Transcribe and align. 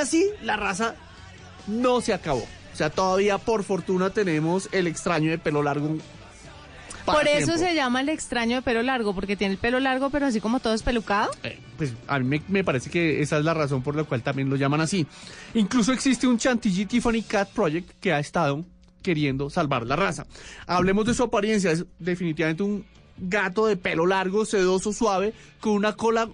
así, 0.00 0.26
la 0.42 0.56
raza 0.56 0.94
no 1.66 2.00
se 2.00 2.14
acabó. 2.14 2.46
O 2.72 2.76
sea, 2.76 2.90
todavía 2.90 3.38
por 3.38 3.64
fortuna 3.64 4.10
tenemos 4.10 4.68
el 4.72 4.86
extraño 4.86 5.30
de 5.30 5.38
pelo 5.38 5.62
largo. 5.62 5.96
Por 7.04 7.26
eso 7.26 7.58
se 7.58 7.74
llama 7.74 8.00
el 8.00 8.08
extraño 8.08 8.56
de 8.56 8.62
pelo 8.62 8.82
largo, 8.82 9.14
porque 9.14 9.36
tiene 9.36 9.54
el 9.54 9.58
pelo 9.58 9.80
largo, 9.80 10.10
pero 10.10 10.26
así 10.26 10.40
como 10.40 10.60
todo 10.60 10.72
es 10.72 10.82
pelucado. 10.82 11.30
Eh, 11.42 11.58
pues 11.76 11.94
a 12.06 12.18
mí 12.20 12.24
me, 12.24 12.42
me 12.48 12.64
parece 12.64 12.90
que 12.90 13.20
esa 13.20 13.38
es 13.38 13.44
la 13.44 13.54
razón 13.54 13.82
por 13.82 13.96
la 13.96 14.04
cual 14.04 14.22
también 14.22 14.48
lo 14.48 14.56
llaman 14.56 14.80
así. 14.80 15.06
Incluso 15.54 15.92
existe 15.92 16.26
un 16.26 16.38
Chantilly 16.38 16.86
Tiffany 16.86 17.22
Cat 17.22 17.50
Project 17.50 17.90
que 18.00 18.12
ha 18.12 18.20
estado 18.20 18.64
queriendo 19.02 19.50
salvar 19.50 19.84
la 19.84 19.96
raza. 19.96 20.26
Hablemos 20.66 21.04
de 21.06 21.14
su 21.14 21.24
apariencia, 21.24 21.72
es 21.72 21.84
definitivamente 21.98 22.62
un 22.62 22.86
gato 23.18 23.66
de 23.66 23.76
pelo 23.76 24.06
largo, 24.06 24.44
sedoso, 24.44 24.92
suave, 24.92 25.34
con 25.60 25.72
una 25.72 25.94
cola 25.94 26.28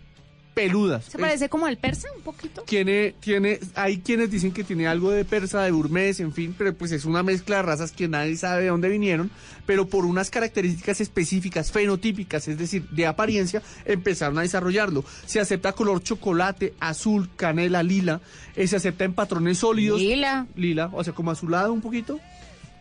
Se 1.02 1.16
Es- 1.16 1.20
parece 1.20 1.48
como 1.48 1.66
al 1.66 1.76
persa 1.78 2.08
un 2.16 2.22
poquito. 2.22 2.62
tiene, 2.62 3.14
tiene, 3.20 3.60
hay 3.74 3.98
quienes 3.98 4.30
dicen 4.30 4.52
que 4.52 4.64
tiene 4.64 4.86
algo 4.86 5.10
de 5.10 5.24
persa, 5.24 5.62
de 5.62 5.70
burmés, 5.70 6.20
en 6.20 6.32
fin, 6.32 6.54
pero 6.56 6.74
pues 6.74 6.92
es 6.92 7.04
una 7.04 7.22
mezcla 7.22 7.56
de 7.56 7.62
razas 7.62 7.92
que 7.92 8.08
nadie 8.08 8.36
sabe 8.36 8.62
de 8.62 8.68
dónde 8.68 8.88
vinieron, 8.88 9.30
pero 9.66 9.86
por 9.86 10.04
unas 10.04 10.30
características 10.30 11.00
específicas, 11.00 11.70
fenotípicas, 11.72 12.48
es 12.48 12.58
decir, 12.58 12.88
de 12.90 13.06
apariencia, 13.06 13.62
empezaron 13.84 14.38
a 14.38 14.42
desarrollarlo. 14.42 15.04
Se 15.26 15.40
acepta 15.40 15.72
color 15.72 16.02
chocolate, 16.02 16.74
azul, 16.80 17.28
canela, 17.36 17.82
lila, 17.82 18.20
eh, 18.56 18.66
se 18.66 18.76
acepta 18.76 19.04
en 19.04 19.14
patrones 19.14 19.58
sólidos. 19.58 20.00
Lila. 20.00 20.46
Lila, 20.56 20.90
o 20.92 21.04
sea, 21.04 21.12
como 21.12 21.30
azulado 21.30 21.72
un 21.72 21.80
poquito. 21.80 22.18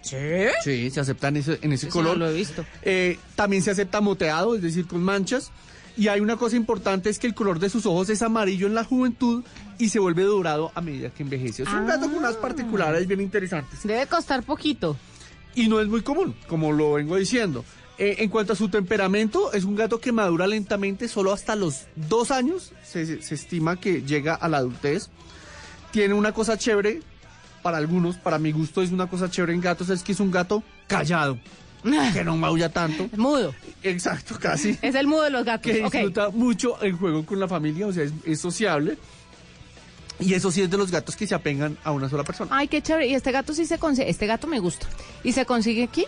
¿Sí? 0.01 0.15
Sí, 0.63 0.89
se 0.89 0.99
acepta 1.01 1.27
en 1.27 1.37
ese, 1.37 1.59
en 1.61 1.73
ese 1.73 1.87
Eso 1.87 1.93
color. 1.97 2.17
no 2.17 2.25
lo 2.25 2.31
he 2.31 2.33
visto. 2.33 2.63
Eh, 2.83 3.17
también 3.35 3.61
se 3.61 3.71
acepta 3.71 3.99
moteado, 3.99 4.55
es 4.55 4.61
decir, 4.61 4.87
con 4.87 5.03
manchas. 5.03 5.51
Y 5.97 6.09
hay 6.09 6.19
una 6.19 6.37
cosa 6.37 6.55
importante, 6.55 7.09
es 7.09 7.17
que 7.17 7.25
el 7.27 7.33
color 7.33 7.59
de 7.59 7.69
sus 7.69 7.85
ojos 7.87 8.09
es 8.09 8.21
amarillo 8.21 8.67
en 8.67 8.75
la 8.75 8.83
juventud 8.83 9.43
y 9.79 9.89
se 9.89 9.97
vuelve 9.99 10.23
dorado 10.23 10.71
a 10.75 10.81
medida 10.81 11.09
que 11.09 11.23
envejece. 11.23 11.63
Es 11.63 11.69
un 11.69 11.75
Ah. 11.79 11.95
gato 11.95 12.01
con 12.07 12.15
unas 12.15 12.35
particulares 12.37 13.07
bien 13.07 13.19
interesantes. 13.21 13.81
Debe 13.83 14.05
costar 14.05 14.43
poquito. 14.43 14.95
Y 15.55 15.67
no 15.67 15.79
es 15.81 15.87
muy 15.87 16.01
común, 16.03 16.35
como 16.47 16.71
lo 16.71 16.93
vengo 16.93 17.15
diciendo. 17.15 17.65
Eh, 17.97 18.17
en 18.19 18.29
cuanto 18.29 18.53
a 18.53 18.55
su 18.55 18.69
temperamento, 18.69 19.51
es 19.53 19.63
un 19.63 19.75
gato 19.75 19.99
que 19.99 20.11
madura 20.11 20.45
lentamente, 20.45 21.07
solo 21.07 21.33
hasta 21.33 21.55
los 21.55 21.87
dos 21.95 22.29
años 22.29 22.73
se, 22.83 23.23
se 23.23 23.33
estima 23.33 23.79
que 23.79 24.03
llega 24.03 24.35
a 24.35 24.47
la 24.49 24.57
adultez. 24.57 25.09
Tiene 25.89 26.13
una 26.13 26.31
cosa 26.31 26.59
chévere, 26.59 27.01
para 27.63 27.77
algunos, 27.77 28.17
para 28.17 28.37
mi 28.37 28.51
gusto 28.51 28.83
es 28.83 28.91
una 28.91 29.07
cosa 29.09 29.31
chévere 29.31 29.53
en 29.53 29.61
gatos, 29.61 29.89
es 29.89 30.03
que 30.03 30.11
es 30.11 30.19
un 30.19 30.29
gato 30.29 30.61
callado, 30.85 31.39
que 32.13 32.23
no 32.23 32.35
maulla 32.37 32.69
tanto. 32.69 33.09
Mudo. 33.17 33.53
Exacto, 33.83 34.37
casi. 34.39 34.77
Es 34.81 34.95
el 34.95 35.07
mudo 35.07 35.23
de 35.23 35.29
los 35.29 35.45
gatos. 35.45 35.71
que 35.71 35.81
disfruta 35.83 36.29
mucho 36.29 36.79
el 36.81 36.93
juego 36.93 37.25
con 37.25 37.39
la 37.39 37.47
familia, 37.47 37.87
o 37.87 37.93
sea, 37.93 38.03
es, 38.03 38.13
es 38.25 38.39
sociable. 38.39 38.97
Y 40.19 40.33
eso 40.33 40.49
sí 40.51 40.61
es 40.63 40.69
de 40.69 40.77
los 40.77 40.89
gatos 40.89 41.15
que 41.15 41.27
se 41.27 41.35
apengan 41.35 41.77
a 41.83 41.91
una 41.91 42.09
sola 42.09 42.23
persona. 42.23 42.49
Ay, 42.53 42.67
qué 42.67 42.81
chévere. 42.81 43.07
Y 43.07 43.13
este 43.13 43.31
gato 43.31 43.53
sí 43.53 43.65
se 43.67 43.77
consigue. 43.77 44.09
Este 44.09 44.25
gato 44.25 44.47
me 44.47 44.59
gusta. 44.59 44.87
¿Y 45.23 45.31
se 45.31 45.45
consigue 45.45 45.83
aquí? 45.83 46.05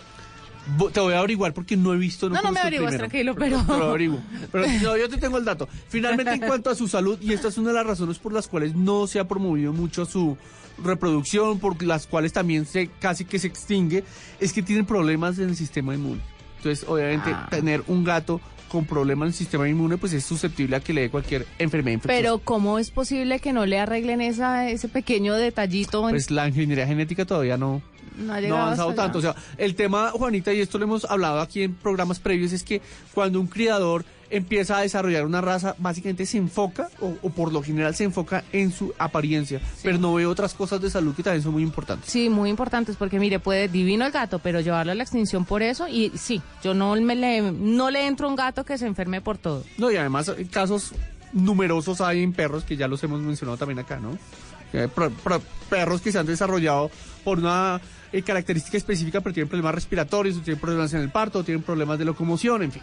Bo- 0.76 0.90
Te 0.90 0.98
voy 0.98 1.14
a 1.14 1.18
averiguar 1.20 1.54
porque 1.54 1.76
no 1.76 1.94
he 1.94 1.96
visto. 1.96 2.28
No, 2.28 2.34
no 2.34 2.42
me 2.42 2.48
conozco 2.48 2.60
el 2.60 2.66
averiguas, 2.74 2.96
tranquilo, 2.98 3.34
pero- 3.36 3.58
Te 3.64 3.78
lo 3.78 3.84
averiguo. 3.90 4.20
Pero 4.50 4.66
no, 4.82 4.96
yo 4.96 5.08
te 5.08 5.16
tengo 5.16 5.38
el 5.38 5.44
dato. 5.44 5.68
Finalmente, 5.88 6.32
en 6.32 6.40
cuanto 6.40 6.70
a 6.70 6.74
su 6.74 6.88
salud, 6.88 7.18
y 7.22 7.32
esta 7.32 7.48
es 7.48 7.56
una 7.58 7.68
de 7.68 7.76
las 7.76 7.86
razones 7.86 8.18
por 8.18 8.32
las 8.32 8.48
cuales 8.48 8.74
no 8.74 9.06
se 9.06 9.20
ha 9.20 9.28
promovido 9.28 9.72
mucho 9.72 10.04
su 10.04 10.36
reproducción, 10.82 11.58
por 11.58 11.82
las 11.82 12.06
cuales 12.06 12.32
también 12.32 12.66
se 12.66 12.88
casi 13.00 13.24
que 13.24 13.38
se 13.38 13.46
extingue, 13.46 14.04
es 14.38 14.52
que 14.52 14.62
tienen 14.62 14.86
problemas 14.86 15.38
en 15.38 15.48
el 15.50 15.56
sistema 15.56 15.94
inmune. 15.94 16.20
Entonces, 16.58 16.86
obviamente, 16.88 17.30
Ah. 17.32 17.48
tener 17.50 17.82
un 17.86 18.04
gato 18.04 18.40
con 18.68 18.84
problemas 18.84 19.26
en 19.26 19.28
el 19.28 19.34
sistema 19.34 19.68
inmune, 19.68 19.96
pues 19.98 20.12
es 20.12 20.24
susceptible 20.24 20.76
a 20.76 20.80
que 20.80 20.92
le 20.92 21.00
dé 21.02 21.10
cualquier 21.10 21.46
enfermedad 21.58 21.94
infecciosa. 21.94 22.20
Pero 22.22 22.38
¿cómo 22.38 22.78
es 22.78 22.90
posible 22.90 23.40
que 23.40 23.52
no 23.52 23.66
le 23.66 23.78
arreglen 23.80 24.20
esa, 24.20 24.68
ese 24.70 24.88
pequeño 24.88 25.34
detallito? 25.34 26.04
en- 26.08 26.14
pues 26.14 26.30
la 26.30 26.46
ingeniería 26.46 26.86
genética 26.86 27.24
todavía 27.24 27.56
no, 27.56 27.82
no 28.16 28.22
ha 28.22 28.26
no 28.26 28.32
ha 28.34 28.40
llegado 28.40 28.62
avanzado 28.62 28.94
tanto. 28.94 29.18
O 29.18 29.22
sea, 29.22 29.34
el 29.58 29.74
tema, 29.74 30.10
Juanita, 30.12 30.52
y 30.52 30.60
esto 30.60 30.78
lo 30.78 30.84
hemos 30.84 31.04
hablado 31.06 31.40
aquí 31.40 31.62
en 31.62 31.74
programas 31.74 32.20
previos, 32.20 32.52
es 32.52 32.62
que 32.62 32.80
cuando 33.12 33.40
un 33.40 33.48
criador 33.48 34.04
empieza 34.30 34.78
a 34.78 34.82
desarrollar 34.82 35.26
una 35.26 35.40
raza, 35.40 35.74
básicamente 35.78 36.24
se 36.26 36.38
enfoca, 36.38 36.88
o, 37.00 37.16
o 37.22 37.30
por 37.30 37.52
lo 37.52 37.62
general 37.62 37.94
se 37.94 38.04
enfoca 38.04 38.44
en 38.52 38.72
su 38.72 38.94
apariencia, 38.98 39.60
pero 39.82 39.98
no 39.98 40.14
ve 40.14 40.26
otras 40.26 40.54
cosas 40.54 40.80
de 40.80 40.90
salud 40.90 41.14
que 41.14 41.22
también 41.22 41.42
son 41.42 41.52
muy 41.52 41.62
importantes. 41.62 42.10
Sí, 42.10 42.28
muy 42.28 42.48
importantes 42.50 42.96
porque 42.96 43.18
mire, 43.18 43.40
puede 43.40 43.68
divino 43.68 44.06
el 44.06 44.12
gato, 44.12 44.38
pero 44.38 44.60
llevarlo 44.60 44.92
a 44.92 44.94
la 44.94 45.02
extinción 45.02 45.44
por 45.44 45.62
eso 45.62 45.88
y 45.88 46.12
sí, 46.16 46.40
yo 46.62 46.74
no 46.74 46.94
me 46.96 47.14
le 47.14 47.52
no 47.52 47.90
le 47.90 48.06
entro 48.06 48.26
a 48.26 48.30
un 48.30 48.36
gato 48.36 48.64
que 48.64 48.78
se 48.78 48.86
enferme 48.86 49.20
por 49.20 49.38
todo. 49.38 49.64
No, 49.78 49.90
y 49.90 49.96
además 49.96 50.28
eh, 50.28 50.46
casos 50.50 50.92
numerosos 51.32 52.00
hay 52.00 52.22
en 52.22 52.32
perros 52.32 52.64
que 52.64 52.76
ya 52.76 52.88
los 52.88 53.02
hemos 53.04 53.20
mencionado 53.20 53.56
también 53.56 53.78
acá, 53.78 53.98
¿no? 53.98 54.16
Eh, 54.72 54.88
perros 55.68 56.00
que 56.00 56.12
se 56.12 56.18
han 56.18 56.26
desarrollado 56.26 56.90
por 57.24 57.38
una 57.38 57.80
eh, 58.12 58.22
característica 58.22 58.76
específica, 58.76 59.20
pero 59.20 59.34
tienen 59.34 59.48
problemas 59.48 59.74
respiratorios, 59.74 60.36
o 60.36 60.40
tienen 60.40 60.60
problemas 60.60 60.92
en 60.94 61.00
el 61.00 61.10
parto, 61.10 61.40
o 61.40 61.44
tienen 61.44 61.62
problemas 61.62 61.98
de 61.98 62.04
locomoción, 62.04 62.62
en 62.62 62.72
fin. 62.72 62.82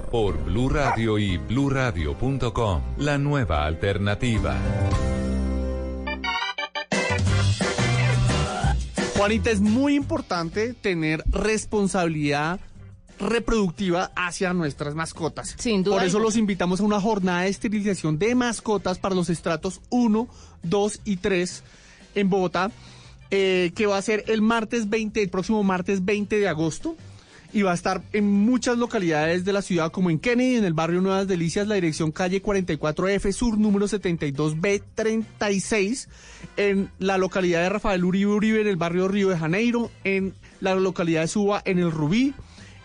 por 0.11 0.43
Blue 0.43 0.67
Radio 0.67 1.17
y 1.17 1.37
bluradio.com. 1.37 2.81
La 2.97 3.17
nueva 3.17 3.65
alternativa. 3.65 4.57
Juanita, 9.15 9.51
es 9.51 9.61
muy 9.61 9.95
importante 9.95 10.73
tener 10.73 11.23
responsabilidad 11.27 12.59
reproductiva 13.19 14.11
hacia 14.15 14.53
nuestras 14.53 14.95
mascotas. 14.95 15.55
Sin 15.59 15.83
duda 15.83 15.97
Por 15.97 16.05
eso 16.05 16.19
los 16.19 16.35
invitamos 16.35 16.81
a 16.81 16.83
una 16.83 16.99
jornada 16.99 17.41
de 17.41 17.49
esterilización 17.49 18.17
de 18.17 18.35
mascotas 18.35 18.97
para 18.97 19.15
los 19.15 19.29
estratos 19.29 19.79
1, 19.91 20.27
2 20.63 20.99
y 21.05 21.17
3 21.17 21.63
en 22.15 22.29
Bogotá, 22.29 22.71
eh, 23.29 23.71
que 23.75 23.85
va 23.85 23.97
a 23.97 24.01
ser 24.01 24.25
el 24.27 24.41
martes 24.41 24.89
20, 24.89 25.21
el 25.21 25.29
próximo 25.29 25.63
martes 25.63 26.03
20 26.03 26.39
de 26.39 26.47
agosto. 26.47 26.97
Y 27.53 27.63
va 27.63 27.71
a 27.71 27.75
estar 27.75 28.01
en 28.13 28.31
muchas 28.31 28.77
localidades 28.77 29.43
de 29.43 29.51
la 29.51 29.61
ciudad, 29.61 29.91
como 29.91 30.09
en 30.09 30.19
Kennedy, 30.19 30.55
en 30.55 30.63
el 30.63 30.73
barrio 30.73 31.01
Nuevas 31.01 31.27
Delicias, 31.27 31.67
la 31.67 31.75
dirección 31.75 32.13
calle 32.13 32.41
44F 32.41 33.29
Sur, 33.33 33.57
número 33.57 33.87
72B36, 33.87 36.07
en 36.55 36.89
la 36.97 37.17
localidad 37.17 37.61
de 37.61 37.69
Rafael 37.69 38.05
Uribe 38.05 38.31
Uribe, 38.31 38.61
en 38.61 38.67
el 38.67 38.77
barrio 38.77 39.09
Río 39.09 39.27
de 39.27 39.37
Janeiro, 39.37 39.91
en 40.05 40.33
la 40.61 40.75
localidad 40.75 41.21
de 41.21 41.27
Suba, 41.27 41.61
en 41.65 41.79
el 41.79 41.91
Rubí. 41.91 42.33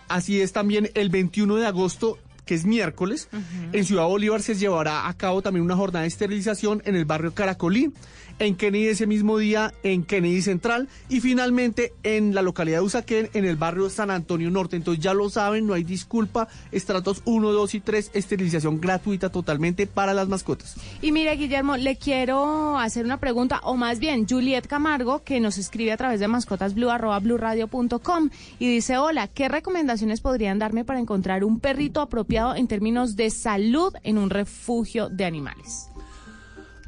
Así 0.09 0.41
es 0.41 0.53
también 0.53 0.91
el 0.95 1.11
21 1.11 1.57
de 1.57 1.67
agosto, 1.67 2.19
que 2.47 2.55
es 2.55 2.65
miércoles, 2.65 3.29
en 3.73 3.85
Ciudad 3.85 4.07
Bolívar 4.07 4.41
se 4.41 4.55
llevará 4.55 5.09
a 5.09 5.15
cabo 5.15 5.43
también 5.43 5.65
una 5.65 5.77
jornada 5.77 6.03
de 6.03 6.09
esterilización 6.09 6.81
en 6.87 6.95
el 6.95 7.05
barrio 7.05 7.35
Caracolí, 7.35 7.93
en 8.39 8.55
Kennedy 8.55 8.89
ese 8.89 9.07
mismo 9.07 9.39
día, 9.39 9.73
en 9.83 10.05
Kennedy 10.05 10.43
Central 10.43 10.91
y 11.09 11.21
finalmente 11.21 11.95
en 12.03 12.35
la 12.35 12.43
localidad 12.43 12.79
de 12.79 12.85
Usaquén, 12.85 13.31
en 13.35 13.47
el 13.47 13.57
barrio 13.57 13.91
San 13.91 14.11
Antonio 14.11 14.51
Norte. 14.51 14.77
Entonces 14.77 15.03
ya 15.03 15.15
lo 15.15 15.31
saben, 15.31 15.67
no 15.67 15.73
hay 15.75 15.83
disculpa, 15.85 16.49
estratos 16.71 17.23
1, 17.25 17.51
2 17.51 17.75
y 17.75 17.81
3, 17.81 18.11
esterilización 18.15 18.81
gratuita 18.81 19.31
totalmente 19.31 19.87
para 19.87 20.15
las 20.15 20.29
mascotas. 20.29 20.77
Y 21.03 21.13
mire, 21.13 21.35
Guillermo, 21.37 21.77
le 21.77 21.97
quiero 21.97 22.79
hacer 22.79 23.05
una 23.05 23.19
pregunta, 23.19 23.61
o 23.65 23.77
más 23.77 23.99
bien, 23.99 24.27
Juliet 24.29 24.67
Camargo, 24.67 25.25
que 25.25 25.41
nos 25.41 25.59
escribe 25.59 25.91
a 25.93 25.97
través 25.97 26.21
de 26.21 26.29
mascotasblue.com 26.29 28.31
y 28.59 28.69
dice, 28.69 28.99
hola, 28.99 29.29
¿qué 29.29 29.49
recomendaciones 29.49 30.21
podrían 30.21 30.59
darme 30.59 30.85
para 30.85 31.01
encontrar 31.01 31.43
un 31.43 31.59
perrito 31.59 32.03
apropiado 32.03 32.36
en 32.55 32.69
términos 32.69 33.17
de 33.17 33.31
salud 33.31 33.93
en 34.03 34.19
un 34.19 34.31
refugio 34.31 35.09
de 35.09 35.25
animales? 35.25 35.89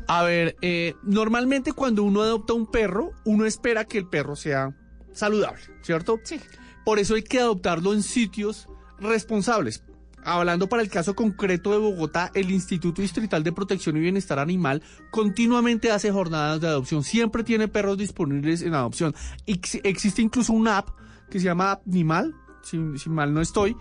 A 0.07 0.23
ver, 0.23 0.57
eh, 0.63 0.95
normalmente 1.03 1.73
cuando 1.73 2.03
uno 2.03 2.23
adopta 2.23 2.55
un 2.55 2.67
perro, 2.67 3.13
uno 3.25 3.45
espera 3.45 3.85
que 3.85 3.99
el 3.99 4.07
perro 4.07 4.37
sea 4.37 4.75
saludable, 5.13 5.61
¿cierto? 5.83 6.19
Sí. 6.25 6.41
Por 6.85 6.99
eso 6.99 7.15
hay 7.15 7.23
que 7.23 7.41
adoptarlo 7.41 7.93
en 7.93 8.03
sitios 8.03 8.69
responsables. 9.01 9.83
Hablando 10.25 10.69
para 10.69 10.83
el 10.83 10.89
caso 10.89 11.15
concreto 11.15 11.73
de 11.73 11.79
Bogotá, 11.79 12.31
el 12.35 12.51
Instituto 12.51 13.03
Distrital 13.03 13.45
de 13.45 13.53
Protección 13.53 13.97
y 13.97 14.01
Bienestar 14.01 14.39
Animal 14.39 14.83
continuamente 15.11 15.91
hace 15.91 16.11
jornadas 16.11 16.61
de 16.61 16.67
adopción. 16.67 17.05
Siempre 17.05 17.45
tiene 17.45 17.69
perros 17.69 17.97
disponibles 17.99 18.63
en 18.63 18.75
adopción. 18.75 19.15
Ex- 19.47 19.81
existe 19.85 20.23
incluso 20.23 20.53
una 20.53 20.79
app 20.79 20.89
que 21.31 21.39
se 21.39 21.45
llama 21.45 21.81
Animal, 21.87 22.35
si, 22.63 22.79
si 22.99 23.11
mal 23.11 23.33
no 23.33 23.41
estoy, 23.41 23.77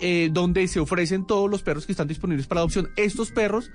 eh, 0.00 0.30
donde 0.32 0.66
se 0.68 0.80
ofrecen 0.80 1.26
todos 1.26 1.50
los 1.50 1.62
perros 1.62 1.86
que 1.86 1.92
están 1.92 2.08
disponibles 2.08 2.46
para 2.46 2.60
adopción. 2.60 2.90
Estos 2.96 3.30
perros 3.30 3.70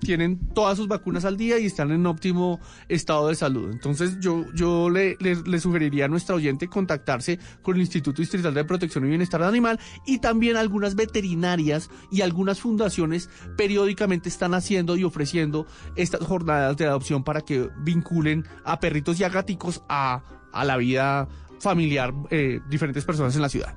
tienen 0.00 0.38
todas 0.54 0.76
sus 0.76 0.88
vacunas 0.88 1.24
al 1.24 1.36
día 1.36 1.58
y 1.58 1.66
están 1.66 1.92
en 1.92 2.06
óptimo 2.06 2.58
estado 2.88 3.28
de 3.28 3.34
salud. 3.34 3.70
Entonces 3.70 4.18
yo, 4.18 4.46
yo 4.54 4.90
le, 4.90 5.16
sugeriría 5.60 6.06
a 6.06 6.08
nuestra 6.08 6.34
oyente 6.34 6.66
contactarse 6.66 7.38
con 7.62 7.76
el 7.76 7.82
Instituto 7.82 8.20
Distrital 8.20 8.54
de 8.54 8.64
Protección 8.64 9.04
y 9.04 9.08
Bienestar 9.10 9.42
Animal 9.42 9.78
y 10.06 10.18
también 10.18 10.56
algunas 10.56 10.94
veterinarias 10.94 11.90
y 12.10 12.22
algunas 12.22 12.60
fundaciones 12.60 13.28
periódicamente 13.56 14.28
están 14.28 14.54
haciendo 14.54 14.96
y 14.96 15.04
ofreciendo 15.04 15.66
estas 15.96 16.26
jornadas 16.26 16.76
de 16.76 16.86
adopción 16.86 17.22
para 17.22 17.42
que 17.42 17.68
vinculen 17.84 18.44
a 18.64 18.80
perritos 18.80 19.20
y 19.20 19.24
a 19.24 19.28
gaticos 19.28 19.82
a, 19.88 20.22
a 20.52 20.64
la 20.64 20.76
vida 20.76 21.28
familiar 21.60 22.14
eh, 22.30 22.60
diferentes 22.68 23.04
personas 23.04 23.36
en 23.36 23.42
la 23.42 23.48
ciudad. 23.48 23.76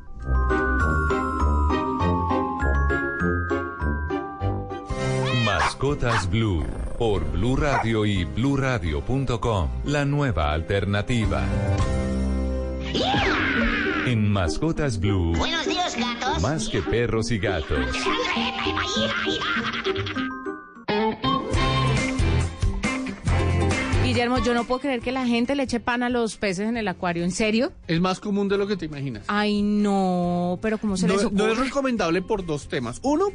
Mascotas 5.83 6.29
Blue 6.29 6.63
por 6.97 7.29
Blue 7.29 7.57
Radio 7.57 8.05
y 8.05 8.23
bluradio.com. 8.23 9.69
La 9.83 10.05
nueva 10.05 10.53
alternativa. 10.53 11.43
En 14.05 14.31
Mascotas 14.31 14.97
Blue, 14.97 15.35
Buenos 15.35 15.67
días, 15.67 15.97
gatos. 15.97 16.41
más 16.41 16.69
que 16.69 16.81
perros 16.81 17.31
y 17.31 17.37
gatos. 17.37 17.85
Guillermo, 24.05 24.37
yo 24.37 24.53
no 24.53 24.63
puedo 24.63 24.79
creer 24.79 25.01
que 25.01 25.11
la 25.11 25.25
gente 25.25 25.53
le 25.53 25.63
eche 25.63 25.81
pan 25.81 26.01
a 26.01 26.07
los 26.09 26.37
peces 26.37 26.69
en 26.69 26.77
el 26.77 26.87
acuario. 26.87 27.25
¿En 27.25 27.31
serio? 27.31 27.73
Es 27.89 27.99
más 27.99 28.21
común 28.21 28.47
de 28.47 28.57
lo 28.57 28.67
que 28.67 28.77
te 28.77 28.85
imaginas. 28.85 29.25
Ay, 29.27 29.61
no, 29.61 30.59
pero 30.61 30.77
¿cómo 30.77 30.95
se 30.95 31.07
No, 31.07 31.15
les 31.15 31.29
no 31.29 31.47
es 31.47 31.57
recomendable 31.57 32.21
por 32.21 32.45
dos 32.45 32.69
temas. 32.69 33.01
Uno, 33.03 33.25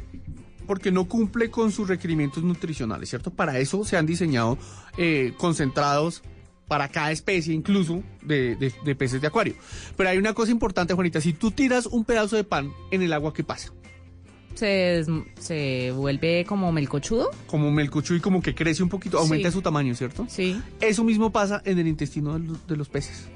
porque 0.69 0.91
no 0.91 1.05
cumple 1.05 1.49
con 1.49 1.71
sus 1.71 1.87
requerimientos 1.87 2.43
nutricionales, 2.43 3.09
¿cierto? 3.09 3.31
Para 3.31 3.57
eso 3.57 3.83
se 3.83 3.97
han 3.97 4.05
diseñado 4.05 4.55
eh, 4.97 5.33
concentrados 5.39 6.21
para 6.67 6.89
cada 6.89 7.11
especie, 7.11 7.55
incluso 7.55 8.03
de, 8.21 8.55
de- 8.55 8.71
de 8.85 8.95
peces 8.95 9.19
de 9.19 9.25
acuario. 9.25 9.55
Pero 9.97 10.09
hay 10.11 10.19
una 10.19 10.35
cosa 10.35 10.51
importante, 10.51 10.93
Juanita. 10.93 11.21
Si 11.21 11.33
tú 11.33 11.49
tiras 11.49 11.87
un 11.87 12.05
pedazo 12.05 12.35
de 12.35 12.43
pan 12.43 12.71
en 12.91 13.01
el 13.01 13.11
agua, 13.13 13.33
¿qué 13.33 13.43
pasa? 13.43 13.73
¿Se, 14.53 15.03
se 15.39 15.91
vuelve 15.95 16.45
como 16.45 16.71
melcochudo? 16.71 17.31
Como 17.47 17.71
melcochudo 17.71 18.17
y 18.17 18.21
como 18.21 18.39
que 18.43 18.53
crece 18.53 18.83
un 18.83 18.89
poquito, 18.89 19.17
aumenta 19.17 19.49
Sí. 19.49 19.53
su 19.55 19.61
tamaño, 19.63 19.95
¿cierto? 19.95 20.27
Sí. 20.29 20.61
Eso 20.81 21.03
mismo 21.03 21.31
pasa 21.31 21.63
en 21.65 21.79
el 21.79 21.87
intestino 21.87 22.37
de 22.37 22.45
los, 22.47 22.67
de 22.67 22.77
los 22.77 22.89
peces. 22.89 23.27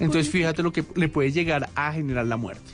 Entonces 0.00 0.28
fíjate 0.30 0.64
lo 0.64 0.72
que 0.72 0.84
le 0.96 1.08
puede 1.08 1.30
llegar 1.30 1.70
a 1.76 1.92
generar 1.92 2.26
la 2.26 2.36
muerte. 2.36 2.72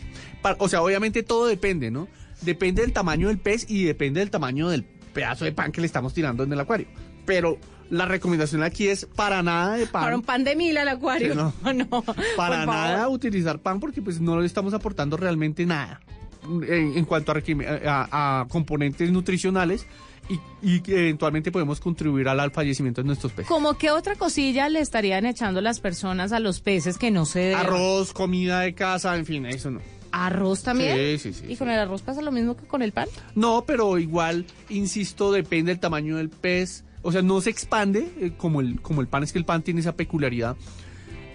O 0.59 0.69
sea, 0.71 0.81
obviamente 0.81 1.23
todo 1.23 1.47
depende, 1.47 1.91
¿no? 1.91 2.09
Depende 2.43 2.83
del 2.83 2.93
tamaño 2.93 3.29
del 3.29 3.39
pez 3.39 3.67
y 3.69 3.85
depende 3.85 4.21
del 4.21 4.31
tamaño 4.31 4.69
del 4.69 4.85
pedazo 4.85 5.45
de 5.45 5.53
pan 5.53 5.73
que 5.73 5.81
le 5.81 5.87
estamos 5.87 6.15
tirando 6.15 6.43
en 6.45 6.53
el 6.53 6.61
acuario. 6.61 6.87
Pero 7.27 7.59
la 7.91 8.07
recomendación 8.07 8.63
aquí 8.63 8.89
es 8.89 9.05
para 9.05 9.43
nada 9.43 9.75
de 9.77 9.87
pan. 9.87 10.03
Para 10.03 10.17
un 10.17 10.23
pan 10.23 10.45
de 10.45 10.57
mil 10.57 10.77
al 10.79 10.89
acuario. 10.89 11.33
Sí, 11.33 11.39
no. 11.39 11.73
no. 11.75 12.05
para 12.37 12.65
nada 12.67 13.09
utilizar 13.09 13.59
pan 13.61 13.81
porque 13.81 14.01
pues 14.03 14.21
no 14.21 14.39
le 14.41 14.47
estamos 14.47 14.73
aportando 14.75 15.17
realmente 15.17 15.67
nada 15.67 16.01
en, 16.45 16.97
en 16.97 17.05
cuanto 17.05 17.33
a, 17.33 17.35
requim- 17.37 17.67
a- 17.87 18.41
a 18.43 18.49
componentes 18.49 19.11
nutricionales 19.11 19.87
y, 20.29 20.39
y 20.77 20.81
que 20.81 20.93
eventualmente 21.01 21.51
podemos 21.51 21.81
contribuir 21.81 22.29
al, 22.29 22.39
al 22.41 22.53
fallecimiento 22.53 23.03
de 23.03 23.07
nuestros 23.09 23.33
peces. 23.33 23.49
Como 23.49 23.77
que 23.77 23.91
otra 23.91 24.15
cosilla 24.15 24.69
le 24.69 24.79
estarían 24.81 25.27
echando 25.27 25.61
las 25.61 25.81
personas 25.81 26.31
a 26.33 26.39
los 26.39 26.61
peces 26.61 26.97
que 26.99 27.11
no 27.11 27.27
se 27.27 27.41
deben? 27.41 27.59
Arroz, 27.59 28.13
comida 28.13 28.61
de 28.61 28.73
casa, 28.75 29.17
en 29.17 29.27
fin, 29.27 29.45
eso 29.47 29.71
no. 29.73 29.81
¿Arroz 30.13 30.63
también? 30.63 30.97
Sí, 31.19 31.33
sí, 31.33 31.33
sí, 31.33 31.45
¿Y 31.47 31.49
sí. 31.51 31.57
con 31.57 31.71
el 31.71 31.79
arroz 31.79 32.03
pasa 32.03 32.21
lo 32.23 32.33
mismo 32.33 32.57
que 32.57 32.67
con 32.67 32.83
el 32.83 32.93
pan? 32.93 33.09
No, 33.35 33.65
pero 33.67 33.99
igual, 33.99 34.45
insisto, 34.69 35.31
depende 35.33 35.73
del 35.73 35.81
tamaño 35.81 36.17
del 36.17 36.29
pez. 36.31 36.85
O 37.03 37.13
sea, 37.13 37.23
no 37.23 37.41
se 37.41 37.51
expande 37.51 38.11
eh, 38.21 38.33
como, 38.37 38.61
el, 38.61 38.81
como 38.83 39.01
el 39.01 39.09
pan, 39.09 39.23
es 39.23 39.33
que 39.33 39.39
el 39.39 39.45
pan 39.45 39.63
tiene 39.63 39.81
esa 39.81 39.97
peculiaridad. 39.97 40.57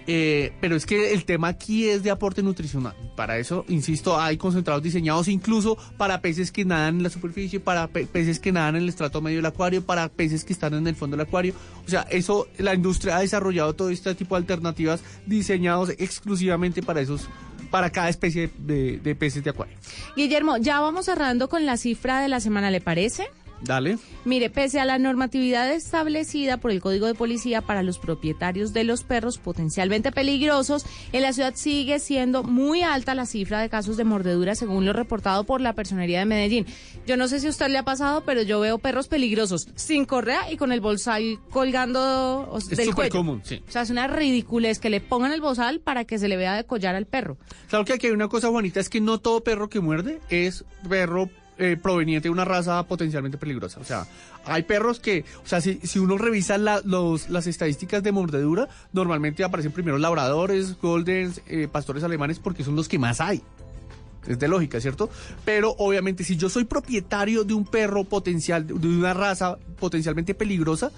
Eh, 0.08 0.52
pero 0.60 0.76
es 0.76 0.86
que 0.86 1.12
el 1.12 1.24
tema 1.24 1.48
aquí 1.48 1.88
es 1.88 2.04
de 2.04 2.12
aporte 2.12 2.40
nutricional. 2.40 2.94
Para 3.16 3.38
eso, 3.38 3.64
insisto, 3.66 4.20
hay 4.20 4.36
concentrados 4.36 4.80
diseñados 4.80 5.26
incluso 5.26 5.76
para 5.96 6.20
peces 6.20 6.52
que 6.52 6.64
nadan 6.64 6.98
en 6.98 7.02
la 7.02 7.10
superficie, 7.10 7.58
para 7.58 7.88
pe- 7.88 8.06
peces 8.06 8.38
que 8.38 8.52
nadan 8.52 8.76
en 8.76 8.82
el 8.82 8.88
estrato 8.88 9.20
medio 9.20 9.38
del 9.38 9.46
acuario, 9.46 9.82
para 9.84 10.08
peces 10.08 10.44
que 10.44 10.52
están 10.52 10.74
en 10.74 10.86
el 10.86 10.94
fondo 10.94 11.16
del 11.16 11.26
acuario. 11.26 11.54
O 11.84 11.90
sea, 11.90 12.02
eso, 12.02 12.46
la 12.58 12.72
industria 12.74 13.16
ha 13.16 13.20
desarrollado 13.20 13.74
todo 13.74 13.90
este 13.90 14.14
tipo 14.14 14.36
de 14.36 14.42
alternativas 14.42 15.02
diseñados 15.26 15.90
exclusivamente 15.98 16.84
para 16.84 17.00
esos, 17.00 17.22
para 17.70 17.90
cada 17.90 18.08
especie 18.08 18.50
de, 18.58 19.16
peces 19.18 19.44
de 19.44 19.50
acuario. 19.50 19.76
Guillermo, 20.16 20.56
ya 20.58 20.80
vamos 20.80 21.06
cerrando 21.06 21.48
con 21.48 21.66
la 21.66 21.76
cifra 21.76 22.20
de 22.20 22.28
la 22.28 22.40
semana, 22.40 22.70
¿le 22.70 22.80
parece? 22.80 23.28
Dale. 23.62 23.98
Mire, 24.24 24.50
pese 24.50 24.80
a 24.80 24.84
la 24.84 24.98
normatividad 24.98 25.72
establecida 25.72 26.58
por 26.58 26.70
el 26.70 26.80
Código 26.80 27.06
de 27.06 27.14
Policía 27.14 27.62
para 27.62 27.82
los 27.82 27.98
propietarios 27.98 28.72
de 28.72 28.84
los 28.84 29.02
perros 29.02 29.38
potencialmente 29.38 30.12
peligrosos, 30.12 30.84
en 31.12 31.22
la 31.22 31.32
ciudad 31.32 31.54
sigue 31.56 31.98
siendo 31.98 32.42
muy 32.42 32.82
alta 32.82 33.14
la 33.14 33.24
cifra 33.26 33.60
de 33.60 33.68
casos 33.68 33.96
de 33.96 34.04
mordedura 34.04 34.54
según 34.54 34.84
lo 34.84 34.92
reportado 34.92 35.44
por 35.44 35.60
la 35.60 35.72
Personería 35.72 36.18
de 36.18 36.26
Medellín. 36.26 36.66
Yo 37.06 37.16
no 37.16 37.28
sé 37.28 37.40
si 37.40 37.46
a 37.46 37.50
usted 37.50 37.68
le 37.68 37.78
ha 37.78 37.82
pasado, 37.84 38.24
pero 38.26 38.42
yo 38.42 38.60
veo 38.60 38.78
perros 38.78 39.08
peligrosos 39.08 39.68
sin 39.74 40.04
correa 40.04 40.50
y 40.52 40.56
con 40.56 40.70
el 40.72 40.80
bozal 40.80 41.38
colgando 41.50 42.00
o- 42.50 42.58
Es 42.58 42.68
del 42.68 42.78
súper 42.78 42.94
cuello. 42.94 43.10
común, 43.12 43.40
sí. 43.44 43.62
O 43.66 43.70
sea, 43.70 43.82
es 43.82 43.90
una 43.90 44.06
ridiculez 44.06 44.78
que 44.78 44.90
le 44.90 45.00
pongan 45.00 45.32
el 45.32 45.40
bozal 45.40 45.80
para 45.80 46.04
que 46.04 46.18
se 46.18 46.28
le 46.28 46.36
vea 46.36 46.54
de 46.54 46.64
collar 46.64 46.94
al 46.94 47.06
perro. 47.06 47.38
Claro 47.68 47.84
que 47.84 47.94
aquí 47.94 48.06
hay 48.08 48.12
una 48.12 48.28
cosa 48.28 48.48
bonita, 48.48 48.80
es 48.80 48.88
que 48.90 49.00
no 49.00 49.18
todo 49.18 49.42
perro 49.42 49.68
que 49.68 49.80
muerde 49.80 50.20
es 50.30 50.64
perro 50.88 51.30
eh, 51.58 51.76
proveniente 51.80 52.28
de 52.28 52.32
una 52.32 52.44
raza 52.44 52.82
potencialmente 52.84 53.38
peligrosa. 53.38 53.80
O 53.80 53.84
sea, 53.84 54.06
hay 54.44 54.62
perros 54.64 55.00
que, 55.00 55.24
o 55.44 55.48
sea, 55.48 55.60
si, 55.60 55.80
si 55.82 55.98
uno 55.98 56.18
revisa 56.18 56.58
la- 56.58 56.82
los, 56.84 57.28
las 57.30 57.46
estadísticas 57.46 58.02
de 58.02 58.12
mordedura, 58.12 58.68
normalmente 58.92 59.42
aparecen 59.44 59.72
primero 59.72 59.98
labradores, 59.98 60.78
goldens, 60.80 61.40
eh, 61.46 61.68
pastores 61.70 62.04
alemanes, 62.04 62.38
porque 62.38 62.62
son 62.64 62.76
los 62.76 62.88
que 62.88 62.98
más 62.98 63.20
hay. 63.20 63.42
Es 64.26 64.38
de 64.40 64.48
lógica, 64.48 64.80
¿cierto? 64.80 65.08
Pero 65.44 65.74
obviamente 65.78 66.24
si 66.24 66.36
yo 66.36 66.48
soy 66.48 66.64
propietario 66.64 67.44
de 67.44 67.54
un 67.54 67.64
perro 67.64 68.02
potencial, 68.04 68.66
de 68.66 68.74
una 68.88 69.14
raza 69.14 69.56
potencialmente 69.78 70.34
peligrosa, 70.34 70.90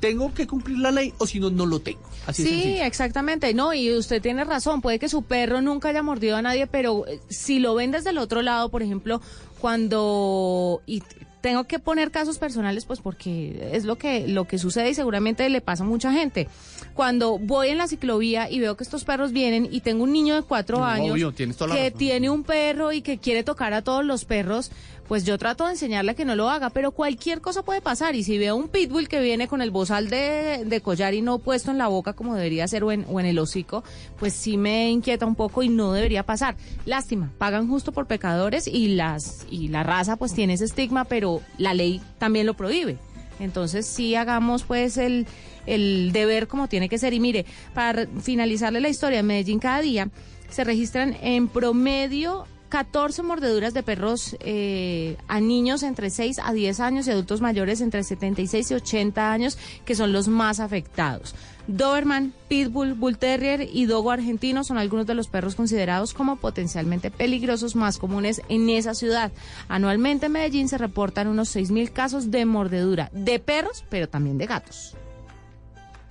tengo 0.00 0.32
que 0.32 0.46
cumplir 0.46 0.78
la 0.78 0.90
ley 0.90 1.12
o 1.18 1.26
si 1.26 1.40
no, 1.40 1.50
no 1.50 1.66
lo 1.66 1.80
tengo. 1.80 2.00
Así 2.26 2.42
Sí, 2.42 2.78
exactamente. 2.80 3.52
No, 3.52 3.74
y 3.74 3.94
usted 3.94 4.22
tiene 4.22 4.44
razón. 4.44 4.80
Puede 4.80 4.98
que 4.98 5.10
su 5.10 5.20
perro 5.24 5.60
nunca 5.60 5.90
haya 5.90 6.02
mordido 6.02 6.36
a 6.38 6.42
nadie, 6.42 6.66
pero 6.66 7.06
eh, 7.06 7.20
si 7.28 7.58
lo 7.58 7.74
ven 7.74 7.90
desde 7.90 8.08
el 8.08 8.16
otro 8.16 8.40
lado, 8.40 8.70
por 8.70 8.82
ejemplo, 8.82 9.20
cuando 9.60 10.82
y 10.86 11.02
tengo 11.40 11.64
que 11.64 11.78
poner 11.78 12.10
casos 12.10 12.38
personales, 12.38 12.84
pues 12.84 13.00
porque 13.00 13.70
es 13.72 13.84
lo 13.84 13.96
que 13.96 14.28
lo 14.28 14.46
que 14.46 14.58
sucede 14.58 14.90
y 14.90 14.94
seguramente 14.94 15.48
le 15.48 15.60
pasa 15.60 15.84
a 15.84 15.86
mucha 15.86 16.12
gente. 16.12 16.48
Cuando 16.94 17.38
voy 17.38 17.68
en 17.68 17.78
la 17.78 17.88
ciclovía 17.88 18.50
y 18.50 18.60
veo 18.60 18.76
que 18.76 18.84
estos 18.84 19.04
perros 19.04 19.32
vienen 19.32 19.68
y 19.70 19.80
tengo 19.80 20.04
un 20.04 20.12
niño 20.12 20.34
de 20.34 20.42
cuatro 20.42 20.78
No, 20.78 20.84
años 20.84 21.12
obvio, 21.12 21.32
que 21.32 21.90
tiene 21.90 22.28
un 22.28 22.44
perro 22.44 22.92
y 22.92 23.00
que 23.00 23.18
quiere 23.18 23.42
tocar 23.42 23.72
a 23.72 23.82
todos 23.82 24.04
los 24.04 24.24
perros, 24.24 24.70
pues 25.10 25.24
yo 25.24 25.38
trato 25.38 25.64
de 25.64 25.72
enseñarle 25.72 26.14
que 26.14 26.24
no 26.24 26.36
lo 26.36 26.48
haga, 26.48 26.70
pero 26.70 26.92
cualquier 26.92 27.40
cosa 27.40 27.64
puede 27.64 27.80
pasar. 27.80 28.14
Y 28.14 28.22
si 28.22 28.38
veo 28.38 28.54
un 28.54 28.68
pitbull 28.68 29.08
que 29.08 29.20
viene 29.20 29.48
con 29.48 29.60
el 29.60 29.72
bozal 29.72 30.08
de, 30.08 30.62
de 30.64 30.80
collar 30.82 31.14
y 31.14 31.20
no 31.20 31.40
puesto 31.40 31.72
en 31.72 31.78
la 31.78 31.88
boca 31.88 32.12
como 32.12 32.36
debería 32.36 32.68
ser 32.68 32.84
o 32.84 32.92
en, 32.92 33.04
o 33.08 33.18
en 33.18 33.26
el 33.26 33.40
hocico, 33.40 33.82
pues 34.20 34.34
sí 34.34 34.56
me 34.56 34.88
inquieta 34.88 35.26
un 35.26 35.34
poco 35.34 35.64
y 35.64 35.68
no 35.68 35.92
debería 35.92 36.22
pasar. 36.22 36.54
Lástima, 36.86 37.32
pagan 37.38 37.66
justo 37.66 37.90
por 37.90 38.06
pecadores 38.06 38.68
y, 38.68 38.94
las, 38.94 39.48
y 39.50 39.66
la 39.66 39.82
raza 39.82 40.14
pues 40.14 40.32
tiene 40.32 40.52
ese 40.52 40.66
estigma, 40.66 41.04
pero 41.04 41.40
la 41.58 41.74
ley 41.74 42.00
también 42.18 42.46
lo 42.46 42.54
prohíbe. 42.54 42.96
Entonces 43.40 43.86
sí 43.86 44.14
hagamos 44.14 44.62
pues 44.62 44.96
el, 44.96 45.26
el 45.66 46.12
deber 46.12 46.46
como 46.46 46.68
tiene 46.68 46.88
que 46.88 46.98
ser. 46.98 47.14
Y 47.14 47.18
mire, 47.18 47.46
para 47.74 48.06
finalizarle 48.06 48.80
la 48.80 48.88
historia, 48.90 49.18
en 49.18 49.26
Medellín 49.26 49.58
cada 49.58 49.80
día 49.80 50.08
se 50.50 50.62
registran 50.62 51.16
en 51.20 51.48
promedio 51.48 52.46
14 52.70 53.22
mordeduras 53.22 53.74
de 53.74 53.82
perros 53.82 54.36
eh, 54.40 55.16
a 55.28 55.40
niños 55.40 55.82
entre 55.82 56.08
6 56.08 56.38
a 56.42 56.52
10 56.52 56.80
años 56.80 57.06
y 57.06 57.10
adultos 57.10 57.40
mayores 57.40 57.80
entre 57.80 58.02
76 58.02 58.70
y 58.70 58.74
80 58.74 59.32
años, 59.32 59.58
que 59.84 59.94
son 59.94 60.12
los 60.12 60.28
más 60.28 60.60
afectados. 60.60 61.34
Doberman, 61.66 62.32
Pitbull, 62.48 62.94
Bull 62.94 63.18
Terrier 63.18 63.68
y 63.70 63.86
Dogo 63.86 64.10
argentino 64.10 64.64
son 64.64 64.78
algunos 64.78 65.06
de 65.06 65.14
los 65.14 65.28
perros 65.28 65.54
considerados 65.54 66.14
como 66.14 66.36
potencialmente 66.36 67.10
peligrosos 67.10 67.76
más 67.76 67.98
comunes 67.98 68.40
en 68.48 68.70
esa 68.70 68.94
ciudad. 68.94 69.30
Anualmente 69.68 70.26
en 70.26 70.32
Medellín 70.32 70.68
se 70.68 70.78
reportan 70.78 71.28
unos 71.28 71.54
6.000 71.54 71.92
casos 71.92 72.30
de 72.30 72.44
mordedura 72.44 73.10
de 73.12 73.38
perros, 73.38 73.84
pero 73.90 74.08
también 74.08 74.38
de 74.38 74.46
gatos. 74.46 74.96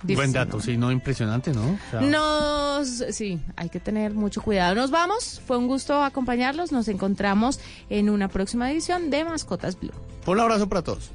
Buen 0.02 0.32
dato, 0.32 0.56
¿no? 0.56 0.62
sí, 0.62 0.76
no 0.76 0.90
impresionante, 0.90 1.52
¿no? 1.52 1.62
O 1.62 1.90
sea, 1.90 2.00
Nos, 2.00 3.04
sí, 3.10 3.40
hay 3.56 3.68
que 3.68 3.80
tener 3.80 4.14
mucho 4.14 4.40
cuidado. 4.42 4.74
Nos 4.74 4.90
vamos. 4.90 5.40
Fue 5.46 5.58
un 5.58 5.66
gusto 5.66 6.02
acompañarlos. 6.02 6.72
Nos 6.72 6.88
encontramos 6.88 7.60
en 7.90 8.08
una 8.08 8.28
próxima 8.28 8.70
edición 8.70 9.10
de 9.10 9.24
Mascotas 9.24 9.78
Blue. 9.78 9.92
Un 10.26 10.40
abrazo 10.40 10.68
para 10.68 10.82
todos. 10.82 11.10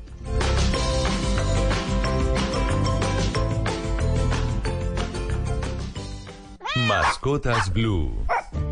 Mascotas 6.88 7.72
Blue. 7.74 8.12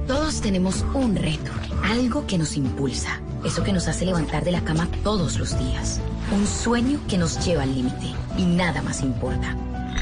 Todos 0.07 0.41
tenemos 0.41 0.85
un 0.93 1.15
reto, 1.15 1.51
algo 1.83 2.27
que 2.27 2.37
nos 2.37 2.57
impulsa, 2.57 3.21
eso 3.45 3.63
que 3.63 3.71
nos 3.71 3.87
hace 3.87 4.05
levantar 4.05 4.43
de 4.43 4.51
la 4.51 4.61
cama 4.61 4.89
todos 5.03 5.39
los 5.39 5.57
días. 5.57 6.01
Un 6.35 6.45
sueño 6.45 6.99
que 7.07 7.17
nos 7.17 7.43
lleva 7.45 7.63
al 7.63 7.73
límite 7.73 8.13
y 8.37 8.45
nada 8.45 8.81
más 8.81 9.01
importa. 9.01 9.55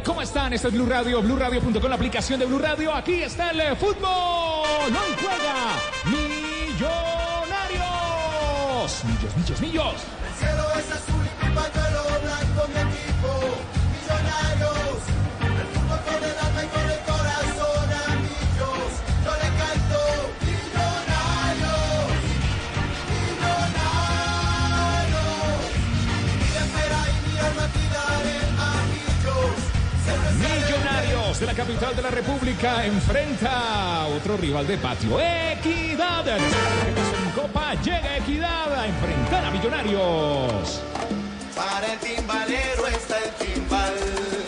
¿Cómo 0.00 0.22
están? 0.22 0.54
Este 0.54 0.68
es 0.68 0.74
Blue 0.74 0.86
Radio, 0.86 1.20
BlueRadio.com, 1.20 1.88
la 1.90 1.96
aplicación 1.96 2.40
de 2.40 2.46
Blue 2.46 2.58
Radio. 2.58 2.94
Aquí 2.94 3.22
está 3.22 3.50
el 3.50 3.60
eh, 3.60 3.76
fútbol. 3.76 4.06
Hoy 4.86 5.14
juega 5.20 5.74
Millonarios. 6.06 6.82
Millos, 9.04 9.36
millos, 9.36 9.60
millos. 9.60 9.94
El 9.94 10.34
cielo 10.38 10.64
es 10.78 10.90
azul 10.92 11.20
y 11.26 11.28
tu 11.44 11.52
De 31.38 31.46
la 31.46 31.54
capital 31.54 31.96
de 31.96 32.02
la 32.02 32.10
República 32.10 32.84
enfrenta 32.84 34.02
a 34.02 34.06
otro 34.06 34.36
rival 34.36 34.64
de 34.66 34.78
patio, 34.78 35.18
Equidad. 35.18 36.28
En 36.28 37.30
Copa 37.34 37.74
llega 37.82 38.18
Equidad 38.18 38.72
a 38.72 38.86
enfrentar 38.86 39.46
a 39.46 39.50
Millonarios. 39.50 40.82
Para 41.56 41.94
el 41.94 41.98
timbalero 41.98 42.86
está 42.86 43.18
el 43.18 43.30
timbal. 43.46 44.41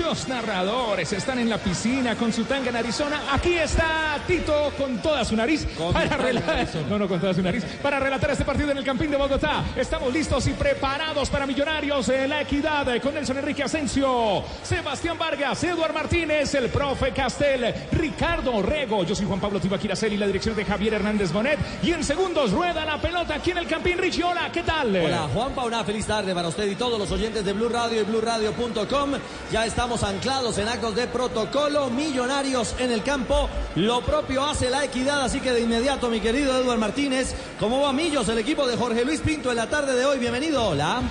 Muchos 0.00 0.28
narradores 0.28 1.12
están 1.12 1.38
en 1.40 1.50
la 1.50 1.58
piscina 1.58 2.16
con 2.16 2.32
su 2.32 2.44
tanga 2.44 2.70
en 2.70 2.76
Arizona, 2.76 3.22
aquí 3.32 3.54
está 3.54 4.18
Tito 4.26 4.72
con 4.78 4.98
toda 4.98 5.24
su 5.24 5.36
nariz 5.36 5.66
para 5.92 6.16
relatar, 6.16 6.66
no, 6.88 6.98
no 6.98 7.08
con 7.08 7.20
toda 7.20 7.34
su 7.34 7.42
nariz, 7.42 7.64
para 7.82 8.00
relatar 8.00 8.30
este 8.30 8.44
partido 8.44 8.70
en 8.70 8.78
el 8.78 8.84
Campín 8.84 9.10
de 9.10 9.16
Bogotá. 9.16 9.64
Estamos 9.76 10.12
listos 10.12 10.46
y 10.46 10.52
preparados 10.52 11.28
para 11.28 11.46
Millonarios 11.46 12.06
de 12.06 12.28
la 12.28 12.42
Equidad 12.42 12.94
eh, 12.94 13.00
con 13.00 13.14
Nelson 13.14 13.38
Enrique 13.38 13.62
Asensio, 13.62 14.42
Sebastián 14.62 15.18
Vargas, 15.18 15.62
Eduard 15.64 15.92
Martínez, 15.92 16.54
el 16.54 16.70
profe 16.70 17.12
Castel, 17.12 17.74
Ricardo 17.92 18.62
Rego. 18.62 19.04
Yo 19.04 19.14
soy 19.14 19.26
Juan 19.26 19.40
Pablo 19.40 19.60
Tibaquiracel 19.60 20.14
y 20.14 20.16
la 20.16 20.26
dirección 20.26 20.56
de 20.56 20.64
Javier 20.64 20.94
Hernández 20.94 21.32
Bonet. 21.32 21.58
Y 21.82 21.92
en 21.92 22.04
segundos 22.04 22.52
rueda 22.52 22.84
la 22.86 23.00
pelota 23.00 23.34
aquí 23.34 23.50
en 23.50 23.58
el 23.58 23.66
Campín. 23.66 23.98
Richie, 23.98 24.24
hola, 24.24 24.50
¿qué 24.52 24.62
tal? 24.62 24.96
Hola, 24.96 25.28
Juanpa, 25.34 25.64
una 25.64 25.84
feliz 25.84 26.06
tarde 26.06 26.34
para 26.34 26.48
usted 26.48 26.66
y 26.70 26.74
todos 26.74 26.98
los 26.98 27.10
oyentes 27.10 27.44
de 27.44 27.52
Blue 27.52 27.68
Radio 27.68 28.00
y 28.00 28.04
BlueRadio.com. 28.04 29.12
Ya 29.52 29.66
estamos 29.66 29.89
anclados 29.90 30.56
en 30.58 30.68
actos 30.68 30.94
de 30.94 31.08
protocolo, 31.08 31.90
millonarios 31.90 32.76
en 32.78 32.92
el 32.92 33.02
campo. 33.02 33.48
Lo 33.74 34.02
propio 34.02 34.44
hace 34.44 34.70
la 34.70 34.84
equidad, 34.84 35.22
así 35.22 35.40
que 35.40 35.52
de 35.52 35.62
inmediato, 35.62 36.08
mi 36.08 36.20
querido 36.20 36.56
Eduardo 36.56 36.78
Martínez, 36.78 37.34
¿cómo 37.58 37.80
va 37.80 37.92
Millos, 37.92 38.28
el 38.28 38.38
equipo 38.38 38.68
de 38.68 38.76
Jorge 38.76 39.04
Luis 39.04 39.20
Pinto 39.20 39.50
en 39.50 39.56
la 39.56 39.68
tarde 39.68 39.96
de 39.96 40.04
hoy? 40.04 40.18
Bienvenido, 40.18 40.64
hola. 40.64 41.02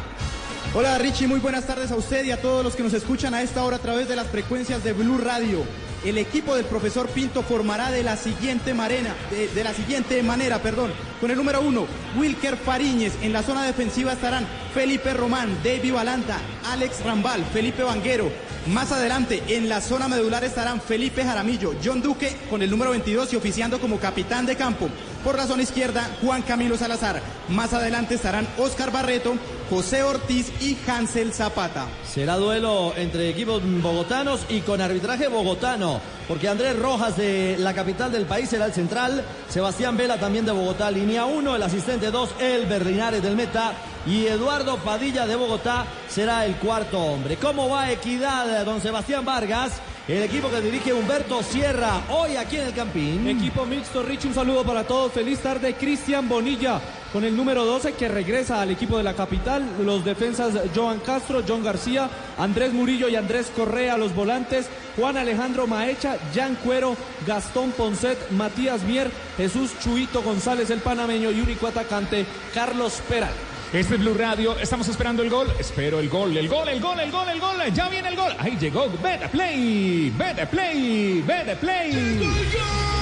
Hola 0.74 0.98
Richie, 0.98 1.28
muy 1.28 1.42
buenas 1.42 1.68
tardes 1.68 1.92
a 1.92 1.96
usted 1.96 2.24
y 2.24 2.32
a 2.32 2.42
todos 2.42 2.64
los 2.64 2.76
que 2.76 2.84
nos 2.84 2.94
escuchan 2.94 3.34
a 3.34 3.42
esta 3.42 3.64
hora 3.66 3.76
a 3.76 3.80
través 3.80 4.08
de 4.08 4.16
las 4.16 4.28
frecuencias 4.28 4.82
de 4.82 4.94
Blue 4.94 5.18
Radio. 5.18 5.66
El 6.06 6.18
equipo 6.18 6.56
del 6.56 6.64
profesor 6.64 7.10
Pinto 7.10 7.44
formará 7.44 7.92
de 7.92 8.04
la 8.04 8.16
siguiente 8.16 8.74
manera, 8.74 9.14
de, 9.30 9.50
de 9.50 9.64
la 9.66 9.74
siguiente 9.74 10.24
manera, 10.24 10.62
perdón. 10.62 10.94
Con 11.20 11.30
el 11.30 11.36
número 11.36 11.60
uno, 11.60 11.86
Wilker 12.18 12.56
Fariñez. 12.56 13.14
En 13.22 13.34
la 13.34 13.44
zona 13.44 13.66
defensiva 13.66 14.14
estarán 14.14 14.48
Felipe 14.74 15.14
Román, 15.14 15.58
David 15.62 15.94
Balanta, 15.94 16.38
Alex 16.72 17.04
Rambal, 17.04 17.44
Felipe 17.52 17.84
Vanguero. 17.84 18.32
Más 18.68 18.92
adelante, 18.92 19.42
en 19.48 19.70
la 19.70 19.82
zona 19.82 20.08
medular 20.08 20.44
estarán 20.44 20.82
Felipe 20.82 21.24
Jaramillo, 21.24 21.74
John 21.84 22.02
Duque 22.02 22.36
con 22.50 22.62
el 22.62 22.70
número 22.70 22.92
22 22.92 23.34
y 23.34 23.36
oficiando 23.38 23.80
como 23.80 24.00
capitán 24.00 24.46
de 24.46 24.56
campo. 24.56 24.90
Por 25.24 25.36
la 25.36 25.48
zona 25.48 25.64
izquierda, 25.64 26.10
Juan 26.22 26.42
Camilo 26.44 26.78
Salazar. 26.78 27.22
Más 27.50 27.74
adelante 27.74 28.16
estarán 28.16 28.48
Oscar 28.58 28.90
Barreto, 28.90 29.36
José 29.70 30.02
Ortiz 30.02 30.50
y 30.62 30.78
Hansel 30.88 31.34
Zapata. 31.34 31.88
Será 32.08 32.38
duelo 32.38 32.94
entre 32.96 33.30
equipos 33.30 33.62
bogotanos 33.82 34.46
y 34.48 34.62
con 34.62 34.80
arbitraje 34.80 35.28
bogotano, 35.28 36.00
porque 36.28 36.48
Andrés 36.48 36.80
Rojas 36.80 37.18
de 37.18 37.58
la 37.60 37.74
capital 37.74 38.14
del 38.14 38.26
país 38.26 38.50
será 38.50 38.66
el 38.66 38.74
central, 38.74 39.26
Sebastián 39.50 39.98
Vela 39.98 40.18
también 40.18 40.46
de 40.46 40.54
Bogotá, 40.54 40.90
línea 40.90 41.26
1, 41.26 41.56
el 41.56 41.64
asistente 41.64 42.12
2, 42.12 42.36
el 42.40 42.66
Berlinares 42.66 43.22
del 43.22 43.36
Meta 43.36 43.74
y 44.08 44.26
Eduardo 44.26 44.78
Padilla 44.78 45.28
de 45.28 45.36
Bogotá 45.36 45.86
será 46.08 46.46
el 46.46 46.56
cuarto 46.56 46.98
hombre. 46.98 47.36
¿Cómo 47.36 47.68
va 47.68 47.92
Equidad, 47.92 48.64
don 48.64 48.82
Sebastián 48.82 49.26
Vargas? 49.26 49.74
El 50.10 50.24
equipo 50.24 50.50
que 50.50 50.60
dirige 50.60 50.92
Humberto 50.92 51.44
Sierra, 51.44 52.02
hoy 52.10 52.36
aquí 52.36 52.58
en 52.58 52.66
el 52.66 52.74
Campín. 52.74 53.28
Equipo 53.28 53.64
mixto, 53.64 54.02
Rich, 54.02 54.26
un 54.26 54.34
saludo 54.34 54.64
para 54.64 54.84
todos. 54.84 55.12
Feliz 55.12 55.38
tarde, 55.38 55.76
Cristian 55.76 56.28
Bonilla, 56.28 56.82
con 57.14 57.24
el 57.24 57.38
número 57.38 57.64
12 57.64 57.94
que 57.94 58.08
regresa 58.08 58.60
al 58.60 58.72
equipo 58.72 58.98
de 58.98 59.04
la 59.04 59.14
capital. 59.14 59.64
Los 59.86 60.04
defensas 60.04 60.56
Joan 60.74 61.00
Castro, 61.02 61.44
John 61.48 61.64
García, 61.64 62.10
Andrés 62.40 62.74
Murillo 62.74 63.08
y 63.08 63.18
Andrés 63.18 63.52
Correa, 63.56 64.00
los 64.00 64.16
volantes. 64.16 64.68
Juan 64.98 65.16
Alejandro 65.16 65.68
Maecha, 65.68 66.18
Jan 66.34 66.56
Cuero, 66.56 66.98
Gastón 67.28 67.70
Poncet, 67.74 68.18
Matías 68.32 68.82
Mier, 68.82 69.12
Jesús 69.38 69.74
Chuito 69.80 70.24
González, 70.24 70.72
el 70.72 70.80
panameño 70.80 71.30
y 71.30 71.40
único 71.40 71.68
atacante, 71.68 72.26
Carlos 72.56 73.00
Peral. 73.08 73.34
Este 73.72 73.94
es 73.94 74.00
Blue 74.02 74.16
Radio, 74.16 74.58
estamos 74.58 74.88
esperando 74.88 75.22
el 75.22 75.30
gol. 75.30 75.48
Espero 75.60 76.00
el 76.00 76.10
gol, 76.10 76.36
el 76.36 76.50
gol, 76.50 76.68
el 76.70 76.82
gol, 76.82 77.00
el 77.00 77.12
gol, 77.12 77.30
el 77.30 77.40
gol. 77.40 77.72
Ya 77.72 77.88
viene 77.88 78.10
el 78.10 78.16
gol. 78.16 78.34
Ahí 78.40 78.58
llegó. 78.58 78.90
Vete 78.90 79.30
play, 79.30 80.12
vete 80.18 80.48
play, 80.48 81.22
vete 81.22 81.56
play. 81.56 82.99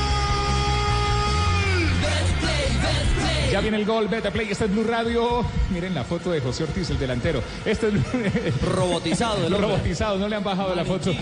Ya 3.52 3.62
viene 3.62 3.78
el 3.78 3.86
gol, 3.86 4.08
vete 4.10 4.30
play. 4.30 4.50
Este 4.52 4.66
es 4.66 4.72
Blue 4.72 4.84
Radio. 4.84 5.46
Miren 5.72 5.96
la 5.96 6.04
foto 6.04 6.32
de 6.32 6.42
José 6.42 6.66
Ortiz, 6.66 6.90
el 6.90 7.00
delantero. 7.00 7.42
Este 7.64 7.88
es 7.88 8.62
robotizado, 8.76 9.48
el 9.48 9.54
hombre. 9.54 9.70
robotizado. 9.70 10.18
No 10.18 10.28
le 10.28 10.36
han 10.36 10.44
bajado 10.44 10.76
la 10.76 10.84
foto. 10.84 11.12
Eh, 11.12 11.18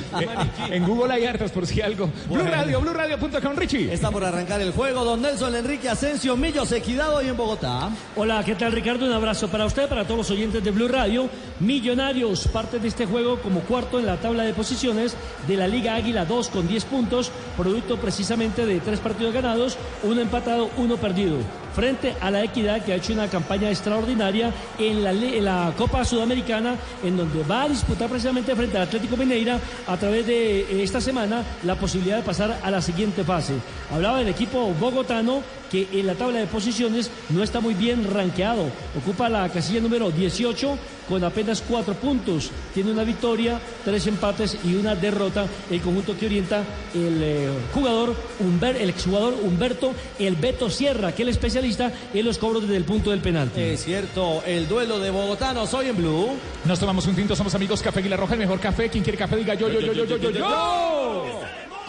en 0.71 0.87
Google 0.87 1.13
hay 1.13 1.25
hartas 1.25 1.51
por 1.51 1.67
si 1.67 1.81
algo. 1.81 2.07
Blue 2.07 2.37
Bueno. 2.39 2.49
Radio, 2.49 2.81
BlueRadio.com, 2.81 3.55
Richie. 3.55 3.93
Está 3.93 4.09
por 4.09 4.23
arrancar 4.25 4.59
el 4.61 4.71
juego, 4.71 5.03
don 5.03 5.21
Nelson 5.21 5.55
Enrique 5.55 5.87
Asensio 5.87 6.35
Millos, 6.35 6.71
Equidad 6.71 7.13
hoy 7.15 7.27
en 7.27 7.37
Bogotá. 7.37 7.89
Hola, 8.15 8.43
¿qué 8.43 8.55
tal 8.55 8.71
Ricardo? 8.71 9.05
Un 9.05 9.13
abrazo 9.13 9.47
para 9.47 9.65
usted, 9.65 9.87
para 9.87 10.03
todos 10.05 10.17
los 10.17 10.31
oyentes 10.31 10.63
de 10.63 10.71
Blue 10.71 10.87
Radio. 10.87 11.29
Millonarios 11.59 12.47
parte 12.47 12.79
de 12.79 12.87
este 12.87 13.05
juego 13.05 13.39
como 13.39 13.59
cuarto 13.61 13.99
en 13.99 14.07
la 14.07 14.17
tabla 14.17 14.43
de 14.43 14.53
posiciones 14.53 15.15
de 15.47 15.57
la 15.57 15.67
Liga 15.67 15.93
Águila 15.93 16.25
2 16.25 16.49
con 16.49 16.67
10 16.67 16.85
puntos, 16.85 17.31
producto 17.55 17.97
precisamente 17.97 18.65
de 18.65 18.79
tres 18.79 18.99
partidos 18.99 19.33
ganados, 19.33 19.77
uno 20.03 20.21
empatado, 20.21 20.71
uno 20.77 20.97
perdido. 20.97 21.37
Frente 21.75 22.15
a 22.21 22.31
la 22.31 22.43
Equidad 22.43 22.83
que 22.83 22.93
ha 22.93 22.95
hecho 22.95 23.11
una 23.11 23.27
campaña 23.27 23.69
extraordinaria 23.69 24.51
en 24.79 25.03
la, 25.43 25.73
Copa 25.77 26.05
Sudamericana 26.05 26.75
en 27.03 27.17
donde 27.17 27.43
va 27.43 27.63
a 27.63 27.69
disputar 27.69 28.09
precisamente 28.09 28.55
frente 28.55 28.77
al 28.77 28.83
Atlético 28.83 29.17
Mineira 29.17 29.59
a 29.87 29.97
través 29.97 30.25
de 30.25 30.61
eh, 30.61 30.83
esta 30.83 31.01
semana 31.01 31.43
la 31.63 31.75
posibilidad 31.75 32.17
de 32.17 32.23
pasar 32.23 32.59
a 32.63 32.71
la 32.71 32.81
siguiente 32.81 33.23
fase. 33.23 33.53
Hablaba 33.91 34.19
del 34.19 34.29
equipo 34.29 34.73
bogotano 34.79 35.41
que 35.71 35.87
en 35.93 36.07
la 36.07 36.15
tabla 36.15 36.39
de 36.39 36.47
posiciones 36.47 37.09
no 37.29 37.43
está 37.43 37.59
muy 37.59 37.73
bien 37.73 38.09
rankeado. 38.11 38.65
Ocupa 38.97 39.29
la 39.29 39.47
casilla 39.49 39.79
número 39.81 40.11
18 40.11 40.77
con 41.09 41.23
apenas 41.23 41.61
cuatro 41.67 41.93
puntos. 41.93 42.49
Tiene 42.73 42.91
una 42.91 43.03
victoria, 43.03 43.59
tres 43.83 44.07
empates 44.07 44.57
y 44.63 44.75
una 44.75 44.95
derrota. 44.95 45.45
El 45.69 45.81
conjunto 45.81 46.17
que 46.17 46.25
orienta 46.25 46.63
el 46.93 47.19
eh, 47.21 47.49
jugador, 47.73 48.15
Humber- 48.39 48.77
el 48.79 48.89
exjugador 48.89 49.35
Humberto 49.43 49.93
El 50.19 50.35
Beto 50.35 50.69
Sierra, 50.69 51.11
que 51.11 51.21
es 51.23 51.27
el 51.27 51.29
especialista 51.29 51.91
en 52.13 52.25
los 52.25 52.37
cobros 52.37 52.63
desde 52.63 52.77
el 52.77 52.83
punto 52.85 53.11
del 53.11 53.19
penalti. 53.21 53.61
Es 53.61 53.83
cierto, 53.83 54.41
el 54.45 54.67
duelo 54.67 54.99
de 54.99 55.11
bogotanos 55.11 55.73
hoy 55.73 55.87
en 55.89 55.97
Blue. 55.97 56.29
Nos 56.65 56.79
tomamos 56.79 57.05
un 57.07 57.15
tinto, 57.15 57.35
somos 57.35 57.53
amigos 57.55 57.81
Café 57.81 57.99
Aguilar 57.99 58.19
Roja, 58.19 58.33
el 58.33 58.39
mejor 58.39 58.59
café. 58.59 58.89
Quien 58.89 59.03
quiere 59.03 59.17
café, 59.17 59.35
diga 59.35 59.53
yo, 59.53 59.69
yo, 59.69 59.79
yo, 59.79 59.93
yo, 59.93 60.05
yo, 60.05 60.17
yo, 60.17 60.29
yo. 60.31 61.41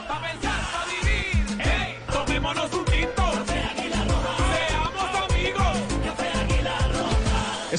Pa' 0.09 0.21
pensar, 0.23 0.61
pa' 0.73 0.85
vivir, 0.87 1.59
hey, 1.59 1.95
tomémonos 2.13 2.73
un 2.73 2.85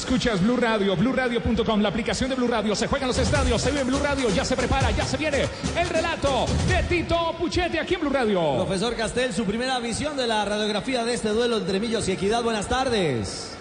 Escuchas 0.08 0.42
Blue 0.42 0.56
Radio, 0.56 0.96
BlueRadio.com, 0.96 1.82
la 1.82 1.90
aplicación 1.90 2.30
de 2.30 2.36
Blue 2.36 2.48
Radio. 2.48 2.74
Se 2.74 2.86
juega 2.86 3.04
en 3.04 3.08
los 3.08 3.18
estadios, 3.18 3.60
se 3.60 3.68
vive 3.68 3.82
en 3.82 3.88
Blue 3.88 3.98
Radio, 4.02 4.30
ya 4.30 4.42
se 4.42 4.56
prepara, 4.56 4.90
ya 4.90 5.04
se 5.04 5.18
viene 5.18 5.44
el 5.78 5.86
relato 5.86 6.46
de 6.66 6.82
Tito 6.84 7.34
Puchetti 7.38 7.76
aquí 7.76 7.92
en 7.92 8.00
Blue 8.00 8.08
Radio. 8.08 8.54
Profesor 8.56 8.96
Castel, 8.96 9.34
su 9.34 9.44
primera 9.44 9.78
visión 9.80 10.16
de 10.16 10.26
la 10.26 10.46
radiografía 10.46 11.04
de 11.04 11.12
este 11.12 11.28
duelo 11.28 11.58
entre 11.58 11.78
Millos 11.78 12.08
y 12.08 12.12
Equidad. 12.12 12.42
Buenas 12.42 12.68
tardes. 12.68 13.54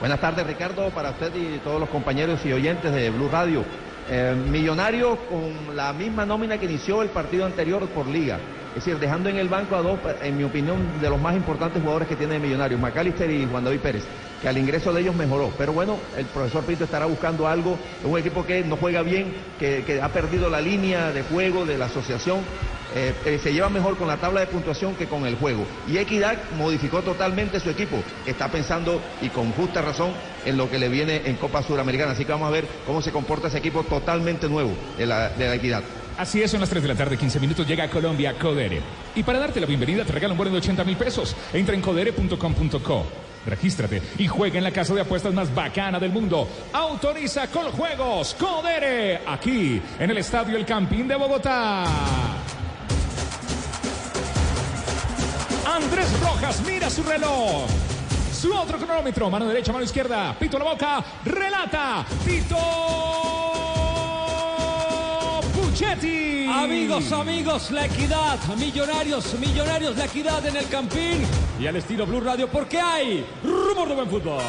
Buenas 0.00 0.20
tardes, 0.20 0.44
Ricardo, 0.44 0.90
para 0.90 1.10
usted 1.10 1.32
y 1.36 1.58
todos 1.58 1.78
los 1.78 1.88
compañeros 1.88 2.40
y 2.44 2.52
oyentes 2.52 2.92
de 2.92 3.08
Blue 3.10 3.28
Radio. 3.28 3.64
Eh, 4.10 4.34
Millonarios 4.50 5.16
con 5.30 5.76
la 5.76 5.92
misma 5.92 6.26
nómina 6.26 6.58
que 6.58 6.64
inició 6.64 7.00
el 7.02 7.10
partido 7.10 7.46
anterior 7.46 7.86
por 7.90 8.08
liga. 8.08 8.40
Es 8.76 8.84
decir, 8.84 9.00
dejando 9.00 9.30
en 9.30 9.38
el 9.38 9.48
banco 9.48 9.74
a 9.74 9.80
dos, 9.80 9.98
en 10.20 10.36
mi 10.36 10.44
opinión, 10.44 11.00
de 11.00 11.08
los 11.08 11.18
más 11.18 11.34
importantes 11.34 11.80
jugadores 11.80 12.06
que 12.06 12.14
tiene 12.14 12.38
Millonarios, 12.38 12.78
Macalister 12.78 13.30
y 13.30 13.46
Juan 13.46 13.64
David 13.64 13.80
Pérez, 13.80 14.04
que 14.42 14.48
al 14.48 14.58
ingreso 14.58 14.92
de 14.92 15.00
ellos 15.00 15.14
mejoró. 15.16 15.50
Pero 15.56 15.72
bueno, 15.72 15.98
el 16.14 16.26
profesor 16.26 16.62
Pinto 16.66 16.84
estará 16.84 17.06
buscando 17.06 17.48
algo, 17.48 17.78
un 18.04 18.18
equipo 18.18 18.44
que 18.44 18.62
no 18.64 18.76
juega 18.76 19.00
bien, 19.00 19.32
que, 19.58 19.98
ha 20.02 20.08
perdido 20.10 20.50
la 20.50 20.60
línea 20.60 21.10
de 21.10 21.22
juego 21.22 21.64
de 21.64 21.78
la 21.78 21.86
asociación. 21.86 22.40
eh, 22.94 23.14
eh, 23.24 23.40
se 23.42 23.52
lleva 23.52 23.70
mejor 23.70 23.96
con 23.96 24.08
la 24.08 24.18
tabla 24.18 24.40
de 24.40 24.46
puntuación 24.46 24.94
que 24.94 25.06
con 25.06 25.24
el 25.24 25.36
juego. 25.36 25.64
Y 25.88 25.96
Equidad 25.96 26.36
modificó 26.58 27.00
totalmente 27.00 27.60
su 27.60 27.70
equipo. 27.70 28.04
Está 28.26 28.50
pensando, 28.50 29.00
y 29.22 29.30
con 29.30 29.52
justa 29.52 29.80
razón, 29.80 30.10
en 30.44 30.58
lo 30.58 30.68
que 30.68 30.78
le 30.78 30.90
viene 30.90 31.22
en 31.24 31.36
Copa 31.36 31.62
Suramericana. 31.62 32.12
Así 32.12 32.26
que 32.26 32.32
vamos 32.32 32.48
a 32.48 32.52
ver 32.52 32.66
cómo 32.84 33.00
se 33.00 33.10
comporta 33.10 33.48
ese 33.48 33.56
equipo 33.56 33.84
totalmente 33.84 34.50
nuevo 34.50 34.74
de 34.98 35.06
de 35.06 35.48
la 35.48 35.54
Equidad. 35.54 35.82
Así 36.18 36.42
es, 36.42 36.50
son 36.50 36.60
las 36.60 36.70
3 36.70 36.82
de 36.82 36.88
la 36.88 36.94
tarde, 36.94 37.18
15 37.18 37.40
minutos, 37.40 37.66
llega 37.66 37.84
a 37.84 37.90
Colombia 37.90 38.38
Codere. 38.38 38.80
Y 39.14 39.22
para 39.22 39.38
darte 39.38 39.60
la 39.60 39.66
bienvenida 39.66 40.04
te 40.04 40.12
regalo 40.12 40.32
un 40.32 40.38
bono 40.38 40.50
de 40.50 40.58
80 40.58 40.84
mil 40.84 40.96
pesos. 40.96 41.36
Entra 41.52 41.74
en 41.74 41.82
codere.com.co. 41.82 43.06
Regístrate 43.44 44.02
y 44.18 44.26
juega 44.26 44.58
en 44.58 44.64
la 44.64 44.72
casa 44.72 44.94
de 44.94 45.02
apuestas 45.02 45.32
más 45.34 45.54
bacana 45.54 46.00
del 46.00 46.10
mundo. 46.10 46.48
Autoriza 46.72 47.48
con 47.48 47.70
juegos 47.70 48.34
Codere, 48.34 49.20
aquí 49.26 49.80
en 49.98 50.10
el 50.10 50.18
Estadio 50.18 50.56
El 50.56 50.64
Campín 50.64 51.06
de 51.06 51.16
Bogotá. 51.16 51.84
Andrés 55.66 56.20
Rojas 56.20 56.62
mira 56.66 56.88
su 56.88 57.02
reloj. 57.02 57.66
Su 58.32 58.52
otro 58.54 58.78
cronómetro, 58.78 59.30
mano 59.30 59.46
derecha, 59.46 59.72
mano 59.72 59.84
izquierda, 59.84 60.34
pito 60.38 60.58
la 60.58 60.64
boca, 60.64 61.04
relata 61.24 62.04
Tito 62.24 63.65
Amigos, 66.48 67.12
amigos, 67.12 67.70
la 67.70 67.84
equidad, 67.84 68.38
millonarios, 68.56 69.38
millonarios, 69.38 69.94
la 69.94 70.06
equidad 70.06 70.46
en 70.46 70.56
el 70.56 70.66
campín 70.68 71.26
y 71.60 71.66
al 71.66 71.76
estilo 71.76 72.06
Blue 72.06 72.20
Radio 72.20 72.48
porque 72.48 72.80
hay 72.80 73.26
rumor 73.44 73.86
de 73.86 73.94
buen 73.94 74.08
fútbol. 74.08 74.42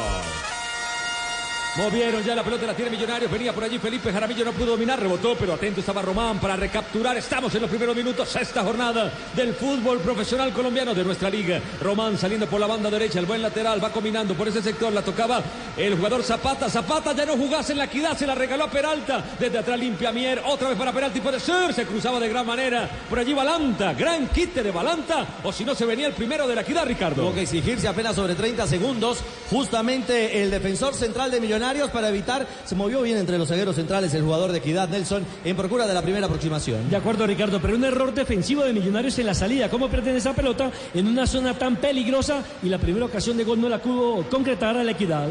Movieron 1.78 2.24
ya 2.24 2.34
la 2.34 2.42
pelota, 2.42 2.66
la 2.66 2.74
tiene 2.74 2.90
Millonarios. 2.90 3.30
Venía 3.30 3.52
por 3.52 3.62
allí 3.62 3.78
Felipe 3.78 4.12
Jaramillo, 4.12 4.44
no 4.44 4.52
pudo 4.52 4.72
dominar, 4.72 4.98
rebotó, 4.98 5.36
pero 5.38 5.54
atento 5.54 5.78
estaba 5.78 6.02
Román 6.02 6.40
para 6.40 6.56
recapturar. 6.56 7.16
Estamos 7.16 7.54
en 7.54 7.60
los 7.60 7.70
primeros 7.70 7.94
minutos, 7.94 8.28
sexta 8.28 8.64
jornada 8.64 9.12
del 9.36 9.54
fútbol 9.54 10.00
profesional 10.00 10.52
colombiano 10.52 10.92
de 10.92 11.04
nuestra 11.04 11.30
liga. 11.30 11.60
Román 11.80 12.18
saliendo 12.18 12.48
por 12.48 12.58
la 12.58 12.66
banda 12.66 12.90
derecha, 12.90 13.20
el 13.20 13.26
buen 13.26 13.40
lateral, 13.40 13.82
va 13.82 13.92
combinando 13.92 14.34
por 14.34 14.48
ese 14.48 14.60
sector, 14.60 14.92
la 14.92 15.02
tocaba 15.02 15.40
el 15.76 15.94
jugador 15.94 16.24
Zapata. 16.24 16.68
Zapata 16.68 17.12
ya 17.12 17.24
no 17.24 17.36
jugase 17.36 17.70
en 17.70 17.78
la 17.78 17.84
equidad, 17.84 18.18
se 18.18 18.26
la 18.26 18.34
regaló 18.34 18.64
a 18.64 18.70
Peralta. 18.70 19.24
Desde 19.38 19.58
atrás 19.58 19.78
limpia 19.78 20.10
Mier, 20.10 20.42
otra 20.46 20.70
vez 20.70 20.78
para 20.78 20.92
Peralta 20.92 21.18
y 21.18 21.20
puede 21.20 21.38
ser, 21.38 21.72
se 21.72 21.86
cruzaba 21.86 22.18
de 22.18 22.28
gran 22.28 22.44
manera. 22.44 22.90
Por 23.08 23.20
allí 23.20 23.32
Balanta, 23.32 23.94
gran 23.94 24.26
quite 24.30 24.64
de 24.64 24.72
Balanta, 24.72 25.38
o 25.44 25.52
si 25.52 25.64
no 25.64 25.76
se 25.76 25.86
venía 25.86 26.08
el 26.08 26.14
primero 26.14 26.48
de 26.48 26.56
la 26.56 26.62
equidad, 26.62 26.86
Ricardo. 26.86 27.22
Tuvo 27.22 27.34
que 27.34 27.42
exigirse 27.42 27.86
apenas 27.86 28.16
sobre 28.16 28.34
30 28.34 28.66
segundos. 28.66 29.20
Justamente 29.48 30.42
el 30.42 30.50
defensor 30.50 30.92
central 30.94 31.30
de 31.30 31.40
Millonarios 31.40 31.67
para 31.92 32.08
evitar, 32.08 32.46
se 32.64 32.74
movió 32.74 33.02
bien 33.02 33.18
entre 33.18 33.36
los 33.36 33.48
zagueros 33.48 33.76
centrales 33.76 34.14
el 34.14 34.22
jugador 34.22 34.52
de 34.52 34.58
Equidad, 34.58 34.88
Nelson, 34.88 35.24
en 35.44 35.54
procura 35.54 35.86
de 35.86 35.92
la 35.92 36.00
primera 36.00 36.26
aproximación. 36.26 36.88
De 36.88 36.96
acuerdo, 36.96 37.26
Ricardo, 37.26 37.60
pero 37.60 37.76
un 37.76 37.84
error 37.84 38.14
defensivo 38.14 38.64
de 38.64 38.72
Millonarios 38.72 39.18
en 39.18 39.26
la 39.26 39.34
salida. 39.34 39.68
¿Cómo 39.68 39.88
pretende 39.88 40.18
esa 40.18 40.32
pelota 40.32 40.70
en 40.94 41.06
una 41.06 41.26
zona 41.26 41.58
tan 41.58 41.76
peligrosa? 41.76 42.42
Y 42.62 42.68
la 42.70 42.78
primera 42.78 43.04
ocasión 43.04 43.36
de 43.36 43.44
gol 43.44 43.60
no 43.60 43.68
la 43.68 43.78
pudo 43.78 44.28
concretar 44.30 44.76
a 44.78 44.84
la 44.84 44.92
equidad. 44.92 45.28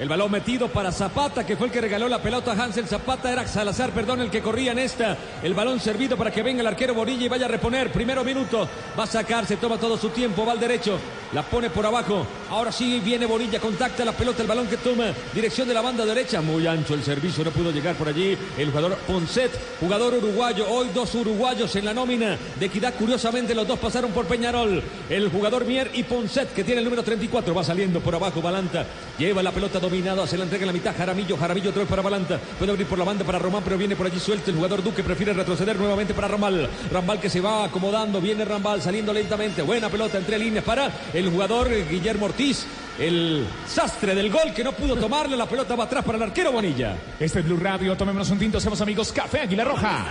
El 0.00 0.08
balón 0.08 0.30
metido 0.30 0.68
para 0.68 0.92
Zapata, 0.92 1.44
que 1.44 1.58
fue 1.58 1.66
el 1.66 1.72
que 1.74 1.80
regaló 1.82 2.08
la 2.08 2.22
pelota 2.22 2.52
a 2.52 2.54
Hansel. 2.54 2.86
Zapata 2.86 3.30
era 3.30 3.46
Salazar, 3.46 3.90
perdón, 3.90 4.22
el 4.22 4.30
que 4.30 4.40
corría 4.40 4.72
en 4.72 4.78
esta. 4.78 5.14
El 5.42 5.52
balón 5.52 5.78
servido 5.78 6.16
para 6.16 6.30
que 6.30 6.42
venga 6.42 6.62
el 6.62 6.66
arquero 6.66 6.94
Borilla 6.94 7.26
y 7.26 7.28
vaya 7.28 7.44
a 7.44 7.50
reponer. 7.50 7.92
Primero 7.92 8.24
minuto, 8.24 8.66
va 8.98 9.04
a 9.04 9.06
sacar, 9.06 9.44
se 9.44 9.58
toma 9.58 9.76
todo 9.76 9.98
su 9.98 10.08
tiempo, 10.08 10.46
va 10.46 10.52
al 10.52 10.58
derecho, 10.58 10.98
la 11.34 11.42
pone 11.42 11.68
por 11.68 11.84
abajo. 11.84 12.26
Ahora 12.48 12.72
sí 12.72 12.98
viene 13.04 13.26
Borilla, 13.26 13.60
contacta 13.60 14.02
la 14.06 14.12
pelota, 14.12 14.40
el 14.40 14.48
balón 14.48 14.68
que 14.68 14.78
toma, 14.78 15.12
dirección 15.34 15.68
de 15.68 15.74
la 15.74 15.82
banda 15.82 16.06
derecha. 16.06 16.40
Muy 16.40 16.66
ancho 16.66 16.94
el 16.94 17.02
servicio, 17.02 17.44
no 17.44 17.50
pudo 17.50 17.70
llegar 17.70 17.94
por 17.94 18.08
allí. 18.08 18.38
El 18.56 18.70
jugador 18.70 18.96
Ponset, 19.06 19.50
jugador 19.80 20.14
uruguayo. 20.14 20.66
Hoy 20.66 20.88
dos 20.94 21.14
uruguayos 21.14 21.76
en 21.76 21.84
la 21.84 21.92
nómina 21.92 22.38
de 22.58 22.64
equidad. 22.64 22.94
Curiosamente, 22.94 23.54
los 23.54 23.68
dos 23.68 23.78
pasaron 23.78 24.12
por 24.12 24.24
Peñarol. 24.24 24.82
El 25.10 25.28
jugador 25.28 25.66
Mier 25.66 25.90
y 25.92 26.04
Ponset, 26.04 26.54
que 26.54 26.64
tiene 26.64 26.78
el 26.78 26.84
número 26.84 27.02
34, 27.02 27.54
va 27.54 27.62
saliendo 27.62 28.00
por 28.00 28.14
abajo. 28.14 28.40
Balanta 28.40 28.86
lleva 29.18 29.42
la 29.42 29.52
pelota 29.52 29.78
dominado, 29.90 30.26
se 30.26 30.38
la 30.38 30.44
entrega 30.44 30.62
en 30.62 30.68
la 30.68 30.72
mitad. 30.72 30.96
Jaramillo, 30.96 31.36
Jaramillo 31.36 31.70
otra 31.70 31.80
vez 31.80 31.88
para 31.88 32.02
Balanta. 32.02 32.38
Puede 32.58 32.70
abrir 32.70 32.86
por 32.86 32.98
la 32.98 33.04
banda 33.04 33.24
para 33.24 33.38
Román, 33.38 33.62
pero 33.64 33.76
viene 33.76 33.96
por 33.96 34.06
allí 34.06 34.20
suelto. 34.20 34.50
El 34.50 34.56
jugador 34.56 34.82
Duque 34.82 35.02
prefiere 35.02 35.32
retroceder 35.32 35.76
nuevamente 35.76 36.14
para 36.14 36.28
Ramal. 36.28 36.68
Rambal 36.92 37.20
que 37.20 37.28
se 37.28 37.40
va 37.40 37.64
acomodando, 37.64 38.20
viene 38.20 38.44
Rambal 38.44 38.80
saliendo 38.80 39.12
lentamente. 39.12 39.62
Buena 39.62 39.88
pelota 39.88 40.18
entre 40.18 40.38
líneas 40.38 40.64
para 40.64 40.90
el 41.12 41.28
jugador 41.28 41.68
Guillermo 41.88 42.26
Ortiz. 42.26 42.66
El 42.98 43.46
sastre 43.66 44.14
del 44.14 44.30
gol 44.30 44.52
que 44.54 44.62
no 44.62 44.72
pudo 44.72 44.96
tomarle. 44.96 45.36
La 45.36 45.46
pelota 45.46 45.74
va 45.74 45.84
atrás 45.84 46.04
para 46.04 46.16
el 46.16 46.22
arquero 46.22 46.52
Bonilla. 46.52 46.96
Este 47.18 47.40
es 47.40 47.44
Blue 47.44 47.58
Radio, 47.58 47.96
tomémonos 47.96 48.30
un 48.30 48.38
tinto, 48.38 48.60
somos 48.60 48.80
amigos 48.80 49.12
Café 49.12 49.40
Aguilar 49.40 49.66
Roja. 49.66 50.06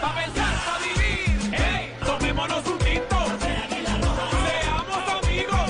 Pa' 0.00 0.14
pensar, 0.14 0.54
pa' 0.64 0.78
vivir, 0.78 1.52
hey, 1.52 1.92
tomémonos 2.04 2.66
un 2.66 2.78
tinto. 2.78 3.16
Seamos 3.38 5.24
amigos. 5.24 5.60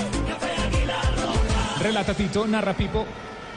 Relata 1.83 2.15
Tito, 2.15 2.47
narra 2.47 2.75
Pipo. 2.75 3.07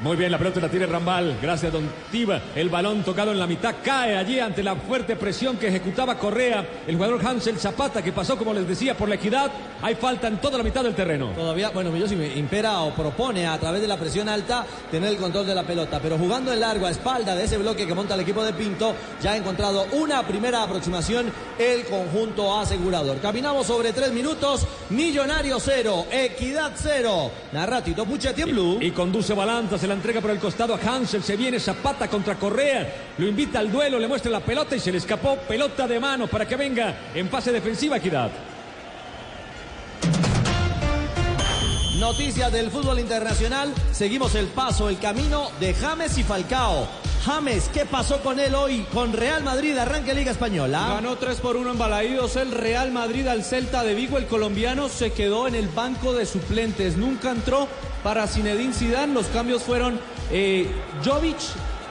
Muy 0.03 0.17
bien, 0.17 0.29
la 0.33 0.37
pelota 0.37 0.59
la 0.59 0.67
tiene 0.67 0.85
Rambal. 0.85 1.37
Gracias, 1.41 1.71
don 1.71 1.89
Tiva. 2.11 2.41
El 2.57 2.67
balón 2.67 3.03
tocado 3.03 3.31
en 3.31 3.39
la 3.39 3.47
mitad 3.47 3.75
cae 3.81 4.17
allí 4.17 4.37
ante 4.37 4.61
la 4.61 4.75
fuerte 4.75 5.15
presión 5.15 5.55
que 5.55 5.69
ejecutaba 5.69 6.17
Correa. 6.17 6.67
El 6.85 6.95
jugador 6.95 7.25
Hansel 7.25 7.57
Zapata, 7.57 8.01
que 8.01 8.11
pasó, 8.11 8.37
como 8.37 8.53
les 8.53 8.67
decía, 8.67 8.97
por 8.97 9.07
la 9.07 9.15
equidad. 9.15 9.49
Hay 9.81 9.95
falta 9.95 10.27
en 10.27 10.39
toda 10.41 10.57
la 10.57 10.63
mitad 10.65 10.83
del 10.83 10.93
terreno. 10.93 11.29
Todavía, 11.29 11.69
bueno, 11.69 11.89
Millosi 11.89 12.15
impera 12.35 12.81
o 12.81 12.93
propone 12.93 13.47
a 13.47 13.57
través 13.57 13.81
de 13.81 13.87
la 13.87 13.95
presión 13.95 14.27
alta 14.27 14.65
tener 14.91 15.09
el 15.09 15.15
control 15.15 15.47
de 15.47 15.55
la 15.55 15.63
pelota, 15.63 16.01
pero 16.01 16.17
jugando 16.17 16.51
en 16.51 16.59
largo 16.59 16.85
a 16.85 16.91
espalda 16.91 17.33
de 17.33 17.45
ese 17.45 17.57
bloque 17.57 17.87
que 17.87 17.93
monta 17.93 18.15
el 18.15 18.21
equipo 18.21 18.43
de 18.43 18.51
Pinto, 18.51 18.93
ya 19.21 19.31
ha 19.31 19.37
encontrado 19.37 19.87
una 19.93 20.27
primera 20.27 20.63
aproximación 20.63 21.31
el 21.57 21.85
conjunto 21.85 22.59
asegurador. 22.59 23.21
Caminamos 23.21 23.67
sobre 23.67 23.93
tres 23.93 24.11
minutos, 24.11 24.67
Millonario 24.89 25.61
cero, 25.61 26.05
Equidad 26.11 26.73
cero. 26.75 27.31
Narratito 27.53 28.03
Puchetti 28.05 28.41
en 28.41 28.51
Blue. 28.51 28.79
Y 28.81 28.91
conduce 28.91 29.33
Balanta, 29.33 29.77
se 29.77 29.92
la 29.93 29.97
entrega 29.97 30.21
por 30.21 30.31
el 30.31 30.39
costado 30.39 30.73
a 30.73 30.79
Hansel. 30.79 31.23
Se 31.23 31.37
viene 31.37 31.59
Zapata 31.59 32.07
contra 32.07 32.35
Correa. 32.35 33.11
Lo 33.19 33.27
invita 33.27 33.59
al 33.59 33.71
duelo, 33.71 33.99
le 33.99 34.07
muestra 34.07 34.31
la 34.31 34.39
pelota 34.39 34.75
y 34.75 34.79
se 34.79 34.91
le 34.91 34.97
escapó. 34.97 35.37
Pelota 35.47 35.87
de 35.87 35.99
mano 35.99 36.25
para 36.27 36.47
que 36.47 36.55
venga 36.55 37.11
en 37.13 37.29
fase 37.29 37.51
defensiva 37.51 37.97
Equidad. 37.97 38.31
Noticias 41.99 42.51
del 42.51 42.71
fútbol 42.71 42.99
internacional. 42.99 43.71
Seguimos 43.91 44.33
el 44.33 44.47
paso, 44.47 44.89
el 44.89 44.97
camino 44.97 45.51
de 45.59 45.75
James 45.75 46.17
y 46.17 46.23
Falcao. 46.23 47.02
James, 47.25 47.69
¿qué 47.73 47.85
pasó 47.85 48.19
con 48.21 48.37
él 48.37 48.53
hoy? 48.53 48.85
Con 48.93 49.13
Real 49.13 49.43
Madrid, 49.43 49.77
arranque 49.77 50.13
Liga 50.13 50.31
Española. 50.31 50.87
Ganó 50.95 51.15
3 51.15 51.39
por 51.39 51.55
1 51.55 51.71
en 51.71 51.77
Balaídos 51.77 52.35
el 52.35 52.51
Real 52.51 52.91
Madrid 52.91 53.25
al 53.27 53.45
Celta 53.45 53.81
de 53.83 53.93
Vigo. 53.95 54.17
El 54.17 54.25
colombiano 54.25 54.89
se 54.89 55.13
quedó 55.13 55.47
en 55.47 55.55
el 55.55 55.69
banco 55.69 56.11
de 56.13 56.25
suplentes. 56.25 56.97
Nunca 56.97 57.31
entró 57.31 57.69
para 58.03 58.27
Zinedine 58.27 58.73
Zidane. 58.73 59.13
Los 59.13 59.27
cambios 59.27 59.63
fueron 59.63 60.01
eh, 60.31 60.69
Jovic, 61.05 61.37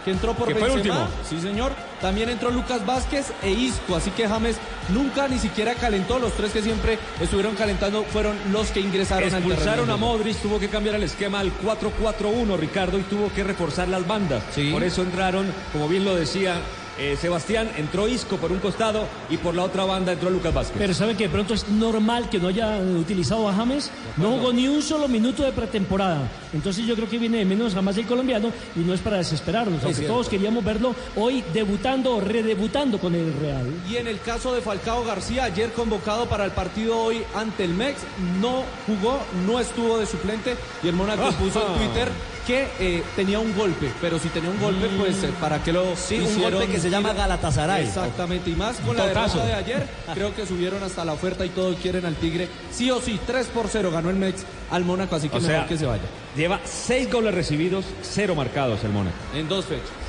que 0.04 0.10
entró 0.10 0.34
por 0.34 0.48
Que 0.48 0.54
fue 0.54 0.68
el 0.68 0.74
Benzema. 0.74 1.04
último. 1.04 1.18
Sí, 1.26 1.40
señor. 1.40 1.72
También 2.02 2.28
entró 2.28 2.50
Lucas 2.50 2.84
Vázquez 2.84 3.32
e 3.42 3.50
Isco. 3.52 3.96
Así 3.96 4.10
que 4.10 4.28
James 4.28 4.56
nunca 4.88 5.28
ni 5.28 5.38
siquiera 5.38 5.74
calentó. 5.74 6.18
Los 6.18 6.32
tres 6.34 6.52
que 6.52 6.60
siempre 6.60 6.98
estuvieron 7.20 7.54
calentando 7.54 8.02
fueron 8.04 8.36
los 8.50 8.70
que 8.72 8.80
ingresaron 8.80 9.32
al 9.32 9.42
Expulsaron 9.42 9.86
de 9.86 9.92
a. 9.92 9.96
Modric, 9.96 10.36
tuvo 10.38 10.58
que 10.58 10.68
cambiar 10.68 10.96
el 10.96 11.04
esquema 11.04 11.40
al 11.40 11.52
4-4-1, 11.58 12.58
Ricardo, 12.58 12.98
y 12.98 13.02
tuvo 13.02 13.32
que 13.32 13.44
reforzar 13.44 13.88
las 13.88 14.06
bandas. 14.06 14.42
Por 14.72 14.82
eso 14.82 15.02
entraron, 15.02 15.46
como 15.72 15.88
bien 15.88 16.04
lo 16.04 16.16
decía 16.16 16.60
eh, 16.98 17.16
Sebastián, 17.20 17.70
entró 17.76 18.06
Isco 18.08 18.36
por 18.36 18.52
un 18.52 18.58
costado 18.58 19.06
y 19.30 19.36
por 19.36 19.54
la 19.54 19.62
otra 19.64 19.84
banda 19.84 20.12
entró 20.12 20.30
Lucas 20.30 20.52
Vázquez. 20.52 20.76
Pero 20.78 20.94
saben 20.94 21.16
que 21.16 21.24
de 21.24 21.30
pronto 21.30 21.54
es 21.54 21.68
normal 21.68 22.28
que 22.28 22.38
no 22.38 22.48
haya 22.48 22.76
utilizado 22.78 23.48
a 23.48 23.54
James. 23.54 23.90
No 24.16 24.30
jugó 24.32 24.52
ni 24.52 24.68
un 24.68 24.82
solo 24.82 25.08
minuto 25.08 25.42
de 25.42 25.52
pretemporada. 25.52 26.28
Entonces 26.52 26.84
yo 26.86 26.94
creo 26.94 27.08
que 27.08 27.18
viene 27.18 27.38
de 27.38 27.44
menos 27.44 27.74
jamás 27.74 27.96
el 27.96 28.06
colombiano 28.06 28.50
y 28.76 28.80
no 28.80 28.92
es 28.94 29.00
para 29.00 29.16
desesperarnos. 29.18 29.78
Es 29.78 29.84
Aunque 29.84 29.96
cierto. 29.98 30.12
todos 30.14 30.28
queríamos 30.28 30.64
verlo 30.64 30.94
hoy 31.16 31.42
debutando 31.54 32.16
o 32.16 32.20
redebutando 32.20 32.98
con 32.98 33.14
el 33.14 33.32
Real. 33.40 33.66
Y 33.90 33.96
en 33.96 34.06
el 34.06 34.20
caso 34.20 34.54
de 34.54 34.60
Falcao 34.60 35.04
García, 35.04 35.44
ayer 35.44 35.72
convocado 35.72 36.26
para 36.26 36.44
el 36.44 36.50
partido 36.52 36.98
hoy 36.98 37.22
ante 37.34 37.64
el 37.64 37.72
MEX, 37.74 38.00
no 38.40 38.64
jugó, 38.86 39.18
no 39.46 39.58
estuvo 39.60 39.98
de 39.98 40.06
suplente 40.06 40.56
y 40.82 40.88
el 40.88 40.94
Mónaco 40.94 41.22
Ah. 41.24 41.32
puso 41.38 41.66
en 41.66 41.74
Twitter 41.78 42.08
que 42.46 42.66
eh, 42.80 43.02
tenía 43.16 43.38
un 43.38 43.54
golpe, 43.56 43.90
pero 44.00 44.18
si 44.18 44.28
tenía 44.28 44.50
un 44.50 44.60
golpe, 44.60 44.88
pues 44.98 45.22
eh, 45.22 45.30
para 45.40 45.62
qué 45.62 45.72
lo 45.72 45.94
Sí, 45.96 46.16
un 46.16 46.24
hicieron 46.24 46.52
golpe 46.54 46.72
que 46.72 46.80
se 46.80 46.90
llama? 46.90 47.12
Galatasaray. 47.12 47.86
Exactamente, 47.86 48.50
y 48.50 48.54
más 48.54 48.76
con 48.78 48.96
la 48.96 49.06
derrota 49.06 49.44
de 49.44 49.54
ayer, 49.54 49.86
creo 50.14 50.34
que 50.34 50.46
subieron 50.46 50.82
hasta 50.82 51.04
la 51.04 51.12
oferta 51.12 51.44
y 51.46 51.50
todos 51.50 51.76
quieren 51.76 52.04
al 52.06 52.16
Tigre. 52.16 52.48
Sí 52.70 52.90
o 52.90 53.00
sí, 53.00 53.18
3 53.26 53.46
por 53.48 53.68
0 53.68 53.90
ganó 53.92 54.10
el 54.10 54.16
MEX 54.16 54.44
al 54.70 54.84
Mónaco, 54.84 55.16
así 55.16 55.28
que 55.28 55.36
O 55.36 55.40
mejor 55.40 55.54
sea, 55.56 55.66
que 55.66 55.76
se 55.78 55.86
vaya. 55.86 56.02
Lleva 56.36 56.60
seis 56.64 57.10
goles 57.12 57.34
recibidos, 57.34 57.84
cero 58.02 58.34
marcados 58.34 58.82
el 58.84 58.90
Mónaco. 58.90 59.16
En 59.34 59.48
dos 59.48 59.66
fechas. 59.66 60.01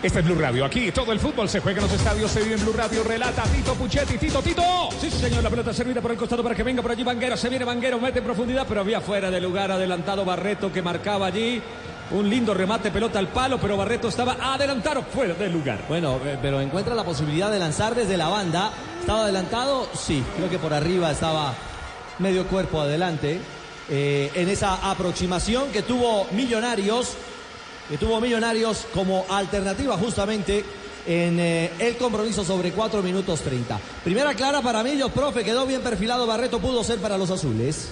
Este 0.00 0.20
es 0.20 0.24
Blue 0.24 0.36
Radio. 0.36 0.64
Aquí 0.64 0.92
todo 0.92 1.10
el 1.12 1.18
fútbol 1.18 1.48
se 1.48 1.58
juega 1.60 1.78
en 1.80 1.84
los 1.88 1.92
estadios, 1.92 2.30
se 2.30 2.40
vive 2.42 2.54
en 2.54 2.60
Blue 2.62 2.72
Radio. 2.72 3.02
Relata 3.02 3.42
Tito 3.44 3.74
Puchetti. 3.74 4.16
Tito, 4.16 4.40
Tito. 4.40 4.62
Sí, 5.00 5.10
señor, 5.10 5.42
la 5.42 5.50
pelota 5.50 5.72
servida 5.72 6.00
por 6.00 6.12
el 6.12 6.16
costado 6.16 6.42
para 6.42 6.54
que 6.54 6.62
venga 6.62 6.82
por 6.82 6.92
allí 6.92 7.02
Vanguero. 7.02 7.36
Se 7.36 7.48
viene 7.48 7.64
Vanguero, 7.64 7.98
mete 7.98 8.20
en 8.20 8.24
profundidad, 8.24 8.64
pero 8.68 8.80
había 8.82 9.00
fuera 9.00 9.28
de 9.30 9.40
lugar 9.40 9.72
adelantado 9.72 10.24
Barreto 10.24 10.72
que 10.72 10.82
marcaba 10.82 11.26
allí. 11.26 11.60
Un 12.12 12.30
lindo 12.30 12.54
remate, 12.54 12.90
pelota 12.90 13.18
al 13.18 13.28
palo, 13.28 13.58
pero 13.60 13.76
Barreto 13.76 14.08
estaba 14.08 14.36
adelantado 14.54 15.02
fuera 15.02 15.34
del 15.34 15.52
lugar. 15.52 15.80
Bueno, 15.88 16.18
eh, 16.24 16.38
pero 16.40 16.60
encuentra 16.60 16.94
la 16.94 17.04
posibilidad 17.04 17.50
de 17.50 17.58
lanzar 17.58 17.94
desde 17.96 18.16
la 18.16 18.28
banda. 18.28 18.70
¿Estaba 19.00 19.24
adelantado? 19.24 19.88
Sí, 19.94 20.22
creo 20.36 20.48
que 20.48 20.58
por 20.58 20.72
arriba 20.72 21.10
estaba 21.10 21.54
medio 22.20 22.46
cuerpo 22.46 22.80
adelante. 22.80 23.40
eh, 23.90 24.30
en 24.34 24.48
esa 24.50 24.90
aproximación 24.90 25.70
que 25.72 25.80
tuvo 25.82 26.26
Millonarios, 26.32 27.14
que 27.88 27.98
tuvo 27.98 28.20
Millonarios 28.20 28.86
como 28.92 29.24
alternativa 29.28 29.96
justamente 29.96 30.64
en 31.06 31.40
eh, 31.40 31.70
el 31.78 31.96
compromiso 31.96 32.44
sobre 32.44 32.72
4 32.72 33.02
minutos 33.02 33.40
30. 33.40 33.78
Primera 34.04 34.34
clara 34.34 34.60
para 34.60 34.82
Millos, 34.82 35.10
profe, 35.10 35.42
quedó 35.42 35.66
bien 35.66 35.80
perfilado 35.80 36.26
Barreto, 36.26 36.60
pudo 36.60 36.84
ser 36.84 36.98
para 36.98 37.16
los 37.16 37.30
azules. 37.30 37.90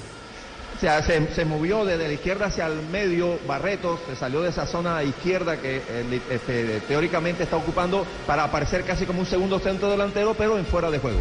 O 0.76 0.78
sea, 0.78 1.02
se, 1.02 1.34
se 1.34 1.46
movió 1.46 1.86
desde 1.86 2.06
la 2.06 2.12
izquierda 2.12 2.46
hacia 2.46 2.66
el 2.66 2.82
medio, 2.88 3.38
Barretos, 3.46 3.98
se 4.06 4.14
salió 4.14 4.42
de 4.42 4.50
esa 4.50 4.66
zona 4.66 5.02
izquierda 5.02 5.56
que 5.56 5.76
eh, 5.76 6.20
este, 6.30 6.80
teóricamente 6.80 7.44
está 7.44 7.56
ocupando 7.56 8.04
para 8.26 8.44
aparecer 8.44 8.84
casi 8.84 9.06
como 9.06 9.20
un 9.20 9.26
segundo 9.26 9.58
centro 9.58 9.90
delantero, 9.90 10.34
pero 10.34 10.58
en 10.58 10.66
fuera 10.66 10.90
de 10.90 10.98
juego. 10.98 11.20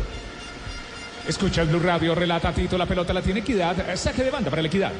Escucha 1.25 1.61
el 1.61 1.69
Blue 1.69 1.79
Radio. 1.79 2.13
Relata 2.13 2.51
Tito. 2.51 2.77
La 2.77 2.85
pelota 2.85 3.13
la 3.13 3.21
tiene 3.21 3.39
Equidad. 3.39 3.89
Eh, 3.89 3.97
Saque 3.97 4.23
de 4.23 4.29
banda 4.29 4.49
para 4.49 4.61
la 4.61 4.67
Equidad. 4.67 4.91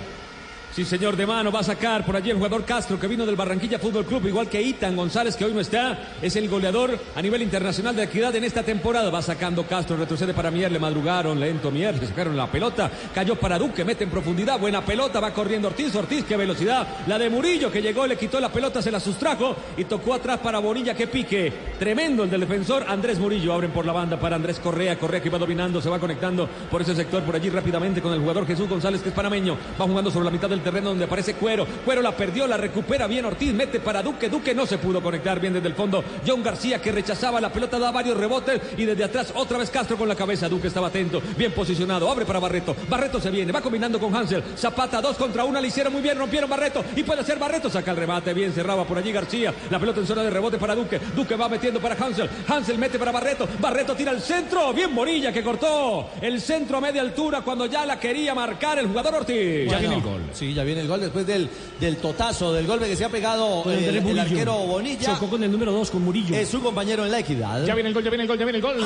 Sí, 0.76 0.84
señor, 0.84 1.16
de 1.16 1.26
mano 1.26 1.54
va 1.54 1.62
a 1.62 1.64
sacar 1.64 2.06
por 2.06 2.18
allí 2.18 2.32
el 2.32 2.36
jugador 2.36 2.66
Castro 2.66 3.00
que 3.00 3.08
vino 3.08 3.26
del 3.26 3.38
Barranquilla 3.38 3.80
Fútbol 3.80 4.04
Club, 4.04 4.28
igual 4.28 4.50
que 4.50 4.62
Itan 4.62 4.94
González, 4.94 5.38
que 5.38 5.46
hoy 5.46 5.54
no 5.54 5.62
está, 5.62 6.18
es 6.22 6.36
el 6.36 6.50
goleador 6.50 7.00
a 7.16 7.22
nivel 7.22 7.44
internacional 7.44 7.96
de 7.96 8.04
equidad 8.04 8.36
en 8.36 8.44
esta 8.44 8.62
temporada. 8.62 9.10
Va 9.10 9.22
sacando 9.22 9.66
Castro, 9.66 9.96
retrocede 9.96 10.34
para 10.34 10.52
Mier, 10.52 10.70
le 10.70 10.80
madrugaron, 10.80 11.40
lento 11.40 11.72
Mier, 11.72 11.98
le 11.98 12.06
sacaron 12.06 12.36
la 12.36 12.52
pelota, 12.52 12.92
cayó 13.14 13.38
para 13.38 13.58
Duque, 13.58 13.86
mete 13.86 14.04
en 14.04 14.10
profundidad, 14.10 14.60
buena 14.60 14.84
pelota, 14.84 15.22
va 15.22 15.34
corriendo 15.34 15.70
Ortiz, 15.70 15.96
Ortiz, 15.96 16.26
qué 16.26 16.36
velocidad, 16.36 16.86
la 17.08 17.18
de 17.18 17.30
Murillo 17.30 17.72
que 17.72 17.82
llegó, 17.82 18.06
le 18.06 18.18
quitó 18.18 18.42
la 18.42 18.52
pelota, 18.52 18.82
se 18.82 18.92
la 18.92 19.00
sustrajo 19.00 19.56
y 19.78 19.86
tocó 19.86 20.14
atrás 20.14 20.40
para 20.40 20.60
Bonilla, 20.60 20.94
que 20.94 21.08
pique, 21.08 21.54
tremendo 21.80 22.26
el 22.26 22.30
del 22.30 22.42
defensor 22.42 22.84
Andrés 22.86 23.18
Murillo, 23.18 23.54
abren 23.54 23.72
por 23.72 23.86
la 23.86 23.94
banda 23.94 24.20
para 24.20 24.36
Andrés 24.36 24.60
Correa, 24.60 25.00
Correa 25.00 25.24
que 25.24 25.30
va 25.30 25.38
dominando, 25.38 25.82
se 25.82 25.90
va 25.90 26.00
conectando 26.00 26.50
por 26.70 26.82
ese 26.82 26.94
sector, 26.94 27.24
por 27.24 27.34
allí 27.34 27.50
rápidamente 27.50 28.02
con 28.02 28.12
el 28.12 28.20
jugador 28.20 28.46
Jesús 28.46 28.68
González, 28.68 29.02
que 29.02 29.08
es 29.08 29.16
panameño, 29.16 29.58
va 29.80 29.86
jugando 29.86 30.12
sobre 30.12 30.26
la 30.26 30.32
mitad 30.32 30.50
del 30.50 30.65
terreno 30.66 30.90
donde 30.90 31.06
aparece 31.06 31.36
Cuero, 31.36 31.66
Cuero 31.86 32.02
la 32.02 32.12
perdió, 32.12 32.48
la 32.48 32.58
recupera 32.58 33.06
bien 33.06 33.24
Ortiz, 33.24 33.54
mete 33.54 33.80
para 33.80 34.02
Duque, 34.02 34.30
Duque 34.30 34.56
no 34.56 34.66
se 34.66 34.80
pudo 34.80 35.02
conectar 35.02 35.40
bien 35.40 35.54
desde 35.54 35.68
el 35.68 35.76
fondo, 35.76 36.04
John 36.26 36.42
García 36.42 36.82
que 36.82 36.92
rechazaba 36.92 37.40
la 37.40 37.54
pelota, 37.54 37.78
da 37.78 37.92
varios 37.92 38.18
rebotes 38.18 38.60
y 38.76 38.84
desde 38.84 39.04
atrás 39.04 39.32
otra 39.36 39.60
vez 39.60 39.70
Castro 39.70 39.96
con 39.96 40.10
la 40.10 40.16
cabeza, 40.16 40.50
Duque 40.50 40.68
estaba 40.68 40.88
atento, 40.88 41.22
bien 41.38 41.52
posicionado, 41.52 42.10
abre 42.10 42.26
para 42.26 42.40
Barreto, 42.40 42.76
Barreto 42.90 43.22
se 43.22 43.30
viene, 43.30 43.52
va 43.52 43.62
combinando 43.62 44.00
con 44.00 44.14
Hansel, 44.16 44.44
Zapata 44.58 45.00
dos 45.02 45.18
contra 45.18 45.46
una, 45.46 45.62
le 45.62 45.68
hicieron 45.68 45.94
muy 45.94 46.02
bien, 46.02 46.18
rompieron 46.18 46.50
Barreto. 46.50 46.84
Y 46.96 47.04
puede 47.04 47.24
ser 47.24 47.38
Barreto, 47.38 47.70
saca 47.70 47.92
el 47.92 47.98
remate, 47.98 48.34
bien 48.34 48.52
cerraba 48.52 48.86
por 48.86 48.98
allí 48.98 49.12
García, 49.12 49.54
la 49.70 49.78
pelota 49.78 50.00
en 50.00 50.08
zona 50.08 50.24
de 50.24 50.32
rebote 50.32 50.58
para 50.58 50.74
Duque, 50.74 51.00
Duque 51.16 51.36
va 51.36 51.48
metiendo 51.48 51.80
para 51.80 51.96
Hansel, 51.96 52.28
Hansel 52.48 52.80
mete 52.80 52.98
para 52.98 53.12
Barreto, 53.12 53.48
Barreto 53.60 53.96
tira 53.96 54.12
el 54.12 54.22
centro, 54.22 54.74
bien 54.74 54.92
Morilla 54.92 55.32
que 55.32 55.44
cortó 55.44 56.10
el 56.22 56.42
centro 56.42 56.78
a 56.78 56.82
media 56.82 57.02
altura 57.02 57.42
cuando 57.42 57.68
ya 57.68 57.86
la 57.86 58.00
quería 58.00 58.34
marcar 58.34 58.80
el 58.80 58.88
jugador 58.88 59.14
Ortiz. 59.16 59.68
Bueno, 59.68 60.02
Sí, 60.34 60.54
ya 60.56 60.64
viene 60.64 60.82
el 60.82 60.88
gol 60.88 61.02
después 61.02 61.28
del, 61.28 61.50
del 61.80 61.98
totazo, 61.98 62.54
del 62.54 62.66
golpe 62.66 62.88
que 62.88 62.96
se 62.96 63.06
ha 63.06 63.10
pegado 63.10 63.64
Con 63.64 63.74
eh, 63.74 63.90
el, 63.90 64.20
arquero 64.20 64.56
Bonilla. 64.56 65.14
Chocó 65.14 65.30
con 65.30 65.44
el 65.44 65.52
número 65.52 65.72
2, 65.72 65.92
con 65.92 66.04
Murillo. 66.04 66.36
Es 66.36 66.50
su 66.50 66.62
compañero 66.62 67.06
en 67.06 67.12
la 67.12 67.20
equidad. 67.20 67.66
Ya 67.66 67.76
viene 67.76 67.90
el 67.90 67.94
gol, 67.94 68.04
ya 68.04 68.10
viene 68.10 68.24
el 68.24 68.28
gol, 68.28 68.40
ya 68.40 68.46
viene 68.46 68.58
el 68.58 68.64
gol. 68.64 68.78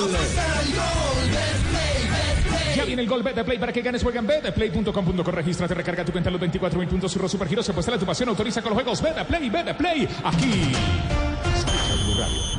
Ya 2.76 2.86
viene 2.86 3.02
el 3.02 3.08
gol 3.08 3.24
Betplay 3.24 3.58
para 3.60 3.72
que 3.72 3.82
ganes, 3.82 4.04
juega 4.04 4.20
en 4.20 4.28
betplay.com.co. 4.28 5.32
Regístrate, 5.32 5.74
recarga 5.74 6.04
tu 6.04 6.12
cuenta 6.12 6.30
en 6.30 6.34
los 6.34 6.42
24 6.42 6.80
mil 6.80 6.88
puntos. 6.88 7.12
Surro 7.12 7.30
Supergiros 7.30 7.66
se 7.66 7.74
puesta 7.74 7.92
la 7.92 8.00
tu 8.00 8.06
pasión. 8.06 8.30
Autoriza 8.30 8.62
con 8.62 8.72
los 8.72 8.82
juegos 8.82 9.02
Betplay, 9.02 9.50
Betplay. 9.50 10.08
Aquí. 10.24 10.72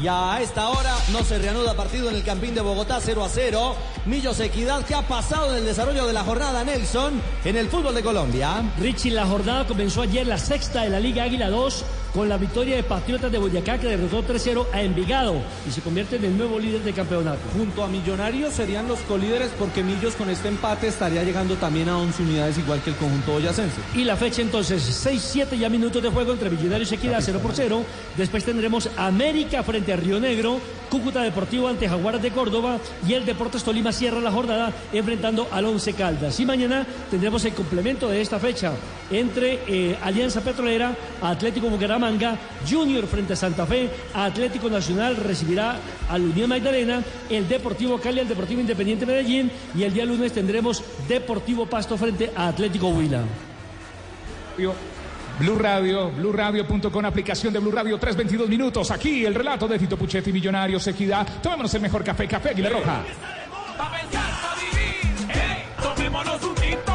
Y 0.03 0.07
a 0.09 0.41
esta 0.41 0.69
hora 0.69 0.95
no 1.13 1.23
se 1.25 1.39
reanuda 1.39 1.75
partido 1.75 2.09
en 2.09 2.17
el 2.17 2.25
Campín 2.25 2.55
de 2.55 2.61
Bogotá 2.61 2.99
0 3.01 3.25
a 3.25 3.29
0. 3.29 3.77
Millos 4.07 4.41
Equidad 4.41 4.85
que 4.85 4.95
ha 4.95 5.07
pasado 5.07 5.51
en 5.53 5.59
el 5.59 5.65
desarrollo 5.65 6.07
de 6.07 6.13
la 6.13 6.25
jornada 6.25 6.65
Nelson 6.65 7.21
en 7.45 7.57
el 7.57 7.69
fútbol 7.69 7.95
de 7.95 8.03
Colombia. 8.03 8.63
Richie, 8.79 9.11
la 9.11 9.27
jornada 9.27 9.67
comenzó 9.67 10.03
ayer 10.03 10.27
la 10.27 10.39
sexta 10.39 10.83
de 10.83 10.91
la 10.91 11.01
Liga 11.01 11.25
Águila 11.25 11.51
2 11.51 11.85
con 12.15 12.29
la 12.29 12.37
victoria 12.37 12.77
de 12.77 12.83
Patriotas 12.83 13.31
de 13.31 13.39
Boyacá 13.39 13.79
que 13.79 13.89
derrotó 13.89 14.23
3-0 14.23 14.67
a 14.73 14.83
Envigado 14.83 15.41
y 15.67 15.71
se 15.71 15.81
convierte 15.81 16.17
en 16.17 16.25
el 16.25 16.37
nuevo 16.37 16.59
líder 16.59 16.83
del 16.83 16.95
campeonato. 16.95 17.41
Junto 17.57 17.85
a 17.85 17.89
Millonarios 17.89 18.55
serían 18.55 18.89
los 18.89 18.99
colíderes 19.01 19.51
porque 19.59 19.83
Millos 19.83 20.15
con 20.15 20.29
este 20.31 20.49
empate 20.49 20.89
estaría 20.89 21.23
llegando 21.23 21.55
también 21.57 21.89
a 21.89 21.99
11 21.99 22.23
unidades 22.23 22.59
igual 22.59 22.81
que 22.83 22.91
el 22.91 22.97
conjunto 22.97 23.33
boyacense. 23.33 23.81
Y 23.95 24.05
la 24.05 24.17
fecha 24.17 24.43
entonces, 24.43 25.07
6-7 25.07 25.57
ya 25.59 25.69
minutos 25.69 26.03
de 26.03 26.11
juego 26.11 26.33
entre 26.33 26.51
Millonarios 26.51 26.91
y 26.93 26.97
Equidad 26.97 27.21
0 27.21 27.41
por 27.43 27.53
0. 27.55 27.85
Después 28.17 28.45
tendremos 28.45 28.91
América 28.97 29.63
frente 29.63 29.93
a 29.93 29.97
Río 29.97 30.19
Negro, 30.19 30.61
Cúcuta 30.91 31.23
Deportivo 31.23 31.69
ante 31.69 31.89
Jaguares 31.89 32.21
de 32.21 32.33
Córdoba 32.33 32.79
y 33.07 33.15
el 33.15 33.25
Deportes 33.25 33.63
Tolima 33.63 33.93
cierra 33.93 34.21
la 34.21 34.33
jornada 34.33 34.73
enfrentando 34.93 35.47
al 35.53 35.67
Once 35.67 35.93
Caldas. 35.93 36.41
Y 36.41 36.47
mañana 36.47 36.87
tendremos 37.11 37.45
el 37.45 37.53
complemento 37.55 38.09
de 38.09 38.21
esta 38.21 38.41
fecha 38.41 38.73
entre 39.11 39.61
eh, 39.67 39.99
Alianza 40.03 40.41
Petrolera, 40.41 40.95
Atlético 41.23 41.69
Bucaramanga, 41.69 42.00
Junior 42.69 43.07
frente 43.07 43.35
a 43.35 43.37
Santa 43.37 43.67
Fe, 43.67 43.91
Atlético 44.15 44.69
Nacional 44.69 45.17
recibirá 45.17 45.77
al 46.09 46.23
Unión 46.23 46.49
Magdalena, 46.49 47.03
el 47.29 47.49
Deportivo 47.49 47.99
Cali 47.99 48.21
al 48.21 48.29
Deportivo 48.29 48.61
Independiente 48.61 49.07
Medellín 49.07 49.51
y 49.75 49.83
el 49.83 49.93
día 49.93 50.05
lunes 50.05 50.33
tendremos 50.33 50.83
Deportivo 51.09 51.67
Pasto 51.67 51.97
frente 51.97 52.33
a 52.35 52.49
Atlético 52.49 52.89
Huila. 52.89 53.23
Blue 55.39 55.57
Radio, 55.59 56.11
BlueRadio.com, 56.11 57.05
aplicación 57.07 57.53
de 57.53 57.61
Blue 57.61 57.71
Radio, 57.71 57.99
3.22 57.99 58.47
minutos. 58.47 58.91
Aquí 58.91 59.25
el 59.25 59.35
relato 59.35 59.67
de 59.67 59.79
Tito 59.79 59.97
Puchetti, 59.97 60.33
Millonarios, 60.33 60.87
Equidad. 60.87 61.27
Tomémonos 61.43 61.73
el 61.73 61.81
mejor 61.81 62.05
café, 62.05 62.29
Café 62.29 62.51
Aguila 62.51 62.69
Roja. 62.69 63.03
Pa' 63.79 63.91
pensar, 63.91 64.31
pa' 64.43 64.55
vivir, 64.57 65.31
ey, 65.31 65.65
tomémonos 65.83 66.43
un 66.45 66.55
tinto. 66.57 66.90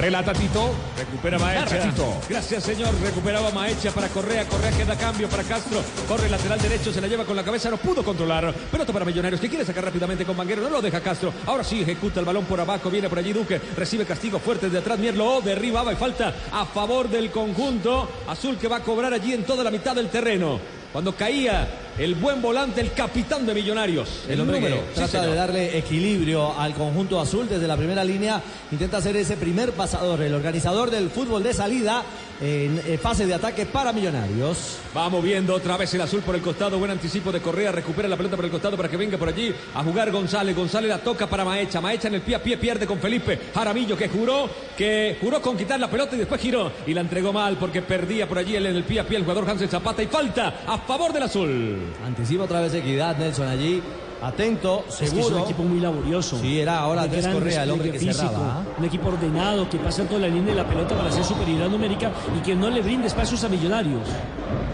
Relata 0.00 0.32
Tito. 0.32 0.70
Recupera 0.96 1.38
Maecha. 1.38 1.78
Tito. 1.78 2.20
Gracias, 2.26 2.64
señor. 2.64 2.88
Recuperaba 3.02 3.50
Maecha 3.50 3.90
para 3.90 4.08
Correa. 4.08 4.46
Correa 4.48 4.70
que 4.70 4.84
da 4.86 4.96
cambio 4.96 5.28
para 5.28 5.42
Castro. 5.42 5.82
Corre 6.08 6.30
lateral 6.30 6.58
derecho, 6.58 6.90
se 6.90 7.02
la 7.02 7.06
lleva 7.06 7.26
con 7.26 7.36
la 7.36 7.44
cabeza, 7.44 7.68
no 7.68 7.76
pudo 7.76 8.02
controlar. 8.02 8.52
Pelota 8.54 8.94
para 8.94 9.04
Millonarios 9.04 9.40
que 9.40 9.50
quiere 9.50 9.64
sacar 9.64 9.84
rápidamente 9.84 10.24
con 10.24 10.36
Manguero. 10.36 10.62
No 10.62 10.70
lo 10.70 10.80
deja 10.80 11.00
Castro. 11.00 11.34
Ahora 11.46 11.62
sí 11.62 11.82
ejecuta 11.82 12.20
el 12.20 12.26
balón 12.26 12.46
por 12.46 12.58
abajo. 12.58 12.88
Viene 12.88 13.10
por 13.10 13.18
allí 13.18 13.34
Duque. 13.34 13.60
Recibe 13.76 14.06
castigo 14.06 14.38
fuerte 14.38 14.70
de 14.70 14.78
atrás. 14.78 14.98
Mierlo 14.98 15.42
derribaba 15.42 15.92
y 15.92 15.96
falta 15.96 16.34
a 16.50 16.64
favor 16.64 17.10
del 17.10 17.30
conjunto. 17.30 18.08
Azul 18.26 18.56
que 18.56 18.68
va 18.68 18.76
a 18.76 18.80
cobrar 18.80 19.12
allí 19.12 19.34
en 19.34 19.44
toda 19.44 19.62
la 19.62 19.70
mitad 19.70 19.94
del 19.94 20.08
terreno. 20.08 20.79
Cuando 20.92 21.14
caía 21.14 21.68
el 21.98 22.16
buen 22.16 22.42
volante, 22.42 22.80
el 22.80 22.92
capitán 22.92 23.46
de 23.46 23.54
Millonarios. 23.54 24.24
El 24.28 24.40
hombre 24.40 24.60
número. 24.60 24.76
que 24.76 25.00
Sí, 25.00 25.10
trata 25.10 25.26
de 25.26 25.34
darle 25.34 25.78
equilibrio 25.78 26.58
al 26.58 26.74
conjunto 26.74 27.20
azul 27.20 27.48
desde 27.48 27.68
la 27.68 27.76
primera 27.76 28.02
línea. 28.02 28.42
Intenta 28.72 29.00
ser 29.00 29.16
ese 29.16 29.36
primer 29.36 29.72
pasador, 29.72 30.20
el 30.22 30.34
organizador 30.34 30.90
del 30.90 31.10
fútbol 31.10 31.44
de 31.44 31.54
salida 31.54 32.02
en 32.40 32.80
eh, 32.86 32.98
fase 32.98 33.26
de 33.26 33.34
ataque 33.34 33.66
para 33.66 33.92
Millonarios. 33.92 34.78
Va 34.96 35.08
moviendo 35.08 35.54
otra 35.54 35.76
vez 35.76 35.92
el 35.94 36.00
azul 36.00 36.20
por 36.20 36.34
el 36.34 36.40
costado. 36.40 36.78
Buen 36.78 36.90
anticipo 36.90 37.30
de 37.30 37.40
Correa. 37.40 37.72
Recupera 37.72 38.08
la 38.08 38.16
pelota 38.16 38.36
por 38.36 38.44
el 38.44 38.50
costado 38.50 38.76
para 38.76 38.88
que 38.88 38.96
venga 38.96 39.18
por 39.18 39.28
allí 39.28 39.54
a 39.74 39.82
jugar 39.82 40.10
González. 40.10 40.56
González 40.56 40.88
la 40.88 40.98
toca 40.98 41.26
para 41.26 41.44
Maecha. 41.44 41.80
Maecha 41.80 42.08
en 42.08 42.14
el 42.14 42.22
pie 42.22 42.36
a 42.36 42.42
pie 42.42 42.56
pierde 42.56 42.86
con 42.86 42.98
Felipe 42.98 43.38
Jaramillo 43.54 43.96
que 43.96 44.08
juró 44.08 44.48
que 44.76 45.18
juró 45.20 45.40
con 45.42 45.56
quitar 45.56 45.78
la 45.78 45.90
pelota 45.90 46.16
y 46.16 46.18
después 46.18 46.40
giró 46.40 46.72
y 46.86 46.94
la 46.94 47.02
entregó 47.02 47.32
mal 47.32 47.56
porque 47.58 47.82
perdía 47.82 48.28
por 48.28 48.38
allí 48.38 48.56
en 48.56 48.66
el 48.66 48.84
pie 48.84 49.00
a 49.00 49.06
pie 49.06 49.18
el 49.18 49.24
jugador 49.24 49.48
Hansel 49.48 49.68
Zapata 49.68 50.02
y 50.02 50.06
falta 50.06 50.62
a 50.66 50.78
favor 50.78 51.12
del 51.12 51.24
azul. 51.24 51.78
Anticipa 52.04 52.44
otra 52.44 52.60
vez 52.60 52.74
Equidad, 52.74 53.16
Nelson 53.16 53.48
allí. 53.48 53.82
Atento, 54.22 54.84
Es 54.88 54.96
que 54.96 55.06
seguro. 55.06 55.26
es 55.26 55.32
un 55.32 55.38
equipo 55.40 55.62
muy 55.62 55.80
laborioso. 55.80 56.38
Sí, 56.38 56.60
era 56.60 56.78
ahora 56.80 57.02
De 57.02 57.06
Andrés 57.06 57.24
gran 57.24 57.38
Correa, 57.38 57.62
el 57.62 57.70
hombre 57.70 57.90
que 57.92 57.98
físico, 57.98 58.28
cerraba. 58.28 58.58
¿ah? 58.58 58.62
Un 58.78 58.84
equipo 58.84 59.08
ordenado 59.08 59.68
que 59.70 59.78
pasa 59.78 60.02
en 60.02 60.08
toda 60.08 60.20
la 60.20 60.28
línea 60.28 60.54
de 60.54 60.62
la 60.62 60.68
pelota 60.68 60.94
para 60.94 61.08
hacer 61.08 61.24
superioridad 61.24 61.68
numérica 61.68 62.10
y 62.36 62.40
que 62.42 62.54
no 62.54 62.68
le 62.68 62.82
brinde 62.82 63.06
espacios 63.06 63.42
a 63.44 63.48
Millonarios. 63.48 64.02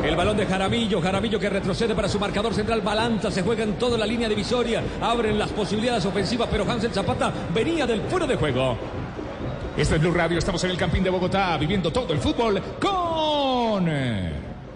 El 0.03 0.17
balón 0.17 0.37
de 0.37 0.47
Jaramillo, 0.47 1.01
Jaramillo 1.01 1.39
que 1.39 1.49
retrocede 1.49 1.95
para 1.95 2.09
su 2.09 2.19
marcador 2.19 2.55
central, 2.55 2.81
Balanta, 2.81 3.31
se 3.31 3.43
juega 3.43 3.63
en 3.65 3.75
toda 3.75 3.97
la 3.97 4.07
línea 4.07 4.29
divisoria, 4.29 4.83
abren 5.01 5.39
las 5.39 5.51
posibilidades 5.51 6.05
ofensivas, 6.07 6.49
pero 6.51 6.69
Hansel 6.71 6.93
Zapata 6.93 7.33
venía 7.55 7.87
del 7.87 8.01
fuera 8.03 8.27
de 8.27 8.37
juego. 8.37 8.77
Este 9.77 9.95
es 9.97 10.01
Blue 10.01 10.13
Radio, 10.13 10.39
estamos 10.39 10.63
en 10.65 10.71
el 10.71 10.77
Campín 10.77 11.05
de 11.05 11.11
Bogotá, 11.11 11.57
viviendo 11.57 11.93
todo 11.93 12.13
el 12.13 12.19
fútbol 12.19 12.61
con... 12.81 13.89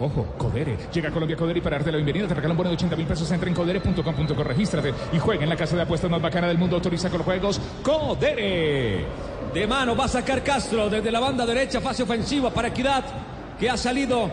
Ojo, 0.01 0.25
Codere. 0.35 0.75
Llega 0.91 1.09
a 1.09 1.11
Colombia 1.11 1.37
Codere 1.37 1.59
y 1.59 1.61
para 1.61 1.75
darte 1.75 1.91
la 1.91 1.97
bienvenida 1.97 2.27
te 2.27 2.33
regala 2.33 2.53
un 2.53 2.57
bono 2.57 2.69
de 2.71 2.75
80 2.75 2.95
mil 2.95 3.05
pesos. 3.05 3.31
Entra 3.31 3.47
en 3.47 3.53
codere.com.co, 3.53 4.43
regístrate 4.43 4.91
y 5.13 5.19
juega 5.19 5.43
en 5.43 5.49
la 5.49 5.55
casa 5.55 5.75
de 5.75 5.83
apuestas 5.83 6.09
más 6.09 6.19
bacana 6.19 6.47
del 6.47 6.57
mundo. 6.57 6.77
Autoriza 6.77 7.09
con 7.09 7.19
los 7.19 7.25
juegos 7.25 7.61
Codere. 7.83 9.05
De 9.53 9.67
mano 9.67 9.95
va 9.95 10.05
a 10.05 10.07
sacar 10.07 10.43
Castro 10.43 10.89
desde 10.89 11.11
la 11.11 11.19
banda 11.19 11.45
derecha, 11.45 11.81
fase 11.81 12.01
ofensiva 12.01 12.49
para 12.49 12.69
Equidad, 12.69 13.03
que 13.59 13.69
ha 13.69 13.77
salido 13.77 14.31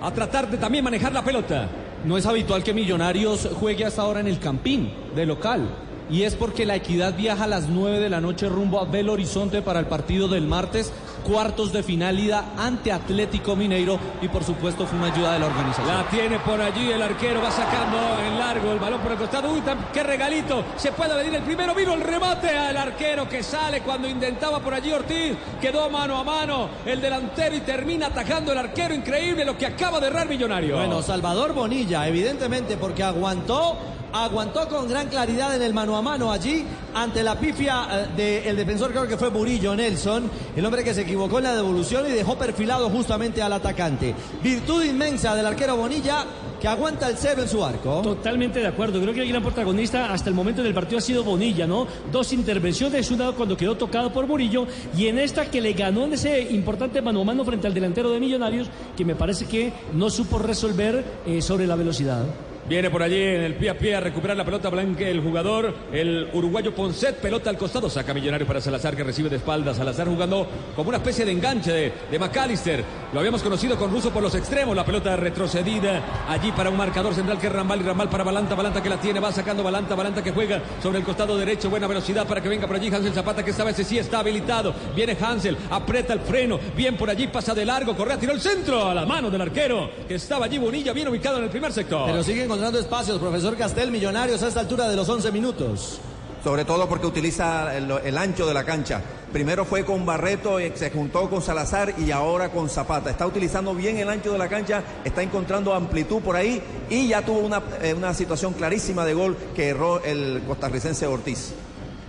a 0.00 0.10
tratar 0.12 0.50
de 0.50 0.56
también 0.56 0.82
manejar 0.82 1.12
la 1.12 1.22
pelota. 1.22 1.68
No 2.06 2.16
es 2.16 2.24
habitual 2.24 2.64
que 2.64 2.72
Millonarios 2.72 3.50
juegue 3.60 3.84
hasta 3.84 4.00
ahora 4.00 4.20
en 4.20 4.28
el 4.28 4.38
Campín, 4.38 4.90
de 5.14 5.26
local. 5.26 5.68
Y 6.10 6.22
es 6.22 6.34
porque 6.34 6.64
la 6.64 6.76
Equidad 6.76 7.14
viaja 7.16 7.44
a 7.44 7.48
las 7.48 7.68
9 7.68 8.00
de 8.00 8.10
la 8.10 8.20
noche 8.20 8.48
rumbo 8.48 8.80
a 8.80 8.86
Belo 8.86 9.12
Horizonte 9.12 9.62
para 9.62 9.78
el 9.78 9.86
partido 9.86 10.28
del 10.28 10.46
martes, 10.46 10.92
cuartos 11.22 11.72
de 11.72 11.82
final 11.82 12.18
ida 12.18 12.52
ante 12.58 12.92
Atlético 12.92 13.56
Mineiro 13.56 13.98
y 14.20 14.28
por 14.28 14.44
supuesto 14.44 14.86
fue 14.86 14.98
una 14.98 15.12
ayuda 15.12 15.32
de 15.32 15.38
la 15.38 15.46
organización. 15.46 15.96
La 15.96 16.08
tiene 16.08 16.38
por 16.40 16.60
allí 16.60 16.90
el 16.90 17.02
arquero, 17.02 17.40
va 17.40 17.50
sacando 17.50 17.98
en 18.26 18.38
largo 18.38 18.72
el 18.72 18.78
balón 18.78 19.00
por 19.00 19.12
el 19.12 19.18
costado. 19.18 19.52
Uy, 19.52 19.62
qué 19.92 20.02
regalito. 20.02 20.64
Se 20.76 20.92
puede 20.92 21.16
venir 21.16 21.34
el 21.34 21.42
primero. 21.42 21.74
Vino 21.74 21.94
el 21.94 22.00
remate 22.00 22.50
al 22.50 22.76
arquero 22.76 23.28
que 23.28 23.42
sale 23.42 23.80
cuando 23.82 24.08
intentaba 24.08 24.60
por 24.60 24.74
allí 24.74 24.92
Ortiz. 24.92 25.36
Quedó 25.60 25.88
mano 25.90 26.18
a 26.18 26.24
mano 26.24 26.68
el 26.84 27.00
delantero 27.00 27.56
y 27.56 27.60
termina 27.60 28.06
atajando 28.06 28.52
el 28.52 28.58
arquero. 28.58 28.94
Increíble 28.94 29.44
lo 29.44 29.56
que 29.56 29.66
acaba 29.66 30.00
de 30.00 30.08
errar 30.08 30.28
Millonario. 30.28 30.76
Bueno, 30.76 31.02
Salvador 31.02 31.52
Bonilla, 31.52 32.06
evidentemente, 32.06 32.76
porque 32.76 33.02
aguantó, 33.02 33.78
aguantó 34.12 34.68
con 34.68 34.88
gran 34.88 35.08
claridad 35.08 35.54
en 35.54 35.62
el 35.62 35.72
mano 35.72 35.96
a 35.96 36.02
mano 36.02 36.30
allí 36.30 36.64
ante 36.94 37.22
la 37.22 37.38
pifia 37.38 38.10
eh, 38.16 38.42
del 38.44 38.56
defensor, 38.56 38.90
creo 38.90 39.06
que 39.06 39.16
fue 39.16 39.30
Murillo 39.30 39.74
Nelson, 39.74 40.30
el 40.54 40.64
hombre 40.64 40.84
que 40.84 40.94
se 40.94 41.04
equivocó 41.12 41.38
en 41.38 41.44
la 41.44 41.54
devolución 41.54 42.06
y 42.08 42.12
dejó 42.12 42.38
perfilado 42.38 42.88
justamente 42.88 43.42
al 43.42 43.52
atacante. 43.52 44.14
Virtud 44.42 44.82
inmensa 44.82 45.34
del 45.34 45.44
arquero 45.44 45.76
Bonilla 45.76 46.24
que 46.58 46.66
aguanta 46.66 47.06
el 47.10 47.18
cero 47.18 47.42
en 47.42 47.48
su 47.50 47.62
arco. 47.62 48.00
Totalmente 48.00 48.60
de 48.60 48.66
acuerdo. 48.66 48.98
Creo 48.98 49.12
que 49.12 49.20
el 49.20 49.28
gran 49.28 49.42
protagonista 49.42 50.10
hasta 50.10 50.30
el 50.30 50.34
momento 50.34 50.62
del 50.62 50.72
partido 50.72 50.98
ha 50.98 51.02
sido 51.02 51.22
Bonilla, 51.22 51.66
¿no? 51.66 51.86
Dos 52.10 52.32
intervenciones, 52.32 53.10
una 53.10 53.32
cuando 53.32 53.58
quedó 53.58 53.76
tocado 53.76 54.10
por 54.10 54.26
Murillo 54.26 54.66
y 54.96 55.06
en 55.06 55.18
esta 55.18 55.50
que 55.50 55.60
le 55.60 55.74
ganó 55.74 56.04
en 56.04 56.14
ese 56.14 56.40
importante 56.40 57.02
mano 57.02 57.20
a 57.20 57.24
mano 57.24 57.44
frente 57.44 57.66
al 57.66 57.74
delantero 57.74 58.10
de 58.10 58.18
Millonarios, 58.18 58.68
que 58.96 59.04
me 59.04 59.14
parece 59.14 59.44
que 59.44 59.70
no 59.92 60.08
supo 60.08 60.38
resolver 60.38 61.04
eh, 61.26 61.42
sobre 61.42 61.66
la 61.66 61.76
velocidad. 61.76 62.24
Viene 62.68 62.90
por 62.90 63.02
allí 63.02 63.20
en 63.20 63.42
el 63.42 63.54
pie 63.54 63.70
a 63.70 63.78
pie 63.78 63.96
a 63.96 64.00
recuperar 64.00 64.36
la 64.36 64.44
pelota 64.44 64.70
blanca 64.70 65.04
el 65.04 65.20
jugador, 65.20 65.74
el 65.92 66.28
uruguayo 66.32 66.72
Ponset, 66.72 67.16
pelota 67.16 67.50
al 67.50 67.58
costado, 67.58 67.90
saca 67.90 68.14
Millonario 68.14 68.46
para 68.46 68.60
Salazar 68.60 68.96
que 68.96 69.02
recibe 69.02 69.28
de 69.28 69.36
espaldas. 69.36 69.76
Salazar 69.76 70.06
jugando 70.06 70.46
como 70.76 70.88
una 70.88 70.98
especie 70.98 71.24
de 71.24 71.32
enganche 71.32 71.72
de, 72.10 72.18
McAllister. 72.18 72.84
Lo 73.12 73.18
habíamos 73.18 73.42
conocido 73.42 73.76
con 73.76 73.90
Russo 73.90 74.10
por 74.10 74.22
los 74.22 74.34
extremos, 74.36 74.76
la 74.76 74.84
pelota 74.84 75.16
retrocedida 75.16 76.24
allí 76.28 76.52
para 76.52 76.70
un 76.70 76.76
marcador 76.76 77.14
central 77.14 77.38
que 77.38 77.48
es 77.48 77.52
Rambal 77.52 77.80
y 77.80 77.82
Rambal 77.82 78.08
para 78.08 78.22
Balanta, 78.22 78.54
Balanta 78.54 78.80
que 78.80 78.88
la 78.88 79.00
tiene, 79.00 79.18
va 79.18 79.32
sacando 79.32 79.64
Balanta, 79.64 79.96
Balanta 79.96 80.22
que 80.22 80.30
juega 80.30 80.62
sobre 80.80 80.98
el 80.98 81.04
costado 81.04 81.36
derecho, 81.36 81.68
buena 81.68 81.88
velocidad 81.88 82.26
para 82.28 82.40
que 82.40 82.48
venga 82.48 82.68
por 82.68 82.76
allí 82.76 82.94
Hansel 82.94 83.12
Zapata 83.12 83.44
que 83.44 83.50
esta 83.50 83.64
vez 83.64 83.76
sí 83.76 83.98
está 83.98 84.20
habilitado. 84.20 84.72
Viene 84.94 85.16
Hansel, 85.20 85.56
aprieta 85.68 86.12
el 86.12 86.20
freno, 86.20 86.60
bien 86.76 86.96
por 86.96 87.10
allí, 87.10 87.26
pasa 87.26 87.54
de 87.54 87.66
largo, 87.66 87.96
Correa 87.96 88.18
tiró 88.18 88.32
el 88.32 88.40
centro 88.40 88.88
a 88.88 88.94
la 88.94 89.04
mano 89.04 89.30
del 89.30 89.40
arquero 89.40 89.90
que 90.06 90.14
estaba 90.14 90.46
allí 90.46 90.58
Bonilla, 90.58 90.92
bien 90.92 91.08
ubicado 91.08 91.38
en 91.38 91.44
el 91.44 91.50
primer 91.50 91.72
sector. 91.72 92.06
Pero 92.06 92.22
sigue 92.22 92.46
encontrando 92.52 92.78
espacios, 92.80 93.18
profesor 93.18 93.56
Castel, 93.56 93.90
Millonarios 93.90 94.42
a 94.42 94.48
esta 94.48 94.60
altura 94.60 94.86
de 94.86 94.94
los 94.94 95.08
11 95.08 95.32
minutos. 95.32 96.00
sobre 96.44 96.66
todo 96.66 96.86
porque 96.86 97.06
utiliza 97.06 97.74
el, 97.74 97.90
el 98.04 98.18
ancho 98.18 98.44
de 98.46 98.52
la 98.52 98.62
cancha. 98.62 99.00
Primero 99.32 99.64
fue 99.64 99.86
con 99.86 100.04
Barreto, 100.04 100.58
eh, 100.58 100.72
se 100.74 100.90
juntó 100.90 101.30
con 101.30 101.40
Salazar 101.40 101.94
y 101.98 102.10
ahora 102.10 102.50
con 102.50 102.68
Zapata. 102.68 103.08
Está 103.08 103.26
utilizando 103.26 103.74
bien 103.74 103.96
el 103.96 104.08
ancho 104.10 104.32
de 104.32 104.38
la 104.38 104.48
cancha, 104.48 104.82
está 105.02 105.22
encontrando 105.22 105.72
amplitud 105.72 106.20
por 106.20 106.36
ahí 106.36 106.60
y 106.90 107.08
ya 107.08 107.22
tuvo 107.22 107.38
una, 107.38 107.62
eh, 107.80 107.94
una 107.94 108.12
situación 108.12 108.52
clarísima 108.52 109.06
de 109.06 109.14
gol 109.14 109.34
que 109.54 109.68
erró 109.68 110.02
el 110.04 110.42
costarricense 110.46 111.06
Ortiz. 111.06 111.54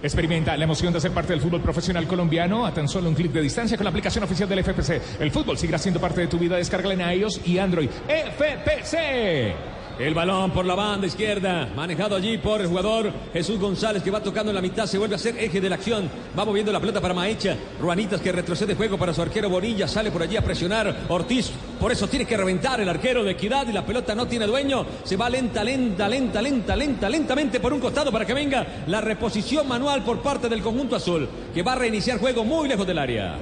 Experimenta 0.02 0.58
la 0.58 0.66
emoción 0.66 0.92
de 0.92 1.00
ser 1.00 1.12
parte 1.12 1.32
del 1.32 1.42
fútbol 1.42 1.62
profesional 1.62 2.06
colombiano 2.06 2.66
a 2.66 2.74
tan 2.74 2.90
solo 2.90 3.08
un 3.08 3.16
clic 3.16 3.32
de 3.32 3.42
distancia 3.42 3.78
con 3.78 3.86
la 3.86 3.92
aplicación 3.92 4.26
oficial 4.26 4.50
del 4.50 4.62
FPC. 4.62 5.22
El 5.22 5.32
fútbol 5.32 5.58
seguirá 5.58 5.78
siendo 5.78 6.02
parte 6.02 6.20
de 6.20 6.28
tu 6.28 6.38
vida. 6.38 6.58
Descárgala 6.58 6.96
en 6.96 7.20
iOS 7.20 7.40
y 7.46 7.58
Android. 7.58 7.90
FPC. 8.10 9.73
El 10.00 10.16
balón 10.16 10.50
por 10.50 10.66
la 10.66 10.74
banda 10.74 11.06
izquierda, 11.06 11.70
manejado 11.76 12.16
allí 12.16 12.40
por 12.40 12.60
el 12.60 12.68
jugador 12.68 13.14
Jesús 13.32 13.60
González 13.60 14.02
que 14.02 14.10
va 14.10 14.24
tocando 14.24 14.50
en 14.50 14.56
la 14.56 14.62
mitad, 14.62 14.88
se 14.88 14.98
vuelve 14.98 15.14
a 15.14 15.20
ser 15.20 15.38
eje 15.38 15.62
de 15.62 15.70
la 15.70 15.76
acción, 15.76 16.10
va 16.38 16.44
moviendo 16.44 16.72
la 16.72 16.80
pelota 16.80 17.00
para 17.00 17.14
Maecha, 17.14 17.56
Ruanitas 17.80 18.20
que 18.20 18.32
retrocede 18.32 18.74
juego 18.74 18.98
para 18.98 19.14
su 19.14 19.22
arquero 19.22 19.50
Bonilla, 19.50 19.88
sale 19.88 20.10
por 20.10 20.24
allí 20.24 20.36
a 20.36 20.44
presionar 20.44 21.06
Ortiz, 21.10 21.52
por 21.80 21.92
eso 21.92 22.08
tiene 22.08 22.26
que 22.26 22.36
reventar 22.36 22.82
el 22.82 22.90
arquero 22.90 23.24
de 23.24 23.32
Equidad 23.32 23.68
y 23.68 23.72
la 23.72 23.86
pelota 23.86 24.16
no 24.16 24.26
tiene 24.26 24.48
dueño, 24.48 24.84
se 25.04 25.16
va 25.16 25.30
lenta, 25.30 25.64
lenta, 25.64 26.10
lenta, 26.10 26.42
lenta, 26.42 26.76
lenta, 26.76 27.10
lentamente 27.10 27.60
por 27.60 27.72
un 27.72 27.80
costado 27.80 28.12
para 28.12 28.26
que 28.26 28.34
venga 28.34 28.66
la 28.88 29.00
reposición 29.00 29.68
manual 29.68 30.04
por 30.04 30.24
parte 30.24 30.50
del 30.50 30.64
conjunto 30.64 30.96
azul, 30.96 31.30
que 31.54 31.62
va 31.62 31.74
a 31.74 31.76
reiniciar 31.76 32.18
juego 32.18 32.44
muy 32.44 32.68
lejos 32.68 32.88
del 32.88 32.98
área. 32.98 33.38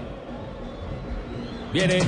Viene 1.71 1.99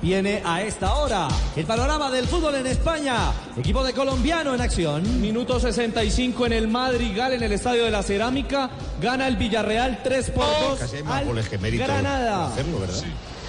Viene 0.00 0.42
a 0.44 0.62
esta 0.62 0.94
hora 0.94 1.26
el 1.56 1.64
panorama 1.64 2.10
del 2.10 2.26
fútbol 2.26 2.54
en 2.54 2.66
España. 2.68 3.32
Equipo 3.56 3.82
de 3.82 3.92
colombiano 3.92 4.54
en 4.54 4.60
acción. 4.60 5.20
Minuto 5.20 5.58
65 5.58 6.46
en 6.46 6.52
el 6.52 6.68
Madrigal, 6.68 7.32
en 7.32 7.42
el 7.42 7.50
Estadio 7.52 7.84
de 7.84 7.90
la 7.90 8.02
Cerámica. 8.04 8.70
Gana 9.00 9.26
el 9.26 9.36
Villarreal 9.36 10.00
3 10.04 10.30
por 10.30 10.46
2 10.46 10.78
Casi 10.78 10.96
hay 10.96 11.02
más 11.02 11.20
al 11.20 11.24
goles 11.26 11.48
que 11.48 11.58
mérito 11.58 11.84
Granada. 11.84 12.46
hacerlo, 12.46 12.78
¿verdad? 12.78 13.02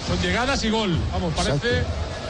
Son 0.08 0.20
llegadas 0.20 0.64
y 0.64 0.70
gol. 0.70 0.98
Vamos, 1.12 1.32
parece 1.34 1.84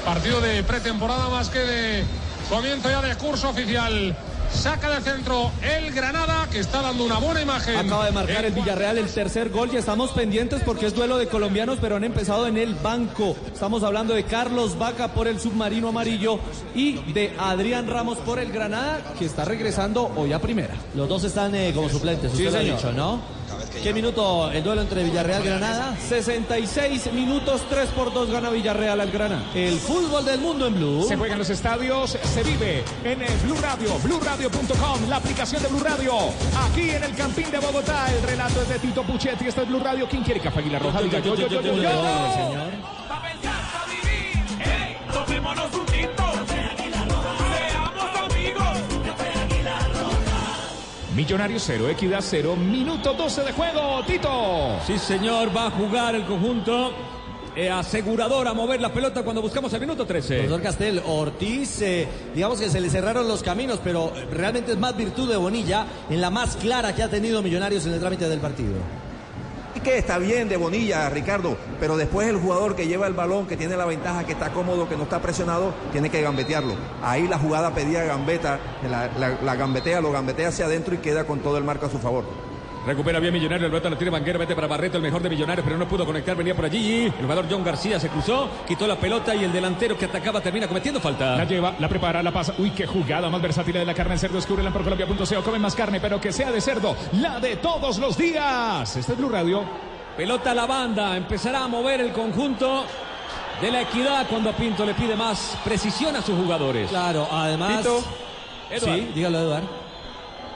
partido 0.05 0.41
de 0.43 0.63
pretemporada 0.65 1.29
más 1.31 1.49
que 1.49 1.59
de 1.61 2.05
comienzo 2.51 2.91
ya 2.91 3.01
de 3.01 3.15
curso 3.17 3.49
oficial. 3.49 4.15
Saca 4.53 4.91
de 4.91 5.01
centro 5.01 5.51
el 5.63 5.91
Granada, 5.93 6.47
que 6.51 6.59
está 6.59 6.83
dando 6.83 7.05
una 7.05 7.19
buena 7.19 7.41
imagen. 7.41 7.77
Acaba 7.77 8.05
de 8.07 8.13
marcar 8.13 8.45
el 8.45 8.53
Villarreal 8.53 8.99
el 8.99 9.07
tercer 9.09 9.49
gol 9.49 9.71
y 9.73 9.77
estamos 9.77 10.11
pendientes 10.11 10.63
porque 10.65 10.87
es 10.87 10.95
duelo 10.95 11.17
de 11.19 11.29
colombianos, 11.29 11.79
pero 11.81 11.97
han 11.97 12.05
empezado 12.05 12.47
en 12.47 12.59
el 12.59 12.75
banco. 12.75 13.37
Estamos 13.53 13.83
hablando 13.83 14.13
de 14.15 14.25
Carlos 14.25 14.77
Vaca 14.77 15.09
por 15.15 15.29
el 15.29 15.41
submarino 15.41 15.89
amarillo 15.89 16.39
y 16.75 16.97
de 17.13 17.33
Adrián 17.39 17.87
Ramos 17.89 18.19
por 18.19 18.39
el 18.39 18.53
Granada, 18.53 19.15
que 19.19 19.25
está 19.25 19.45
regresando 19.45 20.11
hoy 20.17 20.33
a 20.33 20.39
primera. 20.41 20.75
Los 20.95 21.09
dos 21.09 21.25
están 21.25 21.55
eh, 21.55 21.73
como 21.75 21.89
suplentes, 21.89 22.31
Sí, 22.33 22.47
usted 22.47 22.53
lo 22.53 22.59
ha 22.59 22.61
señor. 22.61 22.77
dicho, 22.77 22.93
¿no? 22.93 23.40
¿Qué 23.83 23.93
minuto 23.93 24.51
el 24.51 24.63
duelo 24.63 24.83
entre 24.83 25.05
Villarreal 25.05 25.43
y 25.43 25.47
Granada? 25.47 25.97
66 26.09 27.13
minutos, 27.13 27.63
3 27.69 27.89
por 27.91 28.13
2 28.13 28.31
gana 28.31 28.51
Villarreal 28.51 29.01
al 29.01 29.11
Granada. 29.11 29.45
El 29.55 29.79
fútbol 29.79 30.25
del 30.25 30.41
mundo 30.41 30.67
en 30.67 30.75
Blue. 30.75 31.05
Se 31.07 31.17
juega 31.17 31.35
en 31.35 31.39
los 31.39 31.51
estadios, 31.51 32.11
se 32.23 32.43
vive 32.43 32.85
en 33.05 33.23
el 33.23 33.37
Blue 33.39 33.57
Radio, 33.61 33.99
BlueRadio.com, 34.03 35.09
la 35.09 35.17
aplicación 35.17 35.63
de 35.63 35.69
Blue 35.69 35.81
Radio. 35.81 36.15
Aquí 36.71 36.91
en 36.91 37.05
el 37.05 37.15
Campín 37.15 37.51
de 37.51 37.59
Bogotá, 37.59 38.07
el 38.13 38.23
relato 38.23 38.63
es 38.63 38.69
de 38.69 38.79
Tito 38.79 39.03
Puchetti. 39.03 39.47
Este 39.47 39.63
es 39.63 39.69
Blue 39.69 39.81
Radio. 39.81 40.07
¿Quién 40.09 40.23
quiere 40.23 40.41
café 40.41 40.61
Aguilar 40.61 40.83
Roja? 40.83 41.01
Diga 41.03 41.19
yo, 41.21 41.35
yo, 41.35 41.49
yo, 41.49 41.61
yo, 41.61 41.75
yo. 41.75 42.70
Millonarios 51.21 51.63
0, 51.67 51.91
Equidad 51.91 52.21
0, 52.23 52.57
minuto 52.57 53.13
12 53.13 53.45
de 53.45 53.53
juego, 53.53 54.03
Tito. 54.07 54.81
Sí, 54.87 54.97
señor, 54.97 55.55
va 55.55 55.67
a 55.67 55.71
jugar 55.71 56.15
el 56.15 56.25
conjunto 56.25 56.95
eh, 57.55 57.69
asegurador 57.69 58.49
a 58.49 58.55
mover 58.55 58.81
la 58.81 58.91
pelota 58.91 59.23
cuando 59.23 59.43
buscamos 59.43 59.71
el 59.75 59.81
minuto 59.81 60.07
13. 60.07 60.37
Profesor 60.37 60.63
Castel, 60.63 61.03
Ortiz, 61.07 61.83
eh, 61.83 62.09
digamos 62.35 62.59
que 62.59 62.71
se 62.71 62.81
le 62.81 62.89
cerraron 62.89 63.29
los 63.29 63.43
caminos, 63.43 63.81
pero 63.85 64.15
realmente 64.33 64.73
es 64.73 64.79
más 64.79 64.97
virtud 64.97 65.29
de 65.29 65.37
Bonilla 65.37 65.85
en 66.09 66.23
la 66.23 66.31
más 66.31 66.57
clara 66.57 66.95
que 66.95 67.03
ha 67.03 67.11
tenido 67.11 67.43
Millonarios 67.43 67.85
en 67.85 67.93
el 67.93 68.01
trámite 68.01 68.27
del 68.27 68.41
partido. 68.41 68.77
Que 69.85 69.97
está 69.97 70.19
bien 70.19 70.51
de 70.51 70.59
Bonilla, 70.59 71.09
Ricardo, 71.09 71.57
pero 71.81 71.97
después 71.97 72.29
el 72.29 72.37
jugador 72.37 72.77
que 72.77 72.87
lleva 72.87 73.07
el 73.07 73.15
balón, 73.15 73.47
que 73.47 73.57
tiene 73.57 73.79
la 73.79 73.87
ventaja, 73.87 74.25
que 74.25 74.33
está 74.33 74.51
cómodo, 74.53 74.87
que 74.87 74.95
no 74.97 75.05
está 75.05 75.21
presionado, 75.23 75.73
tiene 75.91 76.11
que 76.11 76.21
gambetearlo. 76.21 76.75
Ahí 77.03 77.27
la 77.27 77.39
jugada 77.39 77.75
pedía 77.75 78.05
gambeta, 78.05 78.59
la- 78.91 79.39
la 79.43 79.55
gambetea, 79.57 80.03
lo 80.03 80.13
gambetea 80.13 80.49
hacia 80.49 80.67
adentro 80.67 80.95
y 80.95 80.99
queda 80.99 81.25
con 81.25 81.41
todo 81.41 81.57
el 81.57 81.65
marco 81.65 81.87
a 81.87 81.91
su 81.91 81.99
favor. 81.99 82.25
Recupera 82.87 83.21
bien 83.21 83.35
Millonario, 83.35 83.67
el 83.67 83.73
pelota 83.73 83.91
la 83.91 83.97
tiene 83.97 84.11
Banguero, 84.11 84.39
mete 84.39 84.55
para 84.55 84.67
Barreto, 84.67 84.97
el 84.97 85.03
mejor 85.03 85.23
de 85.23 85.29
Millonarios, 85.29 85.65
pero 85.65 85.77
no 85.77 85.87
pudo 85.87 86.07
conectar, 86.07 86.35
venía 86.35 86.55
por 86.55 86.65
allí. 86.65 87.05
El 87.05 87.23
jugador 87.23 87.47
John 87.51 87.63
García 87.63 88.01
se 88.01 88.09
cruzó, 88.09 88.49
quitó 88.67 88.87
la 88.87 88.97
pelota 88.97 89.35
y 89.35 89.45
el 89.45 89.53
delantero 89.53 89.99
que 89.99 90.07
atacaba 90.07 90.41
termina 90.41 90.67
cometiendo 90.67 90.99
falta. 90.99 91.37
La 91.37 91.45
lleva, 91.45 91.75
la 91.79 91.89
prepara, 91.89 92.23
la 92.23 92.33
pasa. 92.33 92.55
Uy, 92.59 92.71
qué 92.71 92.87
jugada 92.87 93.29
más 93.29 93.43
versátil 93.43 93.75
de 93.75 93.85
la 93.85 93.95
carne 93.95 94.15
de 94.15 94.19
cerdo. 94.19 94.37
Descúbrela 94.37 94.71
por 94.73 94.83
Colombia.co. 94.83 95.43
Come 95.43 95.59
más 95.59 95.75
carne, 95.75 96.01
pero 96.01 96.19
que 96.19 96.33
sea 96.33 96.51
de 96.51 96.61
cerdo. 96.61 96.97
La 97.13 97.39
de 97.39 97.57
todos 97.57 97.99
los 97.99 98.17
días. 98.17 98.97
Este 98.97 99.13
es 99.13 99.19
Blue 99.19 99.29
Radio. 99.29 99.63
Pelota 100.17 100.53
a 100.53 100.55
la 100.55 100.67
banda, 100.67 101.17
empezará 101.17 101.65
a 101.65 101.69
mover 101.69 102.01
el 102.01 102.13
conjunto 102.13 102.85
de 103.61 103.71
la 103.71 103.83
equidad 103.83 104.27
cuando 104.29 104.53
Pinto 104.53 104.87
le 104.87 104.95
pide 104.95 105.15
más 105.17 105.57
precisión 105.63 106.17
a 106.17 106.23
sus 106.23 106.37
jugadores. 106.37 106.89
Claro, 106.89 107.29
además. 107.31 107.79
Tito. 107.79 108.03
Eduard. 108.71 108.95
Sí, 108.97 109.13
dígalo, 109.15 109.39
Eduard. 109.39 109.80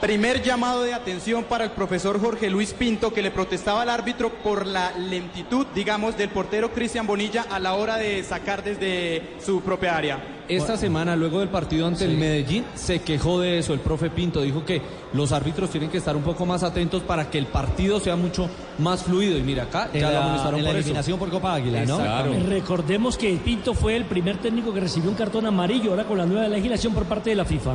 Primer 0.01 0.43
llamado 0.43 0.83
de 0.83 0.93
atención 0.93 1.45
para 1.45 1.63
el 1.63 1.71
profesor 1.71 2.19
Jorge 2.21 2.49
Luis 2.49 2.73
Pinto 2.73 3.11
que 3.11 3.21
le 3.23 3.31
protestaba 3.31 3.81
al 3.81 3.89
árbitro 3.89 4.29
por 4.29 4.67
la 4.67 4.91
lentitud, 4.97 5.65
digamos, 5.73 6.17
del 6.17 6.29
portero 6.29 6.71
Cristian 6.71 7.07
Bonilla 7.07 7.45
a 7.49 7.59
la 7.59 7.73
hora 7.73 7.97
de 7.97 8.21
sacar 8.23 8.63
desde 8.63 9.35
su 9.43 9.61
propia 9.61 9.95
área. 9.97 10.23
Esta 10.47 10.77
semana, 10.77 11.15
luego 11.15 11.39
del 11.39 11.49
partido 11.49 11.87
ante 11.87 12.05
el 12.05 12.17
Medellín, 12.17 12.65
se 12.75 12.99
quejó 13.01 13.39
de 13.39 13.57
eso. 13.57 13.73
El 13.73 13.79
profe 13.79 14.11
Pinto 14.11 14.41
dijo 14.41 14.63
que 14.63 14.79
los 15.13 15.31
árbitros 15.31 15.71
tienen 15.71 15.89
que 15.89 15.97
estar 15.97 16.15
un 16.15 16.21
poco 16.21 16.45
más 16.45 16.61
atentos 16.61 17.01
para 17.01 17.31
que 17.31 17.39
el 17.39 17.47
partido 17.47 17.99
sea 17.99 18.15
mucho 18.15 18.47
más 18.77 19.01
fluido. 19.03 19.39
Y 19.39 19.41
mira, 19.41 19.63
acá 19.63 19.89
En 19.91 20.01
ya 20.01 20.07
lo 20.09 20.13
la, 20.13 20.23
amonestaron 20.25 20.59
en 20.59 20.65
la 20.65 20.69
por 20.69 20.77
eso. 20.77 20.85
eliminación 20.87 21.17
por 21.17 21.29
Copa 21.31 21.53
Águila, 21.55 21.83
¿no? 21.85 21.99
Exactamente. 21.99 22.49
Recordemos 22.49 23.17
que 23.17 23.31
Pinto 23.43 23.73
fue 23.73 23.95
el 23.95 24.05
primer 24.05 24.37
técnico 24.37 24.71
que 24.71 24.81
recibió 24.81 25.09
un 25.09 25.15
cartón 25.15 25.47
amarillo 25.47 25.91
ahora 25.91 26.03
con 26.03 26.17
la 26.19 26.27
nueva 26.27 26.47
legislación 26.47 26.93
por 26.93 27.05
parte 27.05 27.31
de 27.31 27.37
la 27.37 27.45
FIFA. 27.45 27.71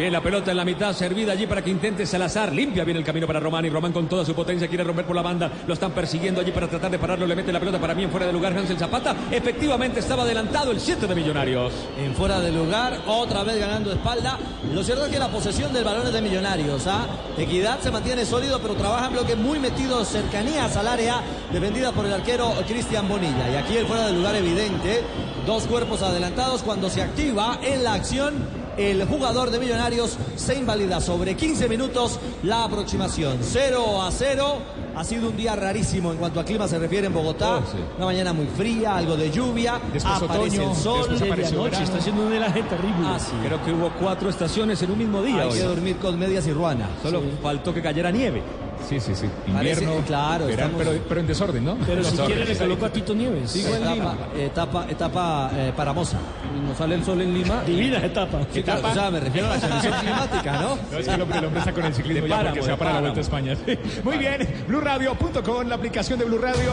Bien, 0.00 0.14
la 0.14 0.22
pelota 0.22 0.50
en 0.50 0.56
la 0.56 0.64
mitad, 0.64 0.94
servida 0.94 1.32
allí 1.32 1.46
para 1.46 1.60
que 1.60 1.68
intente 1.68 2.06
Salazar. 2.06 2.54
Limpia 2.54 2.84
bien 2.84 2.96
el 2.96 3.04
camino 3.04 3.26
para 3.26 3.38
Román 3.38 3.66
y 3.66 3.68
Román 3.68 3.92
con 3.92 4.08
toda 4.08 4.24
su 4.24 4.34
potencia 4.34 4.66
quiere 4.66 4.82
romper 4.82 5.04
por 5.04 5.14
la 5.14 5.20
banda. 5.20 5.52
Lo 5.66 5.74
están 5.74 5.92
persiguiendo 5.92 6.40
allí 6.40 6.52
para 6.52 6.68
tratar 6.68 6.90
de 6.90 6.98
pararlo. 6.98 7.26
Le 7.26 7.36
mete 7.36 7.52
la 7.52 7.60
pelota 7.60 7.78
para 7.78 7.94
mí 7.94 8.04
en 8.04 8.10
fuera 8.10 8.24
de 8.24 8.32
lugar 8.32 8.56
Hansel 8.56 8.78
Zapata. 8.78 9.14
Efectivamente 9.30 10.00
estaba 10.00 10.22
adelantado 10.22 10.70
el 10.70 10.80
7 10.80 11.06
de 11.06 11.14
Millonarios. 11.14 11.74
En 11.98 12.14
fuera 12.14 12.40
de 12.40 12.50
lugar, 12.50 12.98
otra 13.06 13.44
vez 13.44 13.60
ganando 13.60 13.92
espalda. 13.92 14.38
Lo 14.72 14.82
cierto 14.82 15.04
es 15.04 15.12
que 15.12 15.18
la 15.18 15.28
posesión 15.28 15.70
del 15.70 15.84
balón 15.84 16.06
es 16.06 16.14
de 16.14 16.22
Millonarios. 16.22 16.86
¿ah? 16.86 17.06
Equidad 17.36 17.80
se 17.80 17.90
mantiene 17.90 18.24
sólido, 18.24 18.58
pero 18.62 18.76
trabaja 18.76 19.08
en 19.08 19.12
bloque 19.12 19.36
muy 19.36 19.58
metido, 19.58 20.02
cercanías 20.06 20.78
al 20.78 20.88
área, 20.88 21.20
defendida 21.52 21.92
por 21.92 22.06
el 22.06 22.14
arquero 22.14 22.54
Cristian 22.66 23.06
Bonilla. 23.06 23.50
Y 23.50 23.56
aquí 23.56 23.76
el 23.76 23.84
fuera 23.84 24.06
de 24.06 24.14
lugar 24.14 24.34
evidente. 24.34 25.02
Dos 25.46 25.64
cuerpos 25.64 26.00
adelantados 26.00 26.62
cuando 26.62 26.88
se 26.88 27.02
activa 27.02 27.60
en 27.62 27.84
la 27.84 27.92
acción. 27.92 28.59
El 28.76 29.04
jugador 29.06 29.50
de 29.50 29.58
Millonarios 29.58 30.16
se 30.36 30.54
invalida 30.54 31.00
sobre 31.00 31.34
15 31.34 31.68
minutos 31.68 32.18
la 32.42 32.64
aproximación. 32.64 33.38
0 33.40 34.02
a 34.02 34.10
0. 34.10 34.58
Ha 34.96 35.04
sido 35.04 35.28
un 35.28 35.36
día 35.36 35.54
rarísimo 35.56 36.12
en 36.12 36.18
cuanto 36.18 36.40
a 36.40 36.44
clima 36.44 36.66
se 36.66 36.78
refiere 36.78 37.06
en 37.06 37.14
Bogotá. 37.14 37.56
Oh, 37.56 37.60
sí. 37.60 37.78
Una 37.96 38.06
mañana 38.06 38.32
muy 38.32 38.46
fría, 38.46 38.96
algo 38.96 39.16
de 39.16 39.30
lluvia. 39.30 39.80
Después 39.92 40.14
aparece 40.16 40.60
otoño, 40.60 40.70
el 40.70 40.76
sol. 40.76 41.06
después 41.10 41.36
verano. 41.36 41.66
está 41.66 41.98
haciendo 41.98 42.26
un 42.26 42.32
helaje 42.32 42.62
terrible. 42.62 43.06
Ah, 43.06 43.18
sí. 43.18 43.32
Creo 43.44 43.62
que 43.64 43.72
hubo 43.72 43.90
cuatro 44.00 44.30
estaciones 44.30 44.82
en 44.82 44.90
un 44.90 44.98
mismo 44.98 45.22
día. 45.22 45.42
Hay 45.42 45.48
hoy. 45.48 45.58
que 45.58 45.64
dormir 45.64 45.96
con 45.96 46.18
medias 46.18 46.46
y 46.46 46.52
ruana. 46.52 46.88
Solo 47.02 47.22
faltó 47.42 47.74
que 47.74 47.82
cayera 47.82 48.10
nieve. 48.10 48.42
Sí, 48.88 48.98
sí, 48.98 49.14
sí. 49.14 49.26
Parece- 49.52 49.82
Invierno, 49.84 50.04
claro, 50.06 50.46
verano, 50.46 50.68
estamos- 50.78 50.86
pero, 50.94 51.04
pero 51.08 51.20
en 51.20 51.26
desorden, 51.26 51.64
¿no? 51.64 51.76
Pero 51.86 52.02
si 52.04 52.16
quiere 52.16 52.44
le 52.44 52.56
coloco 52.56 52.86
a 52.86 52.90
Tito 52.90 53.14
Nieves. 53.14 53.50
Sigo 53.50 53.74
en 53.74 53.92
Lima. 53.94 54.16
Etapa, 54.36 54.86
etapa, 54.88 55.50
eh, 55.54 55.72
paramosa. 55.76 56.18
Nos 56.66 56.76
sale 56.76 56.96
el 56.96 57.04
sol 57.04 57.20
en 57.20 57.32
Lima. 57.34 57.62
Divina 57.64 58.04
etapa. 58.04 58.40
Sí, 58.52 58.62
claro, 58.62 58.88
o 58.88 58.92
sea, 58.94 59.10
me 59.10 59.20
refiero 59.20 59.46
a 59.50 59.56
la 59.56 59.60
condición 59.60 59.94
climática, 60.00 60.52
¿no? 60.60 60.78
No, 60.90 60.98
es 60.98 61.06
que 61.08 61.14
el 61.14 61.22
hombre, 61.22 61.38
el 61.38 61.44
hombre 61.44 61.60
está 61.60 61.72
con 61.72 61.84
el 61.84 61.94
ciclismo 61.94 62.22
De 62.24 62.28
ya 62.28 62.36
páramo, 62.36 62.50
porque 62.56 62.64
se 62.64 62.70
va 62.72 62.76
para 62.76 62.92
la 62.94 63.00
Vuelta 63.00 63.18
a. 63.18 63.22
España. 63.22 63.56
Sí. 63.66 63.78
Muy 64.02 64.18
bien, 64.18 64.64
BlueRadio.com, 64.66 65.68
la 65.68 65.74
aplicación 65.76 66.18
de 66.18 66.24
Blue 66.24 66.38
Radio. 66.38 66.72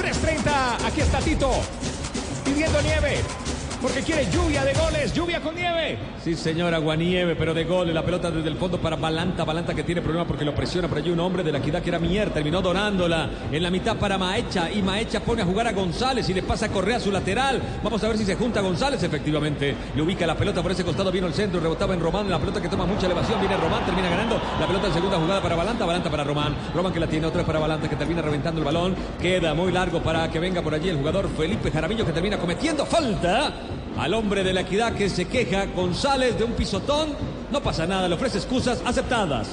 3.30, 0.00 0.86
aquí 0.86 1.00
está 1.00 1.18
Tito, 1.18 1.50
pidiendo 2.44 2.80
nieve, 2.82 3.16
porque 3.80 4.02
quiere 4.02 4.26
lluvia 4.30 4.64
de 4.64 4.72
goles, 4.74 5.12
lluvia 5.12 5.40
con 5.40 5.54
nieve. 5.54 5.98
Sí, 6.22 6.34
señor, 6.34 6.74
Aguanieve, 6.74 7.36
pero 7.36 7.54
de 7.54 7.64
gol. 7.64 7.92
La 7.92 8.04
pelota 8.04 8.30
desde 8.30 8.48
el 8.48 8.56
fondo 8.56 8.78
para 8.78 8.96
Balanta. 8.96 9.44
Balanta 9.44 9.74
que 9.74 9.82
tiene 9.82 10.02
problema 10.02 10.26
porque 10.26 10.44
lo 10.44 10.54
presiona 10.54 10.88
por 10.88 10.98
allí 10.98 11.10
un 11.10 11.20
hombre 11.20 11.42
de 11.42 11.52
la 11.52 11.58
equidad 11.58 11.82
que 11.82 11.90
era 11.90 11.98
Mier. 11.98 12.30
Terminó 12.30 12.60
donándola 12.60 13.30
en 13.50 13.62
la 13.62 13.70
mitad 13.70 13.96
para 13.96 14.18
Maecha. 14.18 14.70
Y 14.70 14.82
Maecha 14.82 15.20
pone 15.20 15.42
a 15.42 15.44
jugar 15.44 15.66
a 15.68 15.72
González 15.72 16.28
y 16.28 16.34
le 16.34 16.42
pasa 16.42 16.66
a 16.66 16.68
Correa 16.68 16.96
a 16.96 17.00
su 17.00 17.12
lateral. 17.12 17.62
Vamos 17.82 18.02
a 18.02 18.08
ver 18.08 18.18
si 18.18 18.24
se 18.24 18.34
junta 18.34 18.60
González. 18.60 19.02
Efectivamente, 19.02 19.74
le 19.94 20.02
ubica 20.02 20.26
la 20.26 20.36
pelota 20.36 20.62
por 20.62 20.72
ese 20.72 20.84
costado. 20.84 21.12
Vino 21.12 21.26
el 21.26 21.34
centro, 21.34 21.60
rebotaba 21.60 21.94
en 21.94 22.00
Román. 22.00 22.30
La 22.30 22.38
pelota 22.38 22.60
que 22.60 22.68
toma 22.68 22.86
mucha 22.86 23.06
elevación. 23.06 23.40
Viene 23.40 23.56
Román, 23.56 23.84
termina 23.84 24.08
ganando. 24.08 24.40
La 24.58 24.66
pelota 24.66 24.88
en 24.88 24.94
segunda 24.94 25.18
jugada 25.18 25.42
para 25.42 25.56
Balanta. 25.56 25.84
Balanta 25.84 26.10
para 26.10 26.24
Román. 26.24 26.56
Román 26.74 26.92
que 26.92 27.00
la 27.00 27.06
tiene 27.06 27.26
otra 27.26 27.44
para 27.44 27.58
Balanta 27.58 27.88
que 27.88 27.96
termina 27.96 28.22
reventando 28.22 28.60
el 28.60 28.64
balón. 28.64 28.94
Queda 29.20 29.54
muy 29.54 29.70
largo 29.70 30.02
para 30.02 30.30
que 30.30 30.38
venga 30.38 30.62
por 30.62 30.74
allí 30.74 30.88
el 30.88 30.96
jugador 30.96 31.28
Felipe 31.36 31.70
Jaramillo 31.70 32.04
que 32.04 32.12
termina 32.12 32.38
cometiendo 32.38 32.84
falta 32.84 33.52
al 33.98 34.14
hombre 34.14 34.44
de 34.44 34.52
la 34.52 34.60
equidad 34.60 34.94
que 34.94 35.08
se 35.08 35.26
queja. 35.26 35.66
González 35.66 36.38
de 36.38 36.44
un 36.44 36.52
pisotón. 36.52 37.14
No 37.50 37.62
pasa 37.62 37.86
nada, 37.86 38.08
le 38.08 38.14
ofrece 38.14 38.38
excusas 38.38 38.82
aceptadas. 38.84 39.48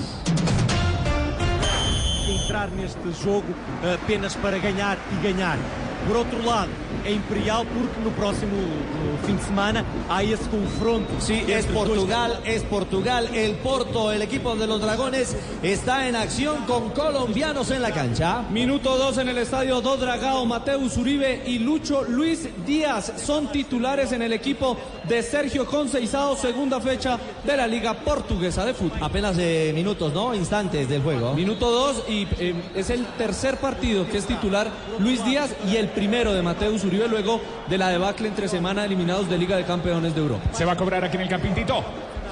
entrar 2.44 2.72
neste 2.72 3.12
jogo 3.24 3.44
eh, 3.84 3.98
apenas 4.02 4.36
para 4.36 4.58
ganhar 4.60 4.98
e 5.12 5.24
ganhar. 5.24 5.58
Por 6.08 6.18
outro 6.18 6.44
lado, 6.44 6.70
é 7.06 7.12
imperial 7.12 7.66
porque 7.66 8.00
no 8.04 8.12
próximo 8.12 8.56
no 8.56 9.18
fim 9.26 9.36
de 9.36 9.44
semana 9.44 9.86
há 10.10 10.24
esse 10.24 10.48
confronto. 10.50 11.10
Sí, 11.20 11.44
es 11.48 11.66
dois 11.66 11.66
Portugal, 11.68 12.40
es 12.46 12.64
Portugal. 12.64 13.30
El 13.34 13.56
Porto, 13.56 14.12
el 14.12 14.22
equipo 14.22 14.56
de 14.56 14.68
los 14.68 14.82
Dragones, 14.82 15.36
está 15.62 16.08
en 16.08 16.16
acción 16.16 16.66
con 16.66 16.90
colombianos 16.90 17.72
en 17.72 17.82
la 17.82 17.92
cancha. 17.92 18.44
Minuto 18.50 18.98
2 18.98 19.20
en 19.20 19.30
el 19.30 19.38
estadio 19.38 19.82
Do 19.82 19.98
Dragao, 19.98 20.46
Mateus 20.46 20.98
Uribe 20.98 21.44
y 21.46 21.60
Lucho 21.60 22.04
Luis 22.04 22.48
Díaz 22.66 23.14
son 23.18 23.52
titulares 23.52 24.12
en 24.12 24.22
el 24.22 24.34
equipo 24.34 24.78
de 25.08 25.22
Sergio 25.24 25.66
Conceizado, 25.66 26.36
segunda 26.36 26.80
fecha 26.82 27.20
de 27.46 27.58
la 27.58 27.68
Liga 27.68 27.94
Portuguesa 27.94 28.66
de 28.66 28.74
Fútbol. 28.74 29.00
Apenas 29.02 29.38
de 29.38 29.72
minutos, 29.74 30.14
¿no? 30.14 30.36
Instantes 30.36 30.90
del 30.90 31.02
juego. 31.02 31.34
Minuto 31.34 31.72
2 31.72 32.04
y 32.10 32.28
eh, 32.40 32.56
es 32.76 32.90
el 32.90 33.06
tercer 33.18 33.58
partido 33.58 34.08
que 34.08 34.18
es 34.18 34.26
titular 34.26 34.68
Luis 35.00 35.24
Díaz 35.24 35.54
y 35.72 35.78
el 35.78 35.93
primero 35.94 36.34
de 36.34 36.42
Mateus 36.42 36.84
Uribe 36.84 37.08
luego 37.08 37.40
de 37.70 37.78
la 37.78 37.90
debacle 37.90 38.28
entre 38.28 38.48
semana 38.48 38.86
eliminados 38.86 39.30
de 39.30 39.38
Liga 39.38 39.56
de 39.56 39.64
Campeones 39.64 40.14
de 40.14 40.22
Europa. 40.22 40.44
Se 40.52 40.66
va 40.66 40.74
a 40.74 40.78
cobrar 40.78 41.04
aquí 41.04 41.16
en 41.16 41.24
el 41.24 41.30
Campintito. 41.30 41.84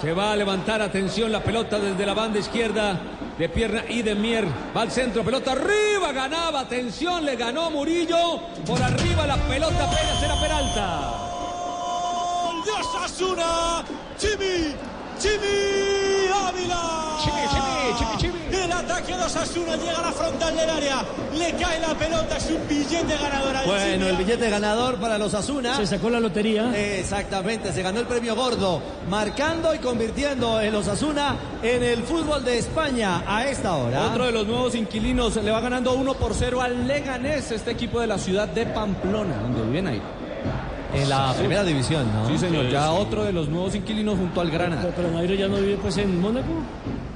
Se 0.02 0.13
va 0.13 0.32
a 0.32 0.36
levantar, 0.36 0.82
atención, 0.82 1.32
la 1.32 1.43
pelota 1.43 1.80
desde 1.80 2.06
la 2.06 2.15
banda 2.15 2.39
izquierda 2.39 3.00
de 3.38 3.50
pierna 3.50 3.84
y 3.88 4.02
de 4.02 4.15
Mier. 4.15 4.47
Va 4.76 4.82
al 4.82 4.91
centro, 4.91 5.24
pelota 5.24 5.52
arriba, 5.52 6.12
ganaba, 6.12 6.62
atención, 6.62 7.24
le 7.24 7.36
ganó 7.36 7.69
Murillo. 7.69 8.39
Por 8.65 8.82
arriba 8.82 9.28
la 9.28 9.38
pelota 9.38 9.84
apenas 9.84 10.24
era 10.24 10.36
Peralta. 10.41 11.13
¡Gol 12.45 12.65
de 12.65 12.71
Osasuna! 12.71 13.86
¡Chimi! 14.17 14.74
¡Chimi 15.19 16.28
Ávila! 16.47 17.17
Chimi, 17.24 17.41
Chimi, 17.52 17.97
Chimi, 17.97 18.17
Chimi. 18.17 18.40
Ataque 18.82 19.15
de 19.15 19.24
Osasuna, 19.24 19.76
llega 19.76 20.00
a 20.00 20.02
la 20.02 20.12
frontal 20.12 20.56
del 20.56 20.70
área, 20.70 21.04
le 21.38 21.52
cae 21.54 21.80
la 21.80 21.94
pelota, 21.94 22.38
es 22.38 22.50
un 22.50 22.67
billete 22.67 23.15
ganador. 23.15 23.56
a 23.56 23.63
Bueno, 23.63 24.08
el 24.08 24.17
billete 24.17 24.50
ganador 24.50 24.96
para 24.96 25.17
los 25.20 25.34
Asuna. 25.36 25.76
Se 25.78 25.86
sacó 25.86 26.10
la 26.10 26.20
lotería. 26.20 26.72
Exactamente, 26.98 27.72
se 27.72 27.84
ganó 27.84 28.00
el 28.00 28.08
premio 28.08 28.36
gordo, 28.36 28.82
marcando 29.08 29.76
y 29.76 29.78
convirtiendo 29.80 30.60
el 30.60 30.74
Osasuna 30.74 31.36
en 31.62 31.84
el 31.84 32.02
fútbol 32.04 32.44
de 32.44 32.58
España 32.58 33.24
a 33.28 33.46
esta 33.46 33.76
hora. 33.76 34.08
Otro 34.08 34.26
de 34.26 34.32
los 34.32 34.48
nuevos 34.48 34.74
inquilinos 34.74 35.36
le 35.36 35.52
va 35.52 35.60
ganando 35.62 35.94
1 35.94 36.13
por 36.15 36.34
0 36.34 36.62
al 36.62 36.88
Leganés, 36.88 37.52
este 37.52 37.72
equipo 37.72 38.00
de 38.02 38.08
la 38.08 38.17
ciudad 38.17 38.48
de 38.48 38.65
Pamplona, 38.65 39.36
donde 39.44 39.62
viven 39.62 39.88
ahí. 39.88 40.02
En 40.94 41.08
la 41.08 41.34
primera 41.38 41.63
división, 41.63 42.06
¿no? 42.12 42.28
Sí, 42.28 42.38
señor, 42.38 42.65
Sí, 42.65 42.72
ya 42.72 42.88
sí. 42.88 42.96
otro 42.98 43.24
de 43.24 43.32
los 43.32 43.48
nuevos 43.48 43.76
inquilinos 43.76 44.17
junto 44.17 44.41
al 44.41 44.52
Granada. 44.52 44.82
Pero, 44.82 44.94
pero 44.96 45.12
Nairo 45.12 45.36
ya 45.36 45.48
no 45.48 45.56
vive 45.58 45.78
pues 45.82 45.98
en 45.98 46.20
Mónaco. 46.20 46.48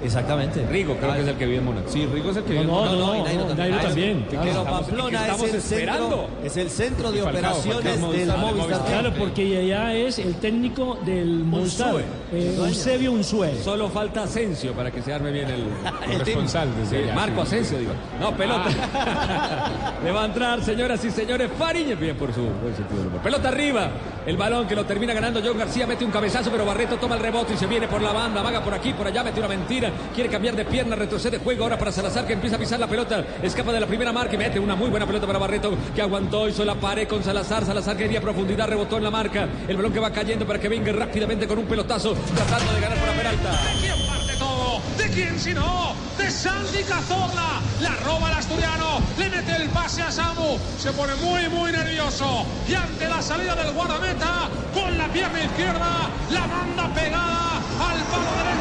Exactamente. 0.05 0.65
Rigo 0.67 0.95
creo 0.97 1.13
que 1.13 1.21
es 1.21 1.27
el 1.27 1.35
que 1.35 1.45
vive 1.45 1.57
en 1.57 1.65
Mónaco. 1.65 1.89
Sí, 1.89 2.05
Rigo 2.05 2.31
es 2.31 2.37
el 2.37 2.43
que 2.43 2.53
No, 2.53 2.59
vive 2.59 2.61
en 2.63 2.67
no, 2.67 2.73
Mónaco. 2.75 2.95
no, 2.95 3.15
y 3.15 3.19
no, 3.19 3.25
Nairo 3.25 3.45
también. 3.45 4.25
Nairo 4.31 4.63
también. 4.63 4.65
Pamplona 4.65 5.27
es 5.27 5.53
el, 5.53 5.61
centro, 5.61 6.27
es 6.43 6.57
el 6.57 6.69
centro 6.69 7.11
de 7.11 7.21
operaciones 7.21 8.01
del 8.01 8.27
Movistar. 8.37 8.85
Claro, 8.85 9.13
porque 9.17 9.57
allá 9.57 9.93
es 9.93 10.19
el 10.19 10.35
técnico 10.35 10.97
del 11.05 11.43
Movistar, 11.43 11.95
eh, 12.33 12.55
Eusebio 12.57 13.11
Unsue. 13.11 13.55
Solo 13.63 13.89
falta 13.89 14.23
Asensio 14.23 14.73
para 14.73 14.91
que 14.91 15.01
se 15.01 15.13
arme 15.13 15.31
bien 15.31 15.49
el 15.49 15.63
allá, 15.85 17.13
Marco. 17.15 17.41
Asensio, 17.41 17.77
digo. 17.77 17.91
No, 18.19 18.35
pelota. 18.35 18.69
Le 20.03 20.11
va 20.11 20.23
a 20.23 20.25
entrar, 20.25 20.63
señoras 20.63 21.03
y 21.05 21.11
señores, 21.11 21.49
Fariñez. 21.57 21.99
Bien 21.99 22.15
por 22.15 22.33
su 22.33 22.41
buen 22.41 22.75
sentido 22.75 22.99
del 22.99 23.07
humor. 23.07 23.21
Pelota 23.21 23.49
arriba. 23.49 23.89
El 24.25 24.37
balón 24.37 24.67
que 24.67 24.75
lo 24.75 24.85
termina 24.85 25.13
ganando 25.13 25.41
John 25.43 25.57
García. 25.57 25.85
Mete 25.85 26.03
un 26.05 26.11
cabezazo, 26.11 26.49
pero 26.51 26.65
Barreto 26.65 26.97
toma 26.97 27.15
el 27.15 27.21
rebote 27.21 27.53
y 27.53 27.57
se 27.57 27.67
viene 27.67 27.87
por 27.87 28.01
la 28.01 28.11
banda. 28.11 28.41
Vaga 28.41 28.63
por 28.63 28.73
aquí, 28.73 28.93
por 28.93 29.07
allá. 29.07 29.23
Mete 29.23 29.39
una 29.39 29.49
mentira. 29.49 29.91
Quiere 30.13 30.29
cambiar 30.29 30.55
de 30.55 30.65
pierna, 30.65 30.95
retrocede 30.95 31.37
juego 31.39 31.63
ahora 31.63 31.77
para 31.77 31.91
Salazar 31.91 32.25
que 32.25 32.33
empieza 32.33 32.55
a 32.55 32.59
pisar 32.59 32.79
la 32.79 32.87
pelota. 32.87 33.23
Escapa 33.41 33.71
de 33.71 33.79
la 33.79 33.87
primera 33.87 34.11
marca 34.11 34.35
y 34.35 34.37
mete 34.37 34.59
una 34.59 34.75
muy 34.75 34.89
buena 34.89 35.05
pelota 35.05 35.27
para 35.27 35.39
Barreto 35.39 35.73
que 35.93 36.01
aguantó, 36.01 36.47
hizo 36.47 36.63
la 36.65 36.75
pared 36.75 37.07
con 37.07 37.23
Salazar. 37.23 37.65
Salazar 37.65 37.97
quería 37.97 38.21
profundidad, 38.21 38.67
rebotó 38.67 38.97
en 38.97 39.03
la 39.03 39.11
marca. 39.11 39.47
El 39.67 39.77
balón 39.77 39.93
que 39.93 39.99
va 39.99 40.11
cayendo 40.11 40.45
para 40.45 40.59
que 40.59 40.69
venga 40.69 40.91
rápidamente 40.91 41.47
con 41.47 41.59
un 41.59 41.65
pelotazo, 41.65 42.15
tratando 42.35 42.73
de 42.73 42.81
ganar 42.81 42.97
por 42.97 43.07
la 43.07 43.13
Peralta. 43.15 43.51
¿De 43.51 43.79
quién 43.81 44.07
parte 44.07 44.33
todo? 44.37 44.81
¿De 44.97 45.09
quién 45.09 45.39
si 45.39 45.53
no? 45.53 45.93
De 46.17 46.29
Sandy 46.29 46.83
Cazorla. 46.83 47.61
La 47.81 47.95
roba 48.05 48.29
el 48.31 48.37
asturiano. 48.37 48.99
Le 49.17 49.29
mete 49.29 49.55
el 49.55 49.69
pase 49.69 50.01
a 50.01 50.11
Samu. 50.11 50.57
Se 50.77 50.91
pone 50.91 51.13
muy, 51.15 51.49
muy 51.49 51.71
nervioso. 51.71 52.45
Y 52.67 52.73
ante 52.73 53.07
la 53.07 53.21
salida 53.21 53.55
del 53.55 53.73
guardameta, 53.73 54.49
con 54.73 54.97
la 54.97 55.07
pierna 55.09 55.43
izquierda, 55.43 56.09
la 56.31 56.47
manda 56.47 56.93
pegada 56.93 57.57
al 57.79 57.99
palo 58.03 58.31
derecho 58.37 58.54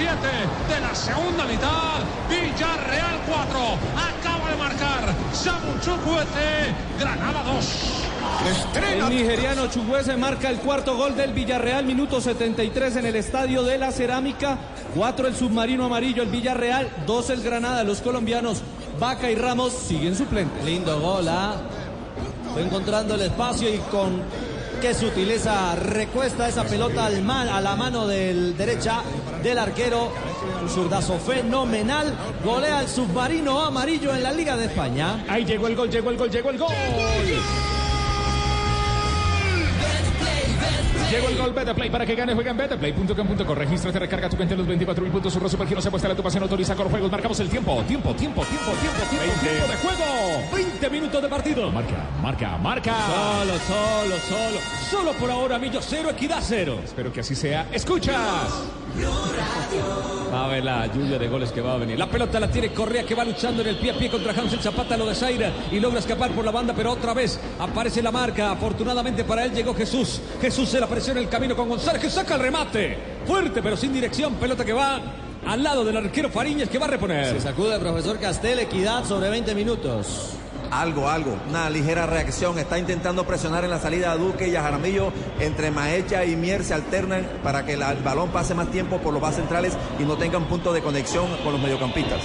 27 0.00 0.74
de 0.74 0.80
la 0.80 0.94
segunda 0.94 1.44
mitad. 1.44 2.00
Villarreal 2.30 3.20
4. 3.26 3.60
Acaba 3.96 4.50
de 4.50 4.56
marcar 4.56 5.14
Samu 5.32 5.78
Chukwueze. 5.80 6.74
Granada 6.98 7.42
2. 7.42 8.00
El 8.92 9.08
nigeriano 9.10 9.66
Chukwueze 9.66 10.16
marca 10.16 10.48
el 10.48 10.58
cuarto 10.58 10.96
gol 10.96 11.14
del 11.16 11.34
Villarreal, 11.34 11.84
minuto 11.84 12.20
73 12.20 12.96
en 12.96 13.06
el 13.06 13.16
estadio 13.16 13.62
de 13.62 13.76
la 13.76 13.92
Cerámica. 13.92 14.56
4 14.94 15.28
el 15.28 15.36
submarino 15.36 15.84
amarillo, 15.84 16.22
el 16.22 16.30
Villarreal, 16.30 16.88
2 17.06 17.30
el 17.30 17.42
Granada. 17.42 17.84
Los 17.84 18.00
colombianos 18.00 18.62
Vaca 18.98 19.30
y 19.30 19.34
Ramos 19.34 19.74
siguen 19.74 20.16
suplentes. 20.16 20.64
Lindo 20.64 20.98
gol, 20.98 21.28
¿ah? 21.28 21.56
Fue 22.54 22.62
encontrando 22.62 23.16
el 23.16 23.20
espacio 23.20 23.72
y 23.72 23.78
con 23.90 24.22
qué 24.80 24.94
sutileza 24.94 25.74
recuesta 25.76 26.48
esa 26.48 26.64
pelota 26.64 27.06
al 27.06 27.22
man- 27.22 27.48
a 27.48 27.60
la 27.60 27.76
mano 27.76 28.06
del 28.06 28.56
derecha 28.56 29.02
del 29.42 29.58
arquero. 29.58 30.10
Un 30.62 30.68
zurdazo 30.68 31.18
fenomenal. 31.18 32.14
Golea 32.44 32.78
al 32.78 32.88
submarino 32.88 33.60
amarillo 33.60 34.14
en 34.14 34.22
la 34.22 34.32
Liga 34.32 34.56
de 34.56 34.66
España. 34.66 35.24
Ahí 35.28 35.42
el 35.42 35.48
llegó 35.48 35.66
el 35.66 35.76
gol, 35.76 35.90
llegó 35.90 36.10
el 36.10 36.16
gol. 36.16 36.30
Llegó 36.30 36.50
el 36.50 36.58
gol 36.58 36.70
Betplay 41.10 41.90
para 41.90 42.06
que 42.06 42.14
gane, 42.14 42.34
juega 42.34 42.50
en 42.52 42.56
betplay.com.co. 42.56 43.54
Regístrate, 43.54 43.98
recarga 43.98 44.28
tu 44.28 44.36
cuenta 44.36 44.54
en 44.54 44.58
los 44.58 44.66
24 44.66 45.02
mil 45.02 45.12
puntos. 45.12 45.32
Surro 45.32 45.48
Supergiros 45.48 45.84
apuesta 45.86 46.08
la 46.08 46.14
tu 46.14 46.22
pasión, 46.22 46.42
autoriza 46.42 46.74
con 46.74 46.88
juegos. 46.88 47.10
Marcamos 47.10 47.40
el 47.40 47.48
tiempo, 47.48 47.82
tiempo, 47.86 48.14
tiempo, 48.14 48.44
tiempo, 48.44 48.72
tiempo, 48.72 49.00
tiempo, 49.10 49.40
tiempo 49.40 49.66
de 49.66 49.76
juego. 49.76 50.04
20 50.54 50.90
minutos 50.90 51.22
de 51.22 51.28
partido. 51.28 51.70
Marca, 51.70 52.08
marca, 52.22 52.58
marca. 52.58 52.94
Solo, 53.06 53.58
solo, 53.58 54.16
solo. 54.28 54.60
Solo 54.90 55.12
por 55.14 55.30
ahora, 55.30 55.58
Millo 55.58 55.80
cero, 55.82 56.10
Equidad 56.10 56.40
cero. 56.42 56.80
Espero 56.84 57.12
que 57.12 57.20
así 57.20 57.34
sea. 57.34 57.66
Escuchas. 57.72 58.70
A 60.32 60.46
ver 60.46 60.64
la 60.64 60.86
lluvia 60.86 61.18
de 61.18 61.28
goles 61.28 61.50
que 61.50 61.60
va 61.60 61.74
a 61.74 61.78
venir. 61.78 61.98
La 61.98 62.08
pelota 62.08 62.38
la 62.38 62.50
tiene 62.50 62.72
Correa 62.72 63.04
que 63.04 63.14
va 63.14 63.24
luchando 63.24 63.62
en 63.62 63.68
el 63.68 63.78
pie 63.78 63.90
a 63.90 63.98
pie 63.98 64.10
contra 64.10 64.32
Hansel 64.32 64.60
Zapata, 64.60 64.96
lo 64.96 65.06
de 65.06 65.14
Zaira 65.14 65.52
y 65.70 65.80
logra 65.80 65.98
escapar 65.98 66.30
por 66.30 66.44
la 66.44 66.50
banda, 66.50 66.72
pero 66.74 66.92
otra 66.92 67.14
vez 67.14 67.40
aparece 67.58 68.02
la 68.02 68.12
marca. 68.12 68.52
Afortunadamente 68.52 69.24
para 69.24 69.44
él 69.44 69.52
llegó 69.52 69.74
Jesús. 69.74 70.20
Jesús 70.40 70.68
se 70.68 70.78
la 70.78 70.86
apareció 70.86 71.12
en 71.12 71.18
el 71.18 71.28
camino 71.28 71.56
con 71.56 71.68
González 71.68 72.00
que 72.00 72.10
saca 72.10 72.34
el 72.34 72.40
remate. 72.40 72.98
Fuerte 73.26 73.62
pero 73.62 73.76
sin 73.76 73.92
dirección. 73.92 74.34
Pelota 74.34 74.64
que 74.64 74.72
va 74.72 75.00
al 75.46 75.62
lado 75.62 75.84
del 75.84 75.96
arquero 75.96 76.30
Fariñez 76.30 76.68
que 76.68 76.78
va 76.78 76.86
a 76.86 76.90
reponer. 76.90 77.26
Se 77.26 77.40
sacude 77.40 77.74
el 77.74 77.80
profesor 77.80 78.18
Castel, 78.18 78.60
equidad 78.60 79.04
sobre 79.04 79.30
20 79.30 79.54
minutos. 79.54 80.39
Algo, 80.70 81.08
algo, 81.08 81.36
una 81.48 81.68
ligera 81.68 82.06
reacción. 82.06 82.58
Está 82.58 82.78
intentando 82.78 83.24
presionar 83.24 83.64
en 83.64 83.70
la 83.70 83.80
salida 83.80 84.12
a 84.12 84.16
Duque 84.16 84.48
y 84.48 84.56
a 84.56 84.62
Jaramillo. 84.62 85.12
Entre 85.40 85.70
Maecha 85.70 86.24
y 86.24 86.36
Mier 86.36 86.64
se 86.64 86.74
alternan 86.74 87.26
para 87.42 87.64
que 87.64 87.72
el 87.72 87.82
balón 88.04 88.30
pase 88.30 88.54
más 88.54 88.70
tiempo 88.70 88.98
por 88.98 89.12
los 89.12 89.20
bases 89.20 89.40
centrales 89.40 89.76
y 89.98 90.04
no 90.04 90.16
tengan 90.16 90.44
punto 90.44 90.72
de 90.72 90.80
conexión 90.80 91.26
con 91.42 91.52
los 91.52 91.60
mediocampistas. 91.60 92.20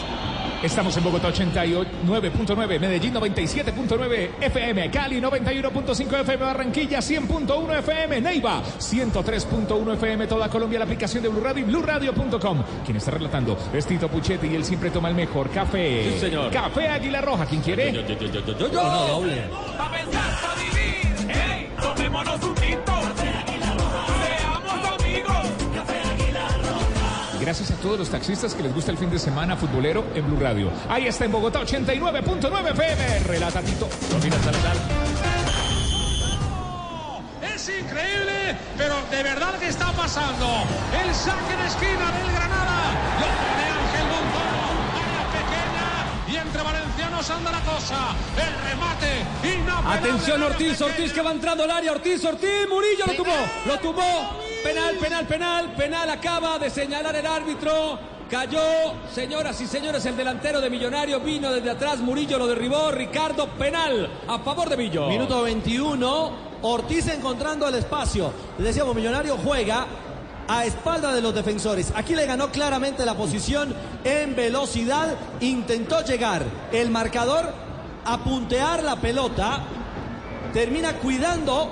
Estamos 0.63 0.97
en 0.97 1.03
Bogotá 1.03 1.29
89.9, 1.31 2.79
Medellín 2.79 3.13
97.9 3.13 4.29
FM, 4.41 4.89
Cali 4.89 5.21
91.5 5.21 6.21
FM, 6.21 6.43
Barranquilla 6.43 6.99
100.1 6.99 7.79
FM, 7.79 8.21
Neiva 8.21 8.63
103.1 8.63 9.93
FM, 9.93 10.27
toda 10.27 10.49
Colombia, 10.49 10.79
la 10.79 10.85
aplicación 10.85 11.21
de 11.21 11.29
Blue 11.29 11.41
Radio 11.41 11.61
y 11.61 11.65
BlueRadio.com. 11.65 12.63
Quien 12.83 12.97
está 12.97 13.11
relatando 13.11 13.57
es 13.73 13.85
Tito 13.85 14.07
Puchetti 14.07 14.47
y 14.47 14.55
él 14.55 14.65
siempre 14.65 14.89
toma 14.89 15.09
el 15.09 15.15
mejor 15.15 15.49
café. 15.49 16.11
Sí, 16.13 16.19
señor. 16.19 16.51
Café 16.51 16.87
Águila 16.89 17.21
Roja, 17.21 17.45
¿quién 17.45 17.61
quiere? 17.61 17.91
Yo, 17.91 18.01
yo, 18.01 18.17
yo, 18.17 18.27
yo, 18.27 18.45
yo, 18.45 18.57
yo, 18.57 18.71
yo. 18.71 18.83
No, 18.83 19.07
doble. 19.07 19.43
Gracias 27.45 27.69
a 27.69 27.75
todos 27.75 27.99
los 27.99 28.09
taxistas 28.09 28.55
que 28.55 28.63
les 28.63 28.73
gusta 28.73 28.89
el 28.89 28.97
fin 28.97 29.11
de 29.11 29.19
semana 29.19 29.55
futbolero 29.55 30.03
en 30.15 30.25
Blue 30.25 30.39
Radio. 30.39 30.71
Ahí 30.89 31.05
está 31.05 31.25
en 31.25 31.31
Bogotá 31.31 31.61
89.9 31.61 32.71
FM. 32.71 33.19
Relata 33.19 33.61
Tito. 33.61 33.87
Domina 34.09 34.35
Salazar. 34.39 34.75
Es 37.43 37.69
increíble, 37.69 38.57
pero 38.75 38.95
de 39.11 39.21
verdad 39.21 39.59
que 39.59 39.67
está 39.67 39.91
pasando. 39.91 40.47
El 40.99 41.13
saque 41.13 41.55
de 41.55 41.67
esquina 41.67 42.11
del 42.17 42.31
Granada. 42.33 42.77
Lo 43.21 43.27
pone 43.37 43.65
Ángel 43.77 44.07
Montoro. 44.09 44.65
Área 45.05 45.25
pequeña 45.37 46.33
y 46.33 46.35
entre 46.37 46.63
valencianos 46.63 47.29
anda 47.29 47.51
la 47.51 47.61
cosa. 47.61 48.15
El 48.41 48.71
remate 48.71 49.55
inapelable. 49.55 49.99
Atención 49.99 50.41
Ortiz, 50.41 50.81
Ortiz 50.81 51.13
que 51.13 51.21
va 51.21 51.31
entrando 51.31 51.63
al 51.63 51.69
área, 51.69 51.91
Ortiz, 51.91 52.25
Ortiz, 52.25 52.67
Murillo 52.67 53.05
lo 53.05 53.13
tumbó, 53.13 53.37
lo 53.67 53.77
tumbó. 53.77 54.44
Penal, 54.65 54.95
penal, 54.97 55.27
penal, 55.27 55.73
penal 55.75 56.09
acaba 56.09 56.57
de 56.57 56.71
señalar 56.71 57.15
el 57.15 57.27
árbitro. 57.27 57.99
Cayó, 58.27 58.95
señoras 59.13 59.61
y 59.61 59.67
señores, 59.67 60.03
el 60.07 60.17
delantero 60.17 60.59
de 60.59 60.71
Millonario 60.71 61.19
vino 61.19 61.51
desde 61.51 61.69
atrás, 61.69 61.99
Murillo 61.99 62.39
lo 62.39 62.47
derribó, 62.47 62.89
Ricardo, 62.89 63.47
penal 63.59 64.09
a 64.27 64.39
favor 64.39 64.67
de 64.67 64.75
Millo. 64.75 65.07
Minuto 65.07 65.43
21, 65.43 66.31
Ortiz 66.63 67.07
encontrando 67.09 67.67
el 67.67 67.75
espacio. 67.75 68.33
Le 68.57 68.65
decíamos, 68.65 68.95
Millonario 68.95 69.37
juega 69.37 69.85
a 70.47 70.65
espalda 70.65 71.13
de 71.13 71.21
los 71.21 71.35
defensores. 71.35 71.93
Aquí 71.95 72.15
le 72.15 72.25
ganó 72.25 72.49
claramente 72.49 73.05
la 73.05 73.13
posición 73.13 73.71
en 74.03 74.35
velocidad, 74.35 75.15
intentó 75.41 76.03
llegar 76.03 76.41
el 76.71 76.89
marcador 76.89 77.53
a 78.03 78.17
puntear 78.23 78.81
la 78.81 78.95
pelota, 78.95 79.59
termina 80.53 80.93
cuidando 80.93 81.71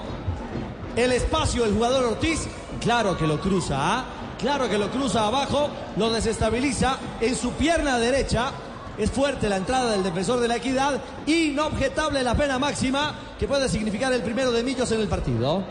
el 0.95 1.11
espacio 1.11 1.65
el 1.65 1.73
jugador 1.73 2.05
Ortiz, 2.05 2.47
claro 2.83 3.17
que 3.17 3.25
lo 3.25 3.39
cruza, 3.39 3.77
¿ah? 3.79 4.05
claro 4.39 4.69
que 4.69 4.77
lo 4.77 4.91
cruza 4.91 5.25
abajo, 5.25 5.69
lo 5.97 6.11
desestabiliza 6.11 6.97
en 7.21 7.35
su 7.35 7.51
pierna 7.53 7.97
derecha. 7.97 8.51
Es 8.97 9.09
fuerte 9.09 9.49
la 9.49 9.57
entrada 9.57 9.91
del 9.91 10.03
defensor 10.03 10.39
de 10.39 10.47
la 10.47 10.57
equidad, 10.57 11.01
inobjetable 11.25 12.21
la 12.21 12.35
pena 12.35 12.59
máxima 12.59 13.15
que 13.39 13.47
puede 13.47 13.67
significar 13.67 14.13
el 14.13 14.21
primero 14.21 14.51
de 14.51 14.61
Millos 14.61 14.91
en 14.91 15.01
el 15.01 15.07
partido. 15.07 15.63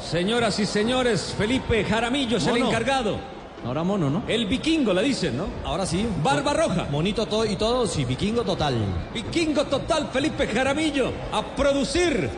Señoras 0.00 0.58
y 0.60 0.66
señores, 0.66 1.34
Felipe 1.36 1.84
Jaramillo 1.84 2.36
es 2.36 2.46
el 2.46 2.58
encargado. 2.58 3.18
Ahora 3.64 3.82
mono, 3.82 4.10
¿no? 4.10 4.22
El 4.28 4.46
vikingo, 4.46 4.92
le 4.92 5.02
dicen, 5.02 5.38
¿no? 5.38 5.46
Ahora 5.64 5.86
sí. 5.86 6.06
Barba 6.22 6.52
roja. 6.52 6.86
Monito 6.90 7.24
todo 7.26 7.46
y 7.46 7.56
todo, 7.56 7.86
sí, 7.86 8.04
vikingo 8.04 8.42
total. 8.42 8.76
Vikingo 9.14 9.64
total, 9.64 10.10
Felipe 10.12 10.46
Jaramillo, 10.46 11.10
a 11.32 11.42
producir 11.42 12.28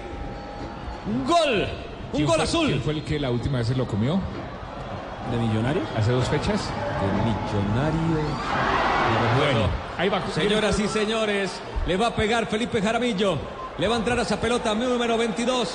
gol, 1.27 1.67
un 2.13 2.17
¿Quién 2.17 2.27
gol 2.27 2.37
fue- 2.37 2.45
azul. 2.45 2.67
¿Quién 2.69 2.83
fue 2.83 2.93
el 2.95 3.05
que 3.05 3.19
la 3.21 3.31
última 3.31 3.59
vez 3.59 3.67
se 3.69 3.75
lo 3.75 3.87
comió? 3.87 4.19
¿De 5.31 5.37
Millonario? 5.39 5.83
Hace 5.97 6.13
dos 6.13 6.29
fechas. 6.29 6.71
De 7.01 7.07
Millonario. 7.25 8.27
Bueno, 9.39 9.69
ahí 9.99 10.09
va. 10.09 10.23
Señoras 10.33 10.79
y 10.79 10.89
señores, 10.89 11.61
le 11.87 11.97
va 11.97 12.09
a 12.09 12.15
pegar 12.15 12.47
Felipe 12.47 12.81
Jaramillo. 12.81 13.37
Le 13.79 13.89
va 13.89 13.97
a 13.97 13.99
entrar 13.99 14.19
a 14.19 14.23
esa 14.23 14.41
pelota 14.41 14.75
número 14.75 15.19
22. 15.19 15.75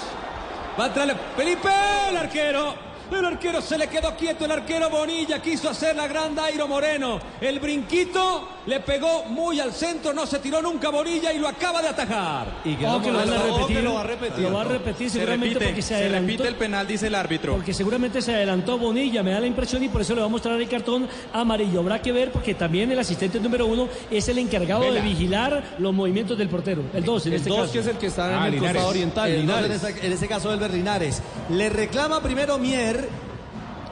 Va 0.79 0.85
a 0.85 0.87
entrarle 0.87 1.15
Felipe, 1.35 1.69
el 2.09 2.17
arquero. 2.17 2.73
El 3.17 3.25
arquero 3.25 3.61
se 3.61 3.77
le 3.77 3.87
quedó 3.87 4.15
quieto, 4.15 4.45
el 4.45 4.51
arquero 4.51 4.89
Bonilla 4.89 5.39
quiso 5.41 5.69
hacer 5.69 5.95
la 5.95 6.07
gran 6.07 6.33
Dairo 6.33 6.67
Moreno. 6.67 7.19
El 7.39 7.59
brinquito 7.59 8.47
le 8.65 8.79
pegó 8.79 9.25
muy 9.25 9.59
al 9.59 9.73
centro, 9.73 10.11
no 10.13 10.25
se 10.25 10.39
tiró 10.39 10.61
nunca 10.61 10.89
Bonilla 10.89 11.31
y 11.31 11.37
lo 11.39 11.47
acaba 11.47 11.81
de 11.81 11.89
atajar. 11.89 12.61
Y 12.65 12.75
quedó 12.75 13.01
que 13.01 13.11
lo 13.11 13.19
van 13.19 13.29
a 13.29 13.43
repetir. 13.43 13.83
Lo 13.83 13.93
va 13.93 14.01
a 14.01 14.03
repetir, 14.03 14.39
lo 14.43 14.53
va 14.53 14.61
a 14.61 14.65
repetir 14.65 15.09
Se 15.09 15.19
seguramente 15.19 15.53
repite, 15.53 15.65
porque 15.65 15.81
se 15.81 15.87
se 15.89 15.95
adelantó. 15.95 16.27
repite 16.27 16.47
el 16.47 16.55
penal, 16.55 16.87
dice 16.87 17.07
el 17.07 17.15
árbitro. 17.15 17.53
Porque 17.55 17.73
seguramente 17.73 18.21
se 18.21 18.33
adelantó 18.33 18.77
Bonilla, 18.77 19.21
me 19.23 19.31
da 19.31 19.39
la 19.39 19.47
impresión 19.47 19.83
y 19.83 19.89
por 19.89 20.01
eso 20.01 20.15
le 20.15 20.21
va 20.21 20.27
a 20.27 20.29
mostrar 20.29 20.59
el 20.59 20.67
cartón 20.69 21.07
amarillo. 21.33 21.79
Habrá 21.81 22.01
que 22.01 22.11
ver 22.11 22.31
porque 22.31 22.55
también 22.55 22.91
el 22.91 22.99
asistente 22.99 23.39
número 23.39 23.65
uno 23.67 23.87
es 24.09 24.27
el 24.29 24.37
encargado 24.39 24.81
Vela. 24.81 24.95
de 24.95 25.01
vigilar 25.01 25.63
los 25.77 25.93
movimientos 25.93 26.37
del 26.37 26.49
portero. 26.49 26.81
El 26.93 27.03
2 27.03 27.25
en 27.27 27.33
El 27.33 27.37
este 27.37 27.49
dos, 27.49 27.59
caso. 27.59 27.73
que 27.73 27.79
es 27.79 27.87
el 27.87 27.97
que 27.97 28.07
está 28.07 28.29
en 28.31 28.39
Ah, 28.39 28.45
el 28.47 28.53
Linares. 28.53 28.73
costado 28.73 28.89
oriental. 28.89 29.29
El 29.29 29.45
dos 29.47 29.55
Linares. 29.61 29.83
en 29.83 29.89
En, 29.89 29.95
ese, 29.97 30.07
en 30.07 30.13
ese 30.13 30.27
caso, 30.27 30.51
Elber 30.53 30.71
Linares. 30.73 31.21
Le 31.49 31.69
reclama 31.69 32.21
primero 32.21 32.57
Mier. 32.57 33.00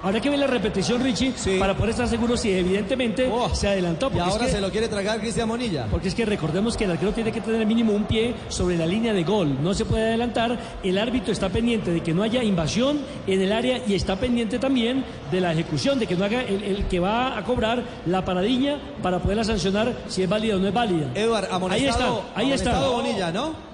Habrá 0.01 0.21
que 0.21 0.29
ver 0.29 0.39
la 0.39 0.47
repetición, 0.47 1.03
Richie, 1.03 1.33
para 1.59 1.73
poder 1.75 1.89
estar 1.89 2.07
seguro 2.07 2.37
si 2.37 2.49
evidentemente 2.53 3.29
se 3.53 3.67
adelantó. 3.67 4.07
Oh. 4.07 4.11
Y 4.15 4.15
es 4.15 4.21
ahora 4.23 4.45
que- 4.45 4.51
se 4.53 4.61
lo 4.61 4.71
quiere 4.71 4.87
tragar 4.87 5.19
Cristian 5.19 5.45
Monilla. 5.49 5.87
Porque 5.91 6.07
es 6.07 6.15
que 6.15 6.25
recordemos 6.25 6.77
que 6.77 6.85
el 6.85 6.91
arquero 6.91 7.11
tiene 7.11 7.33
que 7.33 7.41
tener 7.41 7.67
mínimo 7.67 7.91
un 7.91 8.05
pie 8.05 8.33
sobre 8.47 8.77
la 8.77 8.85
línea 8.85 9.11
de 9.11 9.25
gol. 9.25 9.57
No 9.61 9.73
se 9.73 9.83
puede 9.83 10.03
adelantar. 10.07 10.57
El 10.83 10.97
árbitro 10.97 11.33
está 11.33 11.49
pendiente 11.49 11.91
de 11.91 11.99
que 12.01 12.13
no 12.13 12.23
haya 12.23 12.41
invasión 12.41 13.01
en 13.27 13.41
el 13.41 13.51
área 13.51 13.81
y 13.85 13.93
está 13.93 14.15
pendiente 14.15 14.57
también 14.57 15.03
de 15.31 15.41
la 15.41 15.51
ejecución, 15.51 15.99
de 15.99 16.07
que 16.07 16.15
no 16.15 16.23
haga 16.23 16.43
el, 16.43 16.63
el 16.63 16.85
que 16.85 17.01
va 17.01 17.37
a 17.37 17.43
cobrar 17.43 17.83
la 18.05 18.23
paradilla 18.23 18.77
para 19.03 19.19
poderla 19.19 19.43
sancionar 19.43 19.93
si 20.07 20.23
es 20.23 20.29
válida 20.29 20.55
o 20.55 20.59
no 20.59 20.67
es 20.69 20.73
válida. 20.73 21.07
Eduard, 21.13 21.43
ahí 21.43 21.49
está, 21.49 21.55
amonestado- 21.57 22.21
ahí 22.35 22.51
está. 22.53 22.69
amonestado 22.71 22.93
Bonilla, 23.01 23.31
¿no? 23.33 23.68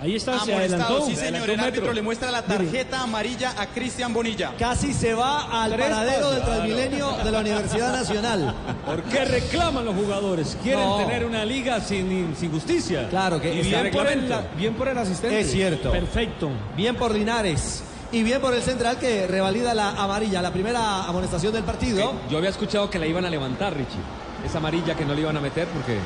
Ahí 0.00 0.14
está, 0.16 0.38
se 0.40 0.52
Amonestado, 0.52 0.84
adelantó. 0.84 1.06
sí 1.06 1.16
señor, 1.16 1.48
el 1.48 1.58
árbitro 1.60 1.92
le 1.92 2.02
muestra 2.02 2.30
la 2.30 2.42
tarjeta 2.42 3.02
amarilla 3.02 3.54
a 3.58 3.66
Cristian 3.68 4.12
Bonilla. 4.12 4.52
Casi 4.58 4.92
se 4.92 5.14
va 5.14 5.62
al 5.64 5.72
Tres 5.72 5.86
paradero 5.88 6.30
del. 6.32 6.42
Transmilenio 6.42 7.12
de 7.24 7.30
la 7.30 7.38
Universidad 7.40 7.92
Nacional. 7.92 8.54
¿Por 8.84 9.02
qué 9.04 9.24
reclaman 9.24 9.84
los 9.86 9.94
jugadores? 9.94 10.58
Quieren 10.62 10.84
No. 10.84 10.96
tener 10.98 11.24
una 11.24 11.44
liga 11.46 11.80
sin, 11.80 12.34
sin 12.38 12.50
justicia. 12.52 13.08
Claro 13.08 13.40
que 13.40 13.54
y 13.54 13.62
bien 13.62 13.90
por, 13.90 14.06
el, 14.06 14.20
reglamento. 14.20 14.48
bien 14.56 14.74
por 14.74 14.88
el 14.88 14.98
asistente. 14.98 15.40
Es 15.40 15.50
cierto. 15.50 15.90
Perfecto. 15.90 16.50
Bien 16.76 16.94
por 16.94 17.14
Linares. 17.14 17.82
Y 18.12 18.22
bien 18.22 18.40
por 18.40 18.54
el 18.54 18.62
central 18.62 18.98
que 18.98 19.26
revalida 19.26 19.74
la 19.74 19.90
amarilla, 19.90 20.40
la 20.42 20.52
primera 20.52 21.04
amonestación 21.04 21.52
del 21.52 21.64
partido. 21.64 22.14
Yo 22.30 22.38
había 22.38 22.50
escuchado 22.50 22.88
que 22.88 22.98
la 22.98 23.06
iban 23.06 23.24
a 23.24 23.30
levantar, 23.30 23.72
Richie. 23.74 23.98
Esa 24.44 24.58
amarilla 24.58 24.94
que 24.94 25.04
no 25.04 25.14
le 25.14 25.22
iban 25.22 25.36
a 25.36 25.40
meter 25.40 25.66
porque... 25.68 25.98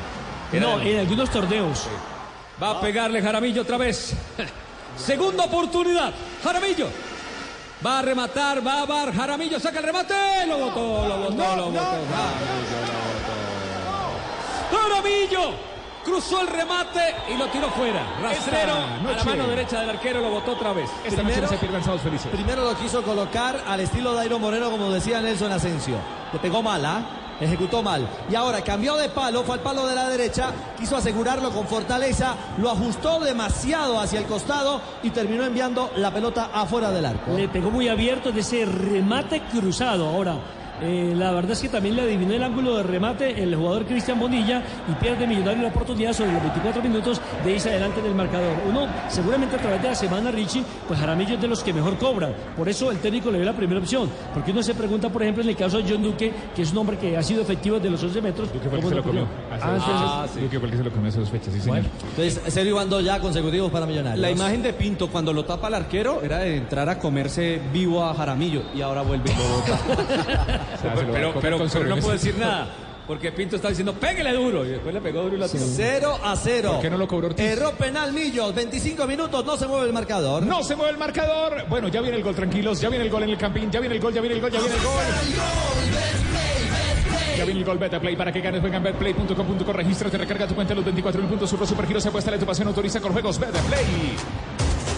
No, 0.59 0.81
en 0.81 0.97
algunos 0.99 1.29
torneos. 1.29 1.87
Va 2.61 2.71
a 2.71 2.81
pegarle 2.81 3.21
Jaramillo 3.21 3.63
otra 3.63 3.77
vez. 3.77 4.13
Segunda 4.97 5.45
oportunidad. 5.45 6.13
Jaramillo. 6.43 6.87
Va 7.83 7.99
a 7.99 8.01
rematar, 8.03 8.65
va 8.65 8.83
a 8.83 8.85
bar. 8.85 9.13
Jaramillo 9.13 9.59
saca 9.59 9.79
el 9.79 9.85
remate. 9.85 10.13
Lo 10.47 10.57
botó, 10.59 11.07
lo 11.07 11.17
botó, 11.17 11.55
lo 11.55 11.65
botó. 11.71 11.97
Jaramillo. 14.71 15.71
Cruzó 16.03 16.41
el 16.41 16.47
remate 16.47 17.15
y 17.29 17.37
lo 17.37 17.47
tiró 17.49 17.69
fuera. 17.69 18.03
Rastrero 18.21 18.73
a 18.73 19.15
la 19.15 19.23
mano 19.23 19.47
derecha 19.47 19.81
del 19.81 19.91
arquero 19.91 20.19
lo 20.19 20.31
botó 20.31 20.53
otra 20.53 20.73
vez. 20.73 20.89
Esta 21.03 21.21
noche 21.21 21.41
no 21.41 21.47
se 21.47 21.57
pierdan 21.57 21.83
sábados 21.83 22.01
felices. 22.01 22.27
Primero 22.31 22.63
lo 22.63 22.75
quiso 22.75 23.03
colocar 23.03 23.63
al 23.67 23.79
estilo 23.81 24.13
Dairo 24.15 24.39
Moreno, 24.39 24.71
como 24.71 24.91
decía 24.91 25.21
Nelson 25.21 25.51
Asensio. 25.51 25.97
Le 26.33 26.39
pegó 26.39 26.63
mal, 26.63 26.83
¿ah? 26.85 27.20
Ejecutó 27.41 27.81
mal. 27.81 28.07
Y 28.29 28.35
ahora 28.35 28.61
cambió 28.63 28.95
de 28.95 29.09
palo, 29.09 29.43
fue 29.43 29.55
al 29.55 29.61
palo 29.61 29.87
de 29.87 29.95
la 29.95 30.07
derecha, 30.09 30.51
quiso 30.77 30.95
asegurarlo 30.95 31.51
con 31.51 31.67
fortaleza, 31.67 32.35
lo 32.59 32.69
ajustó 32.69 33.19
demasiado 33.19 33.99
hacia 33.99 34.19
el 34.19 34.25
costado 34.25 34.79
y 35.03 35.09
terminó 35.09 35.43
enviando 35.43 35.91
la 35.97 36.13
pelota 36.13 36.51
afuera 36.53 36.91
del 36.91 37.05
arco. 37.05 37.31
Le 37.35 37.49
pegó 37.49 37.71
muy 37.71 37.87
abierto 37.89 38.31
de 38.31 38.41
ese 38.41 38.65
remate 38.65 39.41
cruzado. 39.51 40.07
Ahora, 40.07 40.35
eh, 40.81 41.13
la 41.15 41.31
verdad 41.31 41.51
es 41.51 41.59
que 41.61 41.69
también 41.69 41.95
le 41.95 42.01
adivinó 42.03 42.33
el 42.33 42.43
ángulo 42.43 42.77
de 42.77 42.83
remate 42.83 43.41
el 43.41 43.55
jugador 43.55 43.85
Cristian 43.85 44.19
Bonilla 44.19 44.61
y 44.89 44.93
pierde 45.03 45.27
Millonario 45.27 45.61
la 45.63 45.67
oportunidad 45.69 46.13
sobre 46.13 46.33
los 46.33 46.41
24 46.41 46.81
minutos 46.81 47.21
de 47.43 47.51
irse 47.51 47.69
adelante 47.69 48.01
del 48.01 48.15
marcador. 48.15 48.53
Uno, 48.67 48.87
seguramente 49.09 49.55
a 49.55 49.59
través 49.59 49.81
de 49.81 49.87
la 49.89 49.95
semana, 49.95 50.31
Richie, 50.31 50.63
pues 50.87 50.99
Jaramillo 50.99 51.35
es 51.35 51.41
de 51.41 51.47
los 51.47 51.63
que 51.63 51.73
mejor 51.73 51.97
cobra. 51.97 52.29
Por 52.57 52.67
eso 52.69 52.91
el 52.91 52.97
técnico 52.99 53.29
le 53.31 53.37
dio 53.37 53.45
la 53.45 53.53
primera 53.55 53.79
opción. 53.79 54.09
Porque 54.33 54.51
uno 54.51 54.63
se 54.63 54.73
pregunta, 54.73 55.09
por 55.09 55.21
ejemplo, 55.23 55.43
en 55.43 55.49
el 55.49 55.55
caso 55.55 55.77
de 55.81 55.89
John 55.89 56.01
Duque, 56.03 56.31
que 56.55 56.61
es 56.61 56.71
un 56.71 56.77
hombre 56.79 56.97
que 56.97 57.15
ha 57.17 57.23
sido 57.23 57.41
efectivo 57.41 57.75
desde 57.77 57.89
los 57.89 58.03
11 58.03 58.21
metros. 58.21 58.53
Duque 58.53 58.69
fue 58.69 58.79
el 58.79 58.83
que 58.85 58.89
¿cómo 58.89 58.89
se 58.89 58.95
lo 58.95 59.03
comió. 59.03 59.27
Ah, 59.51 59.57
dos 59.57 59.83
entonces- 59.87 60.31
fechas. 60.31 60.41
Duque 60.43 60.59
fue 60.59 60.65
el 60.65 60.71
que 60.71 60.77
se 60.77 60.83
lo 60.83 60.91
comió 60.91 61.09
hace 61.09 61.19
dos 61.19 61.29
fechas, 61.29 61.53
sí, 61.53 61.61
señor. 61.61 61.81
Entonces, 62.09 62.41
Sergio 62.53 62.75
van 62.75 62.89
dos 62.89 63.03
ya 63.03 63.19
consecutivos 63.19 63.71
para 63.71 63.85
Millonarios. 63.85 64.19
La 64.19 64.31
imagen 64.31 64.61
de 64.63 64.73
Pinto 64.73 65.07
cuando 65.09 65.31
lo 65.33 65.45
tapa 65.45 65.67
el 65.67 65.75
arquero 65.75 66.21
era 66.21 66.39
de 66.39 66.57
entrar 66.57 66.89
a 66.89 66.97
comerse 66.97 67.61
vivo 67.71 68.03
a 68.03 68.13
Jaramillo 68.13 68.63
y 68.75 68.81
ahora 68.81 69.01
vuelve 69.01 69.29
y 69.31 69.33
lo 69.35 69.41
Pero, 70.81 70.95
pero, 71.11 71.33
pero, 71.41 71.57
pero 71.71 71.85
no 71.85 71.97
puedo 71.97 72.13
decir 72.13 72.37
nada. 72.37 72.67
Porque 73.07 73.31
Pinto 73.31 73.57
está 73.57 73.67
diciendo, 73.69 73.93
pégale 73.93 74.31
duro. 74.33 74.63
Y 74.63 74.69
después 74.69 74.93
le 74.93 75.01
pegó 75.01 75.23
duro 75.23 75.35
y 75.35 75.39
la 75.39 75.47
tiró. 75.47 75.65
0 75.67 76.19
a 76.23 76.35
0. 76.35 76.71
¿Por 76.71 76.81
qué 76.81 76.89
no 76.89 76.97
lo 76.97 77.07
cobró 77.07 77.27
Ortiz? 77.27 77.45
Erró 77.45 77.71
penal 77.71 78.13
Millos, 78.13 78.53
25 78.55 79.05
minutos, 79.05 79.43
no 79.45 79.57
se 79.57 79.67
mueve 79.67 79.87
el 79.87 79.93
marcador. 79.93 80.43
No 80.43 80.63
se 80.63 80.75
mueve 80.75 80.91
el 80.93 80.97
marcador. 80.97 81.65
Bueno, 81.67 81.87
ya 81.89 81.99
viene 82.01 82.17
el 82.17 82.23
gol, 82.23 82.35
tranquilos. 82.35 82.79
Ya 82.79 82.89
viene 82.89 83.03
el 83.03 83.11
gol 83.11 83.23
en 83.23 83.31
el 83.31 83.37
campín. 83.37 83.69
Ya 83.69 83.79
viene 83.79 83.95
el 83.95 84.01
gol, 84.01 84.13
ya 84.13 84.21
viene 84.21 84.35
el 84.35 84.41
gol, 84.41 84.51
ya 84.51 84.59
viene 84.59 84.75
el 84.75 84.81
gol. 84.81 84.93
Ya 87.37 87.45
viene 87.45 87.59
el 87.59 87.65
gol 87.65 87.77
Betaplay 87.79 88.15
para 88.15 88.31
que 88.31 88.39
ganes. 88.39 88.61
Juega 88.61 88.77
en 88.77 88.83
betplay.com.co. 88.83 89.73
Regístrate, 89.73 90.17
recarga 90.17 90.47
tu 90.47 90.55
cuenta 90.55 90.73
en 90.73 90.77
los 90.77 90.85
24 90.85 91.21
mil 91.21 91.29
puntos. 91.29 91.49
Surro 91.49 91.65
Supergiros 91.65 92.05
apuesta 92.05 92.31
la 92.31 92.37
tu 92.37 92.45
pasión. 92.45 92.67
Autoriza 92.67 93.01
con 93.01 93.11
juegos 93.11 93.39
Betaplay. 93.39 93.85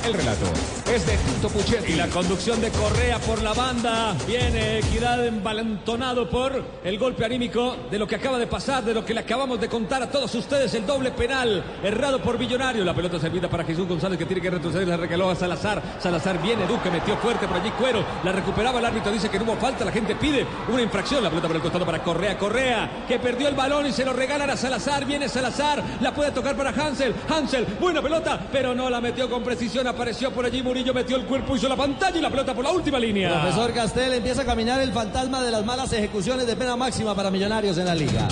El 0.06 0.14
relato 0.14 0.46
es 0.94 1.06
de 1.06 1.16
Tito 1.16 1.48
Puchetti. 1.48 1.94
Y 1.94 1.96
la 1.96 2.08
conducción 2.08 2.60
de 2.60 2.70
Correa 2.72 3.20
por 3.20 3.42
la 3.42 3.54
banda. 3.54 4.14
Viene 4.28 4.80
Equidad 4.80 5.26
embalentonado 5.26 6.30
por 6.30 6.62
el 6.84 7.00
golpe 7.00 7.24
anímico 7.24 7.78
de 7.90 7.98
lo 7.98 8.06
que 8.06 8.16
acaba 8.16 8.38
de 8.38 8.46
pasar, 8.46 8.84
de 8.84 8.94
lo 8.94 9.06
que 9.06 9.14
le 9.14 9.22
acabamos 9.22 9.62
de 9.62 9.70
contar 9.70 10.04
a 10.04 10.12
todos 10.12 10.36
ustedes. 10.36 10.74
El 10.74 10.86
doble 10.86 11.12
penal 11.12 11.64
errado 11.82 12.22
por 12.22 12.38
Millonario. 12.38 12.84
La 12.84 12.94
pelota 12.94 13.18
servida 13.18 13.50
para 13.50 13.64
Jesús 13.64 13.88
González 13.88 14.20
que 14.20 14.26
tiene 14.26 14.42
que 14.42 14.50
retroceder. 14.50 14.86
La 14.86 14.98
regaló 14.98 15.30
a 15.30 15.36
Salazar. 15.36 15.82
Salazar 16.00 16.42
viene, 16.42 16.68
Duque 16.68 16.92
metió 16.92 17.16
fuerte 17.18 17.48
por 17.48 17.56
allí 17.56 17.72
Cuero. 17.72 18.04
La 18.26 18.34
recuperaba 18.34 18.80
el 18.80 18.86
árbitro. 18.86 19.10
Dice 19.10 19.30
que 19.30 19.40
no 19.40 19.46
hubo 19.46 19.56
falta. 19.56 19.86
La 19.86 19.92
gente 19.94 20.16
pide 20.16 20.46
una 20.68 20.82
infracción. 20.82 21.24
La 21.24 21.30
pelota 21.30 21.48
por 21.48 21.56
el 21.56 21.62
costado 21.62 21.86
para 21.86 22.04
Correa. 22.04 22.38
Correa 22.38 23.06
que 23.08 23.20
perdió 23.20 23.48
el 23.48 23.56
balón 23.56 23.86
y 23.86 23.94
se 23.94 24.04
lo 24.04 24.12
regalan 24.12 24.50
a 24.50 24.58
Salazar. 24.58 25.06
Viene 25.06 25.30
Salazar. 25.30 25.82
La 26.02 26.14
puede 26.14 26.32
tocar 26.32 26.58
para 26.58 26.72
Hansel. 26.72 27.16
Hansel, 27.30 27.66
buena 27.80 28.02
pelota, 28.02 28.38
pero 28.52 28.76
no 28.76 28.90
la 28.90 29.00
metió 29.00 29.30
con 29.30 29.44
precisión. 29.44 29.93
Apareció 29.94 30.32
por 30.32 30.44
allí 30.44 30.64
Murillo, 30.64 30.92
metió 30.92 31.16
el 31.18 31.26
cuerpo, 31.26 31.56
hizo 31.56 31.70
la 31.70 31.76
pantalla 31.76 32.18
y 32.18 32.22
la 32.22 32.32
pelota 32.32 32.56
por 32.56 32.64
la 32.64 32.72
última 32.72 32.98
línea. 32.98 33.42
Profesor 33.42 33.72
Castel 33.74 34.14
empieza 34.14 34.42
a 34.42 34.46
caminar 34.46 34.82
el 34.82 34.92
fantasma 34.92 35.44
de 35.44 35.52
las 35.52 35.64
malas 35.64 35.94
ejecuciones 35.94 36.48
de 36.48 36.56
pena 36.56 36.76
máxima 36.76 37.14
para 37.14 37.30
Millonarios 37.30 37.78
en 37.78 37.86
la 37.86 37.94
liga. 37.94 38.28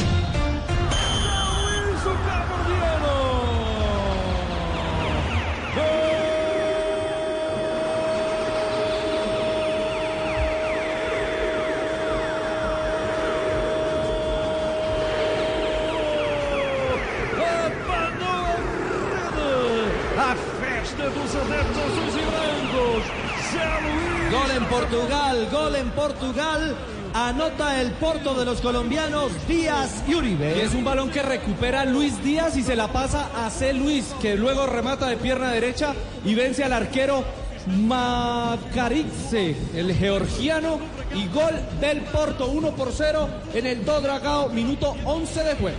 Gol 24.51 24.63
en 24.63 24.69
Portugal, 24.69 25.47
gol 25.49 25.75
en 25.77 25.89
Portugal. 25.91 26.75
Anota 27.13 27.79
el 27.79 27.91
porto 27.91 28.33
de 28.33 28.43
los 28.43 28.59
colombianos 28.59 29.31
Díaz 29.47 30.03
y 30.07 30.15
Uribe. 30.15 30.57
Y 30.57 30.59
es 30.59 30.73
un 30.73 30.83
balón 30.83 31.09
que 31.09 31.21
recupera 31.21 31.85
Luis 31.85 32.21
Díaz 32.21 32.57
y 32.57 32.63
se 32.63 32.75
la 32.75 32.89
pasa 32.89 33.29
a 33.33 33.49
C. 33.49 33.71
Luis, 33.71 34.13
que 34.21 34.35
luego 34.35 34.65
remata 34.65 35.07
de 35.07 35.15
pierna 35.15 35.51
derecha 35.51 35.93
y 36.25 36.35
vence 36.35 36.65
al 36.65 36.73
arquero 36.73 37.23
Makaritze, 37.67 39.55
el 39.73 39.93
georgiano. 39.93 40.79
Y 41.15 41.27
gol 41.27 41.57
del 41.79 42.01
Porto, 42.01 42.47
1 42.47 42.71
por 42.71 42.91
0 42.91 43.29
en 43.53 43.67
el 43.67 43.85
Dodragao, 43.85 44.49
minuto 44.49 44.95
11 45.05 45.43
de 45.43 45.55
juego. 45.55 45.77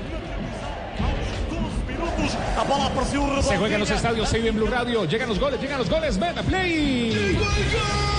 Se 3.42 3.58
juega 3.58 3.74
en 3.74 3.80
los 3.80 3.90
estadios, 3.90 4.28
se 4.30 4.38
vive 4.38 4.48
en 4.48 4.56
Blue 4.56 4.66
Radio. 4.66 5.04
Llegan 5.04 5.28
los 5.28 5.38
goles, 5.38 5.60
llegan 5.60 5.78
los 5.78 5.90
goles. 5.90 6.18
Betaplay. 6.18 7.12
En 7.12 8.11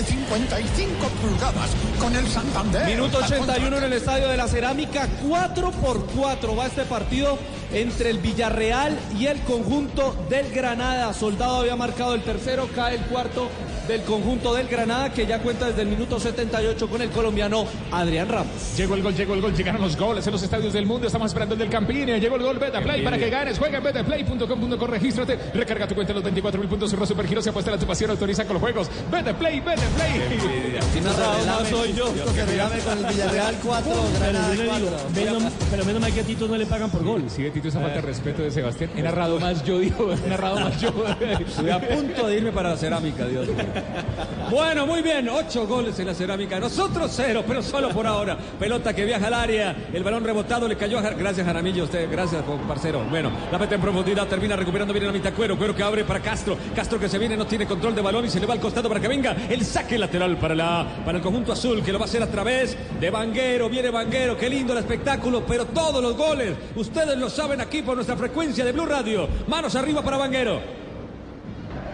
De 0.00 0.06
55 0.06 1.08
pulgadas 1.20 1.70
con 2.00 2.16
el 2.16 2.26
Santander. 2.26 2.86
Minuto 2.86 3.18
81 3.18 3.76
en 3.76 3.84
el 3.84 3.92
Estadio 3.92 4.28
de 4.28 4.36
la 4.38 4.48
Cerámica, 4.48 5.06
4 5.28 5.72
por 5.72 6.06
4 6.06 6.56
va 6.56 6.68
este 6.68 6.84
partido 6.84 7.38
entre 7.70 8.08
el 8.08 8.18
Villarreal 8.18 8.98
y 9.18 9.26
el 9.26 9.42
conjunto 9.42 10.16
del 10.30 10.50
Granada. 10.52 11.12
Soldado 11.12 11.56
había 11.56 11.76
marcado 11.76 12.14
el 12.14 12.22
tercero, 12.22 12.66
cae 12.74 12.94
el 12.94 13.02
cuarto 13.02 13.50
del 13.90 14.02
conjunto 14.02 14.54
del 14.54 14.68
Granada 14.68 15.10
que 15.12 15.26
ya 15.26 15.40
cuenta 15.40 15.66
desde 15.66 15.82
el 15.82 15.88
minuto 15.88 16.18
78 16.20 16.88
con 16.88 17.02
el 17.02 17.10
colombiano 17.10 17.66
Adrián 17.90 18.28
Ramos. 18.28 18.52
Llegó 18.76 18.94
el 18.94 19.02
gol, 19.02 19.14
llegó 19.14 19.34
el 19.34 19.40
gol, 19.40 19.54
llegaron 19.54 19.82
los 19.82 19.96
goles 19.96 20.24
en 20.26 20.32
los 20.32 20.42
estadios 20.42 20.72
del 20.72 20.86
mundo. 20.86 21.06
Estamos 21.06 21.26
esperando 21.30 21.54
el 21.54 21.58
del 21.58 21.68
Campini. 21.70 22.12
Llegó 22.20 22.36
el 22.36 22.42
gol 22.42 22.58
Betaplay 22.58 23.02
para 23.02 23.18
que 23.18 23.28
ganes. 23.30 23.58
Juega 23.58 23.78
en 23.78 23.84
betaplay.com.co, 23.84 24.86
regístrate, 24.86 25.38
recarga 25.54 25.86
tu 25.88 25.94
cuenta 25.94 26.12
en 26.12 26.16
los 26.16 26.24
24 26.24 26.60
mil 26.60 26.68
puntos. 26.68 26.90
Cerró 26.90 27.04
Supergiros, 27.04 27.42
se 27.44 27.50
apuesta 27.50 27.74
a 27.74 27.78
tu 27.78 27.86
pasión, 27.86 28.10
autoriza 28.10 28.44
con 28.44 28.54
los 28.54 28.62
juegos. 28.62 28.88
Betaplay, 29.10 29.60
Betaplay. 29.60 30.12
Si 30.94 31.00
no 31.00 31.12
Ramos, 31.12 31.68
soy 31.68 31.92
yo. 31.92 32.12
Que 32.34 32.44
regame 32.46 32.78
con 32.78 32.98
el 32.98 33.06
Villarreal 33.06 33.54
4, 33.62 33.92
Granada 34.18 34.48
Pero 34.50 34.54
yo 34.54 34.74
le 34.74 34.80
digo, 34.80 34.98
4. 35.14 35.34
menos- 35.40 35.52
pero 35.70 35.84
menos 35.84 36.00
mal 36.00 36.12
que 36.12 36.20
a 36.20 36.24
Tito 36.24 36.46
no 36.48 36.56
le 36.56 36.66
pagan 36.66 36.90
por 36.90 37.02
gol. 37.04 37.24
Sigue 37.28 37.50
Tito 37.50 37.68
esa 37.68 37.80
falta 37.80 37.96
de 37.96 38.02
respeto 38.02 38.42
de 38.42 38.50
Sebastián. 38.50 38.90
He 38.96 39.02
narrado 39.02 39.38
más 39.40 39.64
yo, 39.64 39.78
digo. 39.80 40.12
He 40.12 40.28
narrado 40.28 40.60
más 40.60 40.80
yo. 40.80 40.90
Estuve 41.20 41.72
a 41.72 41.80
punto 41.80 42.28
de 42.28 42.36
irme 42.36 42.52
para 42.52 42.70
la 42.70 42.76
cerámica, 42.76 43.26
Dios 43.26 43.48
mío. 43.48 43.56
Bueno, 44.50 44.84
muy 44.84 45.00
bien, 45.00 45.28
ocho 45.28 45.64
goles 45.66 45.96
en 46.00 46.06
la 46.06 46.14
cerámica. 46.14 46.58
Nosotros 46.58 47.12
cero, 47.14 47.44
pero 47.46 47.62
solo 47.62 47.90
por 47.90 48.04
ahora. 48.04 48.36
Pelota 48.58 48.92
que 48.92 49.04
viaja 49.04 49.28
al 49.28 49.34
área. 49.34 49.76
El 49.92 50.02
balón 50.02 50.24
rebotado 50.24 50.66
le 50.66 50.76
cayó 50.76 50.98
a 50.98 51.02
Jar- 51.02 51.14
Gracias, 51.16 51.46
Jaramillo. 51.46 51.84
Usted, 51.84 52.10
gracias, 52.10 52.42
parcero. 52.66 53.04
Bueno, 53.08 53.30
la 53.52 53.58
mete 53.58 53.76
en 53.76 53.80
profundidad. 53.80 54.26
Termina 54.26 54.56
recuperando 54.56 54.92
bien 54.92 55.06
la 55.06 55.12
mitad 55.12 55.32
cuero. 55.34 55.56
Cuero 55.56 55.74
que 55.76 55.84
abre 55.84 56.04
para 56.04 56.18
Castro. 56.18 56.56
Castro 56.74 56.98
que 56.98 57.08
se 57.08 57.18
viene, 57.18 57.36
no 57.36 57.46
tiene 57.46 57.64
control 57.66 57.94
de 57.94 58.02
balón 58.02 58.24
y 58.24 58.28
se 58.30 58.40
le 58.40 58.46
va 58.46 58.54
al 58.54 58.60
costado 58.60 58.88
para 58.88 59.00
que 59.00 59.06
venga 59.06 59.36
el 59.48 59.64
saque 59.64 59.96
lateral 59.96 60.36
para, 60.36 60.54
la, 60.56 60.84
para 61.04 61.18
el 61.18 61.22
conjunto 61.22 61.52
azul, 61.52 61.80
que 61.84 61.92
lo 61.92 62.00
va 62.00 62.06
a 62.06 62.08
hacer 62.08 62.22
a 62.22 62.26
través 62.26 62.76
de 62.98 63.08
Vanguero. 63.10 63.68
Viene 63.68 63.90
Vanguero. 63.90 64.36
Qué 64.36 64.50
lindo 64.50 64.72
el 64.72 64.80
espectáculo, 64.80 65.44
pero 65.46 65.66
todos 65.66 66.02
los 66.02 66.16
goles, 66.16 66.56
ustedes 66.74 67.16
lo 67.16 67.30
saben 67.30 67.60
aquí 67.60 67.82
por 67.82 67.94
nuestra 67.94 68.16
frecuencia 68.16 68.64
de 68.64 68.72
Blue 68.72 68.86
Radio. 68.86 69.28
Manos 69.46 69.76
arriba 69.76 70.02
para 70.02 70.16
Vanguero. 70.16 70.79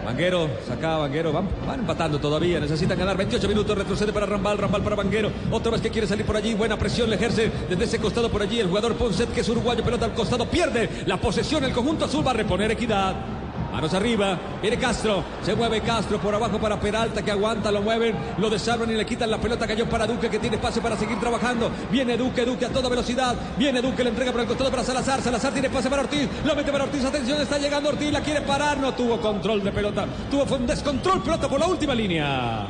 Vanguero, 0.06 0.48
saca 0.64 0.98
Vanguero, 0.98 1.32
van, 1.32 1.48
van 1.66 1.80
empatando 1.80 2.20
todavía, 2.20 2.60
necesitan 2.60 2.96
ganar 2.96 3.16
28 3.16 3.48
minutos, 3.48 3.76
retrocede 3.76 4.12
para 4.12 4.24
Rambal, 4.24 4.56
Rambal 4.56 4.80
para 4.80 4.94
Vanguero, 4.94 5.32
otra 5.50 5.72
vez 5.72 5.80
que 5.80 5.90
quiere 5.90 6.06
salir 6.06 6.24
por 6.24 6.36
allí, 6.36 6.54
buena 6.54 6.78
presión 6.78 7.10
le 7.10 7.16
ejerce 7.16 7.50
desde 7.68 7.84
ese 7.84 7.98
costado 7.98 8.30
por 8.30 8.40
allí 8.40 8.60
el 8.60 8.68
jugador 8.68 8.94
Ponset 8.94 9.32
que 9.32 9.40
es 9.40 9.48
uruguayo, 9.48 9.82
pelota 9.82 10.04
al 10.04 10.14
costado, 10.14 10.46
pierde 10.48 10.88
la 11.06 11.20
posesión, 11.20 11.64
el 11.64 11.72
conjunto 11.72 12.04
azul 12.04 12.24
va 12.24 12.30
a 12.30 12.34
reponer 12.34 12.70
equidad. 12.70 13.35
Manos 13.76 13.92
arriba, 13.92 14.38
viene 14.62 14.78
Castro, 14.78 15.22
se 15.42 15.54
mueve 15.54 15.82
Castro 15.82 16.18
por 16.18 16.34
abajo 16.34 16.58
para 16.58 16.80
Peralta 16.80 17.20
que 17.22 17.30
aguanta, 17.30 17.70
lo 17.70 17.82
mueven, 17.82 18.16
lo 18.38 18.48
desarman 18.48 18.90
y 18.90 18.94
le 18.94 19.04
quitan 19.04 19.30
la 19.30 19.36
pelota, 19.36 19.66
cayó 19.66 19.86
para 19.86 20.06
Duque 20.06 20.30
que 20.30 20.38
tiene 20.38 20.56
pase 20.56 20.80
para 20.80 20.96
seguir 20.96 21.20
trabajando, 21.20 21.70
viene 21.90 22.16
Duque, 22.16 22.46
Duque 22.46 22.64
a 22.64 22.70
toda 22.70 22.88
velocidad, 22.88 23.36
viene 23.58 23.82
Duque, 23.82 24.02
le 24.02 24.08
entrega 24.08 24.32
por 24.32 24.40
el 24.40 24.46
costado 24.46 24.70
para 24.70 24.82
Salazar, 24.82 25.20
Salazar 25.20 25.52
tiene 25.52 25.68
pase 25.68 25.90
para 25.90 26.00
Ortiz, 26.00 26.26
lo 26.42 26.56
mete 26.56 26.72
para 26.72 26.84
Ortiz, 26.84 27.04
atención, 27.04 27.38
está 27.38 27.58
llegando 27.58 27.90
Ortiz, 27.90 28.10
la 28.10 28.22
quiere 28.22 28.40
parar, 28.40 28.78
no 28.78 28.94
tuvo 28.94 29.20
control 29.20 29.62
de 29.62 29.70
pelota, 29.70 30.06
tuvo 30.30 30.46
fue 30.46 30.56
un 30.56 30.66
descontrol, 30.66 31.22
pelota 31.22 31.46
por 31.46 31.60
la 31.60 31.66
última 31.66 31.94
línea. 31.94 32.66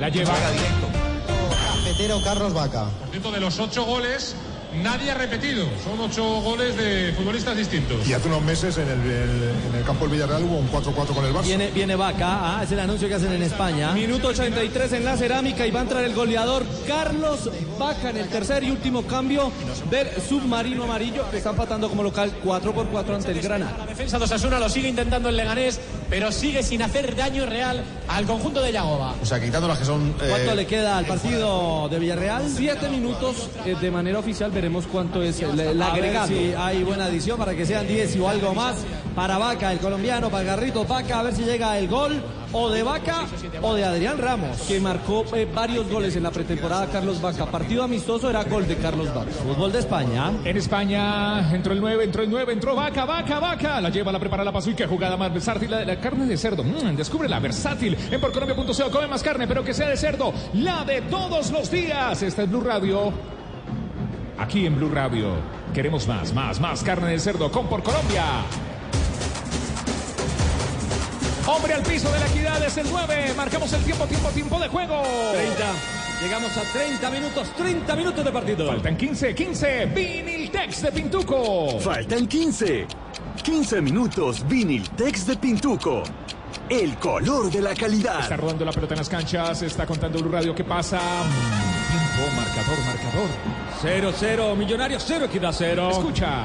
La 0.00 0.08
lleva. 0.08 0.34
Cafetero 1.84 2.20
Carlos 2.24 2.52
Vaca. 2.52 2.86
Por 2.98 3.10
cierto, 3.10 3.30
de 3.30 3.38
los 3.38 3.60
ocho 3.60 3.84
goles, 3.84 4.34
nadie 4.82 5.10
ha 5.10 5.14
repetido. 5.14 5.66
Son 5.82 6.00
ocho 6.00 6.24
goles 6.42 6.76
de 6.76 7.12
futbolistas 7.16 7.56
distintos. 7.56 8.06
Y 8.08 8.12
hace 8.12 8.28
unos 8.28 8.42
meses 8.42 8.76
en 8.78 8.88
el, 8.88 9.00
en 9.00 9.74
el 9.74 9.84
campo 9.84 10.04
del 10.04 10.14
Villarreal 10.14 10.44
hubo 10.44 10.58
un 10.58 10.70
4-4 10.70 11.14
con 11.14 11.24
el 11.24 11.32
Barça. 11.32 11.44
Viene, 11.44 11.70
viene 11.70 11.96
Vaca, 11.96 12.58
ah, 12.58 12.62
es 12.62 12.72
el 12.72 12.80
anuncio 12.80 13.08
que 13.08 13.14
hacen 13.14 13.32
en 13.32 13.42
España. 13.42 13.92
Minuto 13.92 14.28
83 14.28 14.92
en 14.92 15.04
la 15.04 15.16
cerámica 15.16 15.66
y 15.66 15.70
va 15.70 15.80
a 15.80 15.82
entrar 15.82 16.04
el 16.04 16.14
goleador 16.14 16.64
Carlos 16.86 17.50
Vaca 17.78 18.10
en 18.10 18.18
el 18.18 18.28
tercer 18.28 18.64
y 18.64 18.70
último 18.70 19.02
cambio 19.02 19.50
del 19.90 20.08
submarino 20.28 20.84
amarillo 20.84 21.28
que 21.30 21.38
está 21.38 21.50
empatando 21.50 21.88
como 21.88 22.02
local 22.02 22.32
4 22.42 22.72
por 22.72 22.86
4 22.88 23.16
ante 23.16 23.32
el 23.32 23.40
Granada. 23.40 23.76
La 23.78 23.86
defensa 23.86 24.18
de 24.18 24.24
Osasuna 24.24 24.58
lo 24.58 24.68
sigue 24.68 24.88
intentando 24.88 25.28
el 25.28 25.36
Leganés, 25.36 25.80
pero 26.10 26.30
sigue 26.32 26.62
sin 26.62 26.82
hacer 26.82 27.14
daño 27.16 27.46
real 27.46 27.82
al 28.08 28.24
conjunto 28.26 28.60
de 28.60 28.72
Yagoba. 28.72 29.14
O 29.22 29.26
sea, 29.26 29.40
quitando 29.40 29.66
las 29.68 29.78
que 29.78 29.84
son. 29.84 30.14
eh, 30.22 30.26
¿Cuánto 30.28 30.54
le 30.54 30.66
queda 30.66 30.98
al 30.98 31.06
partido 31.06 31.88
de 31.88 31.98
Villarreal? 31.98 32.42
Siete 32.54 32.88
minutos 32.88 33.48
eh, 33.64 33.74
de 33.80 33.90
manera 33.90 34.18
oficial, 34.18 34.50
veremos 34.50 34.86
cuánto 34.86 35.22
es 35.22 35.40
el, 35.40 35.58
el 35.58 35.80
A 35.82 35.86
ver 35.92 35.96
agregado. 36.04 36.28
si 36.28 36.52
hay 36.56 36.82
buena 36.84 37.06
adición 37.06 37.38
para 37.38 37.54
que 37.54 37.64
sean 37.66 37.86
10 37.86 38.16
o 38.20 38.28
algo 38.28 38.54
más 38.54 38.76
para 39.14 39.38
Vaca, 39.38 39.72
el 39.72 39.78
colombiano, 39.78 40.30
para 40.30 40.44
Garrito 40.44 40.84
Vaca, 40.84 41.20
a 41.20 41.22
ver 41.22 41.34
si 41.34 41.42
llega 41.44 41.78
el 41.78 41.88
gol 41.88 42.22
o 42.54 42.70
de 42.70 42.82
Vaca 42.82 43.26
o 43.60 43.74
de 43.74 43.84
Adrián 43.84 44.16
Ramos. 44.16 44.62
que 44.62 44.80
marcó 44.80 45.24
eh, 45.34 45.46
varios 45.52 45.90
goles 45.90 46.14
en 46.16 46.22
la 46.22 46.30
pretemporada 46.30 46.86
Carlos 46.86 47.20
Vaca. 47.20 47.46
Partido 47.46 47.82
amistoso 47.82 48.30
era 48.30 48.44
gol 48.44 48.66
de 48.66 48.76
Carlos 48.76 49.12
Vaca. 49.12 49.30
Fútbol 49.30 49.72
de 49.72 49.80
España. 49.80 50.32
En 50.44 50.56
España 50.56 51.52
entró 51.52 51.72
el 51.72 51.80
9, 51.80 52.04
entró 52.04 52.22
el 52.22 52.30
9, 52.30 52.52
entró 52.52 52.76
Vaca, 52.76 53.04
Vaca, 53.04 53.40
Vaca. 53.40 53.80
La 53.80 53.90
lleva, 53.90 54.12
la 54.12 54.20
prepara, 54.20 54.44
la 54.44 54.52
pasó 54.52 54.70
y 54.70 54.74
qué 54.74 54.86
jugada 54.86 55.16
más 55.16 55.32
versátil. 55.32 55.70
La, 55.70 55.84
la 55.84 56.00
carne 56.00 56.26
de 56.26 56.36
cerdo, 56.36 56.62
mm, 56.62 56.96
descubre 56.96 57.28
la 57.28 57.40
versátil. 57.40 57.96
En 58.10 58.20
porcolombia.co 58.20 58.90
come 58.90 59.08
más 59.08 59.22
carne, 59.22 59.48
pero 59.48 59.64
que 59.64 59.74
sea 59.74 59.88
de 59.88 59.96
cerdo. 59.96 60.32
La 60.54 60.84
de 60.84 61.02
todos 61.02 61.50
los 61.50 61.70
días. 61.70 62.22
Esta 62.22 62.44
es 62.44 62.50
Blue 62.50 62.60
Radio. 62.60 63.12
Aquí 64.38 64.64
en 64.66 64.76
Blue 64.76 64.90
Radio 64.90 65.30
queremos 65.72 66.06
más, 66.06 66.32
más, 66.32 66.60
más 66.60 66.82
carne 66.84 67.10
de 67.10 67.18
cerdo 67.18 67.50
con 67.50 67.66
por 67.66 67.82
Colombia. 67.82 68.22
Hombre 71.46 71.74
al 71.74 71.82
piso 71.82 72.10
de 72.10 72.18
la 72.20 72.26
equidad 72.26 72.64
es 72.64 72.76
el 72.78 72.86
9. 72.90 73.34
Marcamos 73.36 73.72
el 73.72 73.82
tiempo, 73.84 74.06
tiempo, 74.06 74.28
tiempo 74.30 74.58
de 74.58 74.68
juego. 74.68 75.02
30. 75.32 75.64
Llegamos 76.22 76.56
a 76.56 76.62
30 76.72 77.10
minutos, 77.10 77.48
30 77.56 77.96
minutos 77.96 78.24
de 78.24 78.32
partido. 78.32 78.66
Faltan 78.66 78.96
15, 78.96 79.34
15. 79.34 79.86
Viniltex 79.86 80.82
de 80.82 80.92
Pintuco. 80.92 81.78
Faltan 81.80 82.26
15. 82.26 82.86
15 83.42 83.80
minutos 83.82 84.46
Viniltex 84.48 85.26
de 85.26 85.36
Pintuco. 85.36 86.02
El 86.70 86.96
color 86.96 87.50
de 87.50 87.60
la 87.60 87.74
calidad. 87.74 88.20
Está 88.20 88.36
rodando 88.38 88.64
la 88.64 88.72
pelota 88.72 88.94
en 88.94 88.98
las 88.98 89.08
canchas. 89.10 89.60
Está 89.60 89.84
contando 89.86 90.18
Blue 90.20 90.30
Radio 90.32 90.54
qué 90.54 90.64
pasa. 90.64 90.98
Mm, 90.98 92.14
Tiempo, 92.16 92.36
marcador, 92.36 92.78
marcador. 92.86 93.28
0-0, 93.82 94.56
Millonarios 94.56 95.04
0, 95.06 95.26
Equidad 95.26 95.52
0. 95.52 95.90
Escucha. 95.90 96.44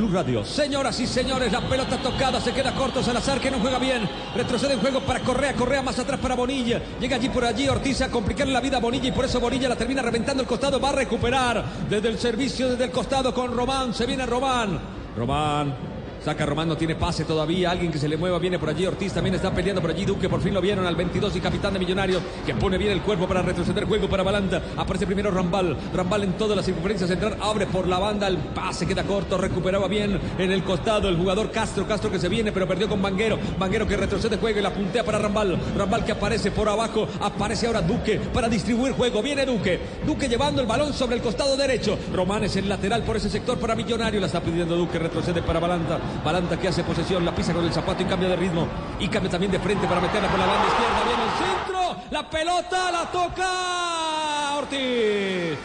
Blue 0.00 0.08
Radio. 0.08 0.42
Señoras 0.46 0.98
y 1.00 1.06
señores, 1.06 1.52
la 1.52 1.60
pelota 1.60 1.98
tocada, 1.98 2.40
se 2.40 2.52
queda 2.52 2.74
corto 2.74 3.02
Salazar 3.02 3.38
que 3.38 3.50
no 3.50 3.58
juega 3.58 3.78
bien. 3.78 4.08
Retrocede 4.34 4.72
en 4.72 4.80
juego 4.80 5.00
para 5.00 5.20
Correa, 5.20 5.52
Correa 5.52 5.82
más 5.82 5.98
atrás 5.98 6.18
para 6.18 6.34
Bonilla. 6.34 6.80
Llega 6.98 7.16
allí 7.16 7.28
por 7.28 7.44
allí 7.44 7.68
Ortiz 7.68 8.00
a 8.00 8.10
complicarle 8.10 8.54
la 8.54 8.62
vida 8.62 8.78
a 8.78 8.80
Bonilla 8.80 9.08
y 9.08 9.12
por 9.12 9.26
eso 9.26 9.38
Bonilla 9.40 9.68
la 9.68 9.76
termina 9.76 10.00
reventando 10.00 10.42
el 10.42 10.48
costado. 10.48 10.80
Va 10.80 10.88
a 10.88 10.92
recuperar 10.92 11.62
desde 11.90 12.08
el 12.08 12.18
servicio, 12.18 12.70
desde 12.70 12.84
el 12.84 12.90
costado 12.90 13.34
con 13.34 13.54
Román. 13.54 13.92
Se 13.92 14.06
viene 14.06 14.24
Román. 14.24 14.80
Román. 15.14 15.99
Saca 16.24 16.44
Román, 16.44 16.68
no 16.68 16.76
tiene 16.76 16.96
pase 16.96 17.24
todavía. 17.24 17.70
Alguien 17.70 17.90
que 17.90 17.98
se 17.98 18.06
le 18.06 18.18
mueva 18.18 18.38
viene 18.38 18.58
por 18.58 18.68
allí. 18.68 18.84
Ortiz 18.84 19.14
también 19.14 19.34
está 19.34 19.50
peleando 19.54 19.80
por 19.80 19.90
allí. 19.90 20.04
Duque 20.04 20.28
por 20.28 20.42
fin 20.42 20.52
lo 20.52 20.60
vieron 20.60 20.86
al 20.86 20.94
22 20.94 21.34
y 21.36 21.40
capitán 21.40 21.72
de 21.72 21.78
Millonarios 21.78 22.22
que 22.44 22.54
pone 22.54 22.76
bien 22.76 22.92
el 22.92 23.00
cuerpo 23.00 23.26
para 23.26 23.40
retroceder 23.40 23.86
juego 23.86 24.06
para 24.06 24.22
Balanta. 24.22 24.60
Aparece 24.76 25.06
primero 25.06 25.30
Rambal. 25.30 25.74
Rambal 25.94 26.24
en 26.24 26.32
toda 26.34 26.54
la 26.54 26.62
circunferencia 26.62 27.06
central. 27.06 27.38
Abre 27.40 27.66
por 27.66 27.88
la 27.88 27.98
banda. 27.98 28.28
El 28.28 28.36
pase 28.36 28.86
queda 28.86 29.04
corto. 29.04 29.38
Recuperaba 29.38 29.88
bien 29.88 30.20
en 30.38 30.52
el 30.52 30.62
costado 30.62 31.08
el 31.08 31.16
jugador 31.16 31.50
Castro. 31.50 31.86
Castro 31.86 32.10
que 32.10 32.18
se 32.18 32.28
viene 32.28 32.52
pero 32.52 32.68
perdió 32.68 32.86
con 32.86 33.00
Vanguero. 33.00 33.38
Vanguero 33.58 33.86
que 33.86 33.96
retrocede 33.96 34.36
juego 34.36 34.58
y 34.58 34.62
la 34.62 34.74
puntea 34.74 35.02
para 35.02 35.18
Rambal. 35.18 35.58
Rambal 35.74 36.04
que 36.04 36.12
aparece 36.12 36.50
por 36.50 36.68
abajo. 36.68 37.08
Aparece 37.20 37.66
ahora 37.66 37.80
Duque 37.80 38.20
para 38.34 38.50
distribuir 38.50 38.92
juego. 38.92 39.22
Viene 39.22 39.46
Duque. 39.46 39.80
Duque 40.06 40.28
llevando 40.28 40.60
el 40.60 40.66
balón 40.66 40.92
sobre 40.92 41.16
el 41.16 41.22
costado 41.22 41.56
derecho. 41.56 41.98
Román 42.12 42.44
es 42.44 42.56
el 42.56 42.68
lateral 42.68 43.04
por 43.04 43.16
ese 43.16 43.30
sector 43.30 43.58
para 43.58 43.74
Millonario. 43.74 44.20
La 44.20 44.26
está 44.26 44.42
pidiendo 44.42 44.76
Duque. 44.76 44.98
Retrocede 44.98 45.40
para 45.40 45.60
Balanta. 45.60 45.98
Balanta 46.24 46.56
que 46.58 46.68
hace 46.68 46.82
posesión. 46.84 47.24
La 47.24 47.34
pisa 47.34 47.52
con 47.52 47.64
el 47.64 47.72
zapato 47.72 48.02
y 48.02 48.06
cambia 48.06 48.28
de 48.28 48.36
ritmo. 48.36 48.66
Y 48.98 49.08
cambia 49.08 49.30
también 49.30 49.52
de 49.52 49.58
frente 49.58 49.86
para 49.86 50.00
meterla 50.00 50.28
por 50.28 50.38
la 50.38 50.46
banda 50.46 50.66
izquierda. 50.66 51.02
Viene 51.06 51.22
el 51.24 51.30
centro. 51.38 51.96
La 52.10 52.28
pelota 52.28 52.90
la 52.90 53.10
toca 53.10 54.58
Ortiz. 54.58 55.58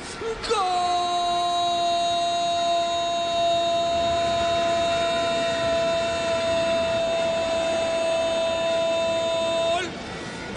¡Gol! 0.50 0.66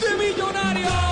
¡De 0.01 0.11
Millonario! 0.16 1.07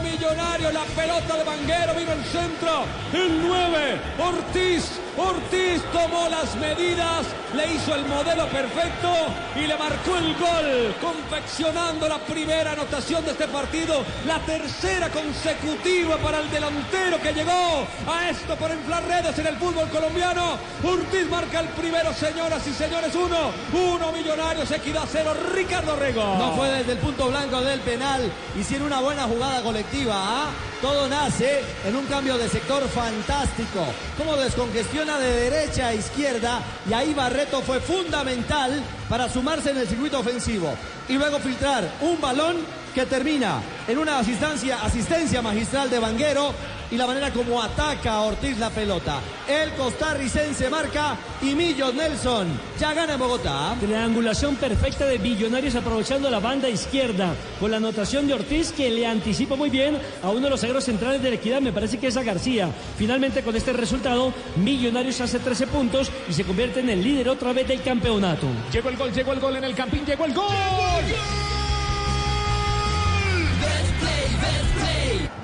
Millonario, 0.00 0.70
la 0.70 0.84
pelota 0.84 1.36
de 1.36 1.44
Vanguero 1.44 1.94
vino 1.94 2.12
al 2.12 2.24
centro. 2.24 2.84
El 3.12 3.46
9, 3.46 4.00
Ortiz. 4.18 5.00
Ortiz 5.18 5.82
tomó 5.92 6.28
las 6.28 6.54
medidas, 6.56 7.26
le 7.52 7.74
hizo 7.74 7.92
el 7.92 8.06
modelo 8.06 8.46
perfecto 8.46 9.10
y 9.56 9.66
le 9.66 9.76
marcó 9.76 10.16
el 10.16 10.32
gol, 10.36 10.94
confeccionando 11.00 12.06
la 12.06 12.18
primera 12.18 12.70
anotación 12.70 13.24
de 13.24 13.32
este 13.32 13.48
partido, 13.48 14.04
la 14.28 14.38
tercera 14.46 15.08
consecutiva 15.08 16.18
para 16.18 16.38
el 16.38 16.48
delantero 16.52 17.20
que 17.20 17.32
llegó 17.32 17.84
a 18.06 18.30
esto 18.30 18.54
por 18.54 18.70
inflar 18.70 19.04
redes 19.08 19.36
en 19.40 19.48
el 19.48 19.56
fútbol 19.56 19.88
colombiano. 19.88 20.56
Ortiz 20.84 21.28
marca 21.28 21.60
el 21.60 21.68
primero, 21.70 22.14
señoras 22.14 22.64
y 22.68 22.72
señores, 22.72 23.12
uno, 23.16 23.50
uno 23.72 24.12
millonarios, 24.12 24.70
equidad 24.70 25.02
cero, 25.10 25.34
Ricardo 25.52 25.96
Rego. 25.96 26.36
No 26.38 26.54
fue 26.54 26.68
desde 26.70 26.92
el 26.92 26.98
punto 26.98 27.26
blanco 27.26 27.60
del 27.60 27.80
penal. 27.80 28.30
Hicieron 28.56 28.86
una 28.86 29.00
buena 29.00 29.24
jugada 29.24 29.62
colectiva. 29.62 29.87
¿Ah? 30.10 30.50
Todo 30.80 31.08
nace 31.08 31.60
en 31.84 31.96
un 31.96 32.06
cambio 32.06 32.38
de 32.38 32.48
sector 32.48 32.86
fantástico. 32.88 33.84
Como 34.16 34.36
descongestiona 34.36 35.18
de 35.18 35.50
derecha 35.50 35.88
a 35.88 35.94
izquierda. 35.94 36.60
Y 36.88 36.92
ahí 36.92 37.14
Barreto 37.14 37.62
fue 37.62 37.80
fundamental 37.80 38.82
para 39.08 39.28
sumarse 39.28 39.70
en 39.70 39.78
el 39.78 39.88
circuito 39.88 40.20
ofensivo. 40.20 40.74
Y 41.08 41.14
luego 41.14 41.38
filtrar 41.38 41.84
un 42.00 42.20
balón 42.20 42.56
que 42.94 43.06
termina 43.06 43.60
en 43.86 43.98
una 43.98 44.18
asistencia, 44.18 44.82
asistencia 44.82 45.42
magistral 45.42 45.90
de 45.90 45.98
Vanguero 45.98 46.52
y 46.90 46.96
la 46.96 47.06
manera 47.06 47.32
como 47.32 47.62
ataca 47.62 48.12
a 48.12 48.22
Ortiz 48.22 48.58
la 48.58 48.70
pelota. 48.70 49.20
El 49.48 49.72
costarricense 49.72 50.68
marca 50.70 51.16
y 51.42 51.54
Millos 51.54 51.94
Nelson 51.94 52.48
ya 52.78 52.94
gana 52.94 53.14
en 53.14 53.18
Bogotá. 53.18 53.76
Triangulación 53.80 54.56
perfecta 54.56 55.06
de 55.06 55.18
Millonarios 55.18 55.74
aprovechando 55.74 56.30
la 56.30 56.38
banda 56.38 56.68
izquierda 56.68 57.34
con 57.60 57.70
la 57.70 57.78
anotación 57.78 58.26
de 58.26 58.34
Ortiz 58.34 58.72
que 58.72 58.90
le 58.90 59.06
anticipa 59.06 59.56
muy 59.56 59.70
bien 59.70 59.98
a 60.22 60.30
uno 60.30 60.42
de 60.42 60.50
los 60.50 60.64
agros 60.64 60.84
centrales 60.84 61.22
de 61.22 61.30
la 61.30 61.36
equidad, 61.36 61.60
me 61.60 61.72
parece 61.72 61.98
que 61.98 62.08
es 62.08 62.16
a 62.16 62.22
García. 62.22 62.70
Finalmente 62.96 63.42
con 63.42 63.56
este 63.56 63.72
resultado, 63.72 64.32
Millonarios 64.56 65.20
hace 65.20 65.38
13 65.38 65.66
puntos 65.66 66.10
y 66.28 66.32
se 66.32 66.44
convierte 66.44 66.80
en 66.80 66.90
el 66.90 67.02
líder 67.02 67.28
otra 67.28 67.52
vez 67.52 67.68
del 67.68 67.82
campeonato. 67.82 68.46
Llegó 68.72 68.88
el 68.88 68.96
gol, 68.96 69.12
llegó 69.12 69.32
el 69.32 69.40
gol 69.40 69.56
en 69.56 69.64
el 69.64 69.74
campín, 69.74 70.04
llegó 70.04 70.24
el 70.24 70.34
gol. 70.34 70.48
Llegó 70.48 70.98
el 71.00 71.12
gol 71.12 71.47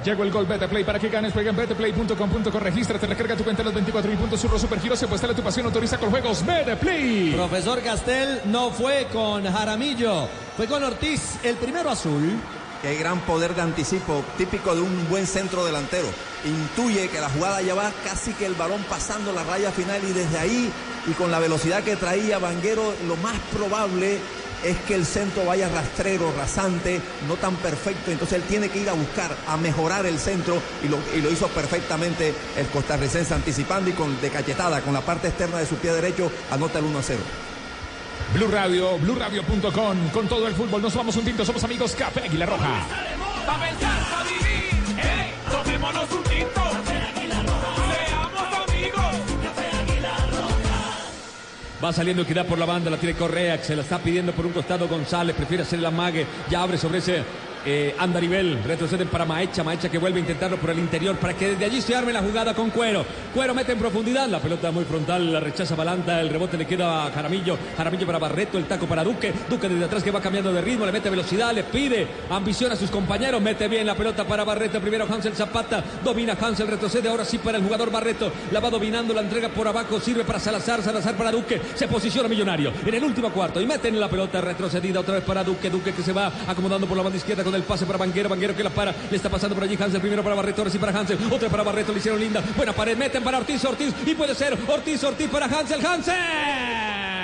Betplay 0.05 0.85
para 0.85 0.99
que 0.99 1.09
ganes. 1.09 1.33
Juega 1.33 1.51
en 1.51 1.57
betplay.com.co. 1.57 2.61
Regístrate, 2.61 3.07
recarga 3.07 3.37
tu 3.37 3.45
cuenta 3.45 3.63
en 3.63 3.67
los 3.67 3.75
24 3.75 4.11
mil 4.11 4.19
puntos. 4.19 4.41
Surro 4.41 4.59
Supergiros. 4.59 4.99
Se 4.99 5.07
puesta 5.09 5.33
tu 5.35 5.43
pasión. 5.43 5.67
Autoriza 5.67 5.99
con 5.99 6.11
juegos 6.11 6.45
Betplay. 6.45 7.33
Profesor 7.33 7.81
Castel 7.83 8.41
no 8.47 8.71
fue 8.71 9.07
con 9.13 9.45
Jaramillo, 9.45 10.29
fue 10.57 10.67
con 10.67 10.83
Ortiz, 10.83 11.39
el 11.43 11.57
primero 11.57 11.91
azul. 11.91 12.33
Qué 12.83 12.97
gran 12.97 13.21
poder 13.21 13.55
de 13.55 13.63
anticipo, 13.63 14.23
típico 14.37 14.75
de 14.75 14.83
un 14.83 15.09
buen 15.09 15.27
centro 15.27 15.65
delantero. 15.65 16.07
Intuye 16.45 17.09
que 17.09 17.19
la 17.19 17.31
jugada 17.31 17.63
ya 17.63 17.75
va 17.75 17.91
casi 18.05 18.33
que 18.35 18.45
el 18.45 18.55
balón 18.55 18.85
pasando 18.91 19.33
la 19.33 19.43
raya 19.43 19.73
final 19.73 20.03
y 20.05 20.13
desde 20.13 20.39
ahí 20.39 20.71
y 21.07 21.13
con 21.13 21.31
la 21.31 21.39
velocidad 21.39 21.83
que 21.83 21.97
traía 21.97 22.39
Vanguero, 22.39 22.95
lo 23.07 23.17
más 23.17 23.39
probable 23.57 24.19
es 24.65 24.77
que 24.79 24.95
el 24.95 25.05
centro 25.05 25.45
vaya 25.45 25.69
rastrero, 25.69 26.33
rasante, 26.37 27.01
no 27.29 27.37
tan 27.37 27.57
perfecto. 27.57 28.11
Entonces 28.11 28.39
él 28.39 28.45
tiene 28.49 28.69
que 28.69 28.81
ir 28.81 28.89
a 28.89 28.95
buscar, 28.95 29.35
a 29.47 29.57
mejorar 29.57 30.07
el 30.07 30.19
centro 30.19 30.61
y 30.83 30.89
lo, 30.89 30.99
y 31.17 31.21
lo 31.21 31.31
hizo 31.31 31.49
perfectamente 31.49 32.35
el 32.57 32.67
costarricense 32.69 33.35
anticipando 33.35 33.91
y 33.91 33.93
con 33.93 34.21
de 34.21 34.31
cachetada, 34.31 34.81
con 34.81 34.95
la 34.95 35.01
parte 35.01 35.29
externa 35.29 35.59
de 35.59 35.67
su 35.67 35.77
pie 35.77 35.93
derecho, 35.93 36.31
anota 36.51 36.79
el 36.79 36.87
1 36.87 36.99
a 36.99 37.03
0. 37.03 37.21
Blue 38.33 38.49
Radio, 38.49 38.99
BlueRadio.com. 38.99 40.09
Con 40.13 40.29
todo 40.29 40.49
el 40.49 40.55
fútbol 40.55 40.83
nos 40.83 40.95
vamos 40.95 41.17
un 41.17 41.25
tinto. 41.25 41.45
Somos 41.45 41.63
amigos 41.63 41.95
Café 41.95 42.23
Águila 42.23 42.47
Roja. 42.47 42.87
Pa' 43.47 43.61
pensar, 43.61 44.01
pa' 44.11 44.25
vivir, 44.25 44.99
ey, 44.99 45.35
tomémonos 45.51 46.11
un 46.11 46.23
tinto. 46.25 46.74
Va 51.85 51.93
saliendo 51.93 52.23
Equidad 52.23 52.47
por 52.47 52.59
la 52.59 52.65
banda, 52.65 52.91
la 52.91 52.97
tiene 52.97 53.15
Correa, 53.15 53.59
que 53.59 53.65
se 53.65 53.77
la 53.77 53.83
está 53.83 53.99
pidiendo 53.99 54.33
por 54.33 54.47
un 54.47 54.53
costado 54.53 54.89
González, 54.89 55.37
prefiere 55.37 55.65
hacer 55.65 55.81
el 55.81 55.85
amague, 55.85 56.25
ya 56.49 56.63
abre 56.63 56.79
sobre 56.79 57.01
ese 57.01 57.23
eh, 57.65 57.95
Andarivel, 57.99 58.63
retroceden 58.65 59.09
para 59.09 59.25
Maecha, 59.25 59.65
Maecha 59.65 59.89
que 59.89 59.99
vuelve 59.99 60.19
a 60.19 60.21
intentarlo 60.21 60.57
por 60.57 60.71
el 60.71 60.79
interior 60.79 61.17
para 61.17 61.35
que 61.35 61.51
desde 61.51 61.65
allí 61.65 61.81
se 61.81 61.95
arme 61.95 62.13
la 62.13 62.21
jugada 62.21 62.55
con 62.55 62.71
Cuero. 62.71 63.05
Cuero 63.33 63.55
mete 63.55 63.73
en 63.73 63.79
profundidad, 63.79 64.29
la 64.29 64.41
pelota 64.41 64.71
muy 64.71 64.85
frontal, 64.85 65.33
la 65.33 65.41
rechaza 65.41 65.75
Balanta, 65.75 66.21
el 66.21 66.29
rebote 66.29 66.57
le 66.57 66.67
queda 66.67 67.07
a 67.07 67.11
Jaramillo, 67.11 67.59
Jaramillo 67.77 68.07
para 68.07 68.19
Barreto, 68.19 68.59
el 68.59 68.67
taco 68.67 68.87
para 68.87 69.03
Duque, 69.05 69.33
Duque 69.49 69.69
desde 69.69 69.85
atrás 69.85 70.03
que 70.03 70.11
va 70.11 70.21
cambiando 70.21 70.53
de 70.53 70.61
ritmo, 70.61 70.87
le 70.87 70.93
mete 70.93 71.11
velocidad, 71.11 71.53
le 71.53 71.65
pide 71.65 72.07
ambición 72.31 72.73
a 72.73 72.77
sus 72.77 72.91
compañeros, 72.91 73.41
mete 73.41 73.69
bien 73.69 73.87
la 73.87 73.95
pelota 73.95 74.25
para 74.25 74.45
Barreto, 74.45 74.81
primero 74.81 75.07
Hansel 75.11 75.35
Zapata, 75.35 75.83
domina 76.03 76.37
Hansel, 76.41 76.69
retrocede 76.69 77.09
ahora 77.09 77.25
sí 77.25 77.39
para 77.39 77.59
el 77.59 77.65
jugador 77.65 77.91
Barreto, 77.91 78.33
la 78.53 78.61
va 78.61 78.71
dominando, 78.71 79.15
la 79.15 79.23
entrega 79.23 79.49
por 79.49 79.69
abajo, 79.69 80.01
sirve 80.01 80.25
para 80.25 80.39
Salazar, 80.39 80.83
Salazar 80.83 81.17
para 81.17 81.33
Duque, 81.33 81.61
se 81.75 81.89
posiciona 81.89 82.29
Millonario 82.29 82.73
en 82.85 82.95
el 82.95 83.05
último 83.05 83.31
cuarto 83.31 83.61
y 83.61 83.67
meten 83.67 83.99
la 83.99 84.09
pelota 84.09 84.41
retrocedida 84.41 85.01
otra 85.01 85.15
vez 85.15 85.25
para 85.25 85.45
Duque, 85.45 85.71
Duque 85.71 85.93
que 85.93 86.03
se 86.03 86.13
va 86.13 86.33
acomodando 86.47 86.87
por 86.87 86.97
la 86.97 87.03
banda 87.03 87.19
izquierda 87.19 87.45
con 87.45 87.54
el 87.57 87.63
pase 87.63 87.87
para 87.87 87.99
Banguero, 87.99 88.29
Banguero 88.29 88.57
que 88.57 88.63
la 88.63 88.71
para, 88.71 88.95
le 89.11 89.17
está 89.17 89.29
pasando 89.29 89.55
por 89.55 89.65
allí 89.65 89.77
Hansel, 89.81 90.01
primero 90.01 90.23
para 90.23 90.35
Barreto, 90.35 90.63
ahora 90.63 90.71
sí 90.71 90.79
para 90.79 90.99
Hansel, 90.99 91.19
otra 91.31 91.49
para 91.49 91.63
Barreto, 91.63 91.93
le 91.93 91.99
hicieron 91.99 92.21
linda, 92.21 92.43
buena 92.57 92.73
pared, 92.73 92.97
meten 92.97 93.23
para 93.23 93.39
Ortiz, 93.39 93.65
Ortiz 93.65 93.95
y 94.07 94.15
puede 94.15 94.35
ser 94.35 94.59
Ortiz, 94.69 95.03
Ortiz 95.05 95.29
para 95.29 95.47
Hansel, 95.47 95.85
Hansel. 95.85 97.15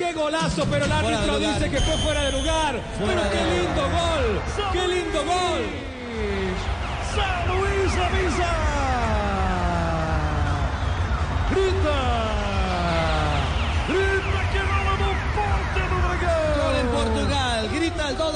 ¡Qué 0.00 0.14
golazo! 0.14 0.66
Pero 0.70 0.86
el 0.86 0.92
árbitro 0.92 1.38
dice 1.38 1.70
que 1.70 1.78
fue 1.78 1.94
fuera 1.98 2.22
de 2.22 2.32
lugar. 2.32 2.80
Fuera 2.98 3.20
pero 3.20 3.22
de 3.22 3.30
qué 3.30 3.60
lindo 3.60 3.82
gol. 3.82 4.40
¡Qué 4.72 4.88
lindo 4.88 5.24
gol! 5.26 5.62
San 7.14 7.48
Luis 7.48 7.92
avisa. 8.06 8.52
Grita. 11.50 11.98
Grita 13.88 14.40
que 14.52 14.62
no 14.70 14.78
le 14.88 15.10
porte 15.36 15.82
do 15.90 15.98
Dragão. 16.00 16.48
Gol 16.56 16.76
en 16.76 16.88
Portugal, 16.88 17.68
grita 17.70 18.08
el 18.08 18.16
Do 18.16 18.32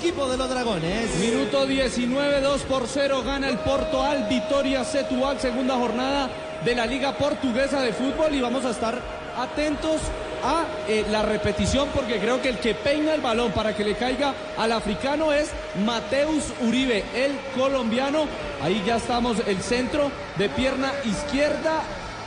equipo 0.00 0.26
de 0.30 0.38
los 0.38 0.48
dragones. 0.48 1.14
Minuto 1.16 1.66
19, 1.66 2.40
2 2.40 2.62
por 2.62 2.84
0 2.88 3.22
gana 3.22 3.48
el 3.48 3.58
Porto 3.58 4.02
al 4.02 4.24
Vitoria 4.28 4.82
Setúbal, 4.82 5.38
segunda 5.38 5.74
jornada 5.76 6.30
de 6.64 6.74
la 6.74 6.86
Liga 6.86 7.12
Portuguesa 7.18 7.82
de 7.82 7.92
Fútbol 7.92 8.34
y 8.34 8.40
vamos 8.40 8.64
a 8.64 8.70
estar 8.70 8.98
atentos 9.36 10.00
a 10.42 10.64
eh, 10.88 11.04
la 11.10 11.20
repetición 11.20 11.90
porque 11.94 12.18
creo 12.18 12.40
que 12.40 12.48
el 12.48 12.58
que 12.58 12.74
peina 12.74 13.12
el 13.12 13.20
balón 13.20 13.52
para 13.52 13.76
que 13.76 13.84
le 13.84 13.94
caiga 13.94 14.32
al 14.56 14.72
africano 14.72 15.34
es 15.34 15.50
Mateus 15.84 16.44
Uribe, 16.62 17.04
el 17.14 17.38
colombiano. 17.54 18.24
Ahí 18.62 18.82
ya 18.86 18.96
estamos, 18.96 19.36
el 19.46 19.60
centro 19.60 20.10
de 20.38 20.48
pierna 20.48 20.92
izquierda 21.04 21.82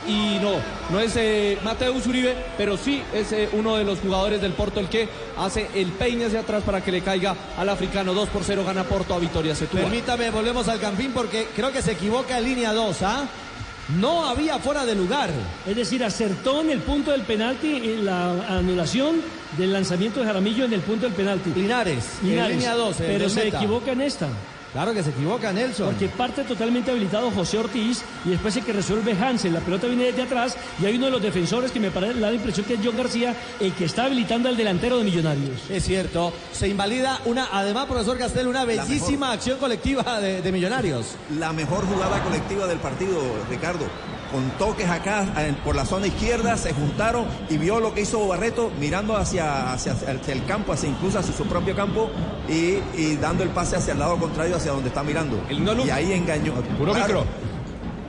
y 0.06 0.38
no, 0.40 0.52
no 0.90 1.00
es 1.00 1.14
eh, 1.16 1.58
Mateus 1.64 2.06
Uribe, 2.06 2.36
pero 2.56 2.76
sí 2.76 3.02
es 3.12 3.32
eh, 3.32 3.48
uno 3.52 3.76
de 3.76 3.84
los 3.84 4.00
jugadores 4.00 4.40
del 4.40 4.52
Porto 4.52 4.80
el 4.80 4.88
que 4.88 5.08
hace 5.38 5.68
el 5.74 5.88
peine 5.92 6.26
hacia 6.26 6.40
atrás 6.40 6.62
para 6.64 6.82
que 6.82 6.92
le 6.92 7.00
caiga 7.02 7.34
al 7.56 7.68
africano. 7.68 8.12
2 8.14 8.28
por 8.28 8.44
0 8.44 8.64
gana 8.66 8.84
Porto 8.84 9.14
a 9.14 9.18
Vitoria 9.18 9.54
Setúbal. 9.54 9.84
Permítame, 9.84 10.30
volvemos 10.30 10.68
al 10.68 10.80
campín 10.80 11.12
porque 11.12 11.48
creo 11.54 11.72
que 11.72 11.82
se 11.82 11.92
equivoca 11.92 12.38
en 12.38 12.44
línea 12.44 12.72
2, 12.72 13.02
¿ah? 13.02 13.24
No 13.98 14.26
había 14.26 14.58
fuera 14.58 14.86
de 14.86 14.94
lugar. 14.94 15.30
Es 15.66 15.76
decir, 15.76 16.02
acertó 16.02 16.62
en 16.62 16.70
el 16.70 16.80
punto 16.80 17.10
del 17.10 17.22
penalti 17.22 17.76
en 17.76 18.06
la 18.06 18.30
anulación 18.56 19.20
del 19.58 19.72
lanzamiento 19.72 20.20
de 20.20 20.26
Jaramillo 20.26 20.64
en 20.64 20.72
el 20.72 20.80
punto 20.80 21.04
del 21.06 21.14
penalti. 21.14 21.50
Linares, 21.54 22.04
en 22.22 22.48
línea 22.48 22.74
2, 22.74 23.00
el 23.00 23.06
Pero 23.06 23.28
se 23.28 23.44
meta. 23.44 23.58
equivoca 23.58 23.92
en 23.92 24.00
esta. 24.00 24.28
Claro 24.74 24.92
que 24.92 25.04
se 25.04 25.10
equivoca 25.10 25.52
Nelson. 25.52 25.86
Porque 25.86 26.08
parte 26.08 26.42
totalmente 26.42 26.90
habilitado 26.90 27.30
José 27.30 27.58
Ortiz 27.58 28.02
y 28.24 28.30
después 28.30 28.56
el 28.56 28.64
que 28.64 28.72
resuelve 28.72 29.12
Hansel. 29.12 29.54
La 29.54 29.60
pelota 29.60 29.86
viene 29.86 30.06
desde 30.06 30.22
atrás 30.22 30.56
y 30.82 30.86
hay 30.86 30.96
uno 30.96 31.06
de 31.06 31.12
los 31.12 31.22
defensores 31.22 31.70
que 31.70 31.78
me 31.78 31.92
parece, 31.92 32.18
da 32.18 32.28
la 32.28 32.34
impresión 32.34 32.66
que 32.66 32.74
es 32.74 32.80
John 32.82 32.96
García, 32.96 33.36
el 33.60 33.72
que 33.72 33.84
está 33.84 34.06
habilitando 34.06 34.48
al 34.48 34.56
delantero 34.56 34.98
de 34.98 35.04
Millonarios. 35.04 35.70
Es 35.70 35.84
cierto, 35.84 36.32
se 36.50 36.66
invalida 36.66 37.20
una, 37.24 37.50
además, 37.52 37.86
profesor 37.86 38.18
Castel, 38.18 38.48
una 38.48 38.64
bellísima 38.64 39.30
acción 39.30 39.60
colectiva 39.60 40.20
de, 40.20 40.42
de 40.42 40.50
Millonarios. 40.50 41.14
La 41.38 41.52
mejor 41.52 41.86
jugada 41.86 42.20
colectiva 42.24 42.66
del 42.66 42.78
partido, 42.78 43.22
Ricardo. 43.48 43.86
Con 44.34 44.50
toques 44.58 44.90
acá 44.90 45.26
por 45.64 45.76
la 45.76 45.84
zona 45.86 46.08
izquierda, 46.08 46.56
se 46.56 46.72
juntaron 46.74 47.24
y 47.48 47.56
vio 47.56 47.78
lo 47.78 47.94
que 47.94 48.00
hizo 48.00 48.26
Barreto 48.26 48.72
mirando 48.80 49.16
hacia, 49.16 49.72
hacia, 49.72 49.92
hacia 49.92 50.32
el 50.34 50.44
campo, 50.44 50.72
hacia 50.72 50.88
incluso 50.88 51.20
hacia 51.20 51.32
su 51.32 51.44
propio 51.46 51.76
campo 51.76 52.10
y, 52.48 52.78
y 53.00 53.16
dando 53.20 53.44
el 53.44 53.50
pase 53.50 53.76
hacia 53.76 53.92
el 53.92 54.00
lado 54.00 54.16
contrario, 54.18 54.56
hacia 54.56 54.72
donde 54.72 54.88
está 54.88 55.04
mirando. 55.04 55.40
y 55.86 55.90
ahí 55.90 56.12
engañó. 56.12 56.52
Puro 56.76 56.92
micro. 56.94 57.24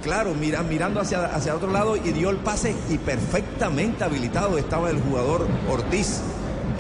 Claro, 0.02 0.34
mira, 0.34 0.64
mirando 0.64 1.00
hacia, 1.00 1.26
hacia 1.26 1.54
otro 1.56 1.72
lado 1.72 1.96
y 1.96 2.00
dio 2.12 2.32
el 2.32 2.38
pase 2.38 2.76
y 2.90 2.98
perfectamente 2.98 4.04
habilitado 4.04 4.58
estaba 4.58 4.90
el 4.90 5.00
jugador 5.00 5.48
Ortiz. 5.70 6.22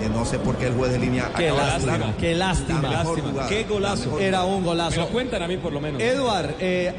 Eh, 0.02 0.10
no 0.12 0.26
sé 0.26 0.40
por 0.40 0.56
qué 0.58 0.68
el 0.68 0.74
juez 0.74 0.92
de 0.92 0.98
línea 1.00 1.32
Qué 1.38 1.50
acaba 1.50 1.62
de 1.66 1.72
lástima, 1.72 1.94
anular 1.94 2.18
qué 2.18 2.34
lástima. 2.36 2.82
la 2.82 2.90
mejor 2.90 3.06
Lástima. 3.06 3.30
jugada, 3.32 3.50
Qué 3.50 3.62
la 3.62 3.68
golazo. 3.70 4.20
Era 4.20 4.44
un 4.44 4.64
golazo. 4.64 5.00
Me 5.02 5.06
lo 5.06 5.12
cuentan 5.12 5.44
a 5.44 5.48
mí 5.48 5.58
por 5.58 5.72
lo 5.72 5.80
menos. 5.82 6.02
Edward, 6.02 6.56
eh, 6.60 6.94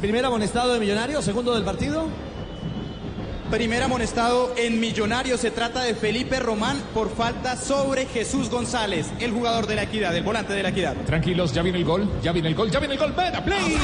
primer 0.00 0.24
amonestado 0.24 0.72
de 0.72 0.80
Millonarios, 0.80 1.24
segundo 1.24 1.54
del 1.54 1.64
partido. 1.64 2.08
Primer 3.50 3.82
amonestado 3.82 4.52
en 4.56 4.80
Millonarios. 4.80 5.40
Se 5.40 5.50
trata 5.50 5.82
de 5.82 5.94
Felipe 5.94 6.40
Román 6.40 6.80
por 6.92 7.14
falta 7.14 7.56
sobre 7.56 8.06
Jesús 8.06 8.50
González, 8.50 9.06
el 9.20 9.30
jugador 9.30 9.66
de 9.66 9.76
la 9.76 9.84
equidad, 9.84 10.16
el 10.16 10.24
volante 10.24 10.52
de 10.52 10.62
la 10.62 10.70
equidad. 10.70 10.94
Tranquilos, 11.06 11.52
ya 11.52 11.62
viene 11.62 11.78
el 11.78 11.84
gol, 11.84 12.08
ya 12.22 12.32
viene 12.32 12.48
el 12.48 12.54
gol, 12.54 12.70
ya 12.70 12.80
viene 12.80 12.94
el 12.94 13.00
gol. 13.00 13.12
Beta 13.12 13.44
Play. 13.44 13.76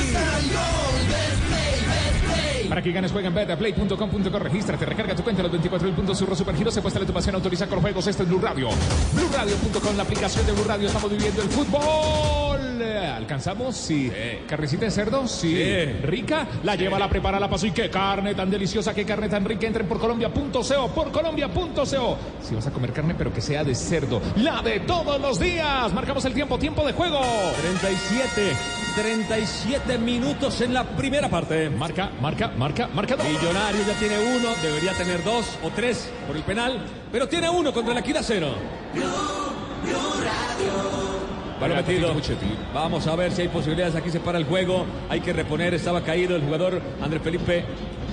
Para 2.73 2.81
que 2.81 2.91
ganes, 2.91 3.13
juega 3.13 3.29
en 3.29 3.35
betaplay.com.co. 3.35 4.39
Regístrate, 4.39 4.87
recarga 4.87 5.15
tu 5.15 5.23
cuenta 5.23 5.43
los 5.43 5.53
24 5.53 5.87
mil 5.89 5.95
puntos 5.95 6.17
Surro 6.17 6.35
Supergiro. 6.35 6.71
Se 6.71 6.81
puesta 6.81 6.99
tu 7.01 7.13
pasión, 7.13 7.35
autoriza 7.35 7.67
con 7.67 7.83
juegos. 7.83 8.07
Este 8.07 8.23
es 8.23 8.29
Blue 8.31 8.41
Radio. 8.41 8.71
BlueRadio.com, 9.13 9.95
la 9.95 10.05
aplicación 10.05 10.47
de 10.47 10.53
Blue 10.53 10.65
Radio. 10.65 10.87
Estamos 10.87 11.11
viviendo 11.11 11.43
el 11.43 11.51
fútbol. 11.51 12.83
¿Alcanzamos? 12.83 13.77
Sí. 13.77 14.11
¿Carnecita 14.49 14.87
de 14.87 14.91
cerdo? 14.91 15.29
Sí. 15.29 15.55
¿Rica? 16.03 16.49
La 16.63 16.75
lleva, 16.75 16.99
la 16.99 17.11
prepara, 17.11 17.39
la 17.39 17.51
pasó. 17.51 17.67
Y 17.67 17.73
qué 17.73 17.91
carne 17.91 18.35
tan 18.35 18.51
deliciosa, 18.51 18.95
qué 18.95 19.05
carne 19.05 19.29
tan 19.29 19.45
rica. 19.45 19.67
Entren 19.67 19.87
por 19.87 20.01
Colombia.co, 20.01 20.89
por 20.95 21.13
Colombia.co. 21.13 22.17
Si 22.41 22.55
vas 22.55 22.67
a 22.67 22.71
comer 22.71 22.95
carne, 22.95 23.15
pero 23.15 23.31
que 23.35 23.43
sea 23.43 23.65
de 23.65 23.75
cerdo. 23.75 24.23
La 24.37 24.63
de 24.63 24.81
todos 24.81 25.21
los 25.21 25.39
días. 25.39 25.93
Marcamos 25.93 26.25
el 26.25 26.33
tiempo, 26.33 26.59
tiempo 26.59 26.87
de 26.87 26.95
juego. 26.95 27.21
37. 27.61 28.82
37 28.95 29.99
minutos 29.99 30.61
en 30.61 30.75
la 30.75 30.85
primera 30.85 31.29
parte. 31.29 31.71
Marca, 31.71 32.11
marca, 32.21 32.49
marca, 32.57 32.89
marca 32.89 33.17
dos. 33.17 33.27
Millonario 33.27 33.81
ya 33.87 33.95
tiene 33.99 34.19
uno, 34.37 34.49
debería 34.63 34.93
tener 34.93 35.25
dos 35.25 35.47
o 35.63 35.71
tres 35.71 36.11
por 36.27 36.37
el 36.37 36.43
penal, 36.43 36.85
pero 37.11 37.29
tiene 37.29 37.49
uno 37.51 37.73
contra 37.73 37.95
la 37.95 38.01
equidad 38.01 38.21
cero. 38.25 38.49
Balón 41.61 41.77
metido. 41.77 42.13
Vamos 42.75 43.07
a 43.07 43.15
ver 43.17 43.31
si 43.31 43.43
hay 43.43 43.49
posibilidades. 43.49 43.95
Aquí 43.95 44.11
se 44.11 44.19
para 44.21 44.37
el 44.39 44.45
juego. 44.45 44.85
Hay 45.09 45.21
que 45.21 45.33
reponer. 45.33 45.75
Estaba 45.75 46.01
caído 46.03 46.35
el 46.35 46.43
jugador 46.43 46.83
Andrés 47.01 47.23
Felipe 47.23 47.65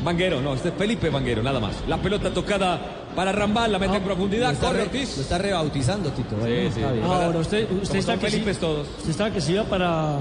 Vanguero. 0.03 0.39
No, 0.39 0.53
este 0.53 0.69
es 0.69 0.75
Felipe 0.75 1.09
Vanguero, 1.09 1.41
nada 1.41 1.59
más. 1.59 1.73
La 1.87 1.97
pelota 1.97 2.29
tocada 2.31 2.79
para 3.15 3.31
Rambal. 3.31 3.71
La 3.71 3.79
mete 3.79 3.97
en 3.97 4.03
profundidad. 4.03 4.55
Corre 4.59 4.83
Ortiz. 4.83 5.17
Lo 5.17 5.23
está 5.23 5.39
rebautizando, 5.39 6.11
Tito. 6.11 6.35
Sí, 6.45 6.69
sí. 6.75 6.81
Ahora, 7.03 7.29
usted, 7.39 7.67
usted 7.71 7.97
está 7.97 8.11
son 8.13 8.19
que 8.19 8.27
sí- 8.27 8.31
Felipes 8.33 8.59
todos. 8.59 8.87
Usted 8.99 9.09
estaba 9.09 9.31
que 9.31 9.41
se 9.41 9.53
iba 9.53 9.63
para. 9.63 10.17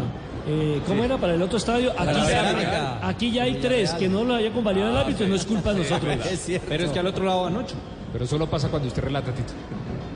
Eh, 0.48 0.80
¿Cómo 0.86 1.00
Sí. 1.00 1.04
era? 1.06 1.16
Para 1.18 1.34
el 1.34 1.42
otro 1.42 1.58
estadio. 1.58 1.92
Ya, 1.94 3.00
aquí 3.06 3.30
ya 3.30 3.42
hay 3.44 3.54
tres 3.56 3.92
que 3.92 4.08
no 4.08 4.24
lo 4.24 4.34
haya 4.34 4.50
convalidado 4.52 4.90
el 4.92 4.96
árbitro 4.98 5.26
y 5.26 5.28
no 5.30 5.36
es 5.36 5.44
culpa 5.44 5.72
de 5.72 5.80
nosotros. 5.80 6.16
Pero 6.68 6.84
es 6.84 6.90
que 6.90 6.98
al 6.98 7.06
otro 7.06 7.24
lado 7.24 7.42
van 7.44 7.56
ocho. 7.56 7.74
Pero 8.12 8.26
solo 8.26 8.46
pasa 8.46 8.68
cuando 8.68 8.88
usted 8.88 9.02
relata, 9.02 9.30
Tito. 9.32 9.52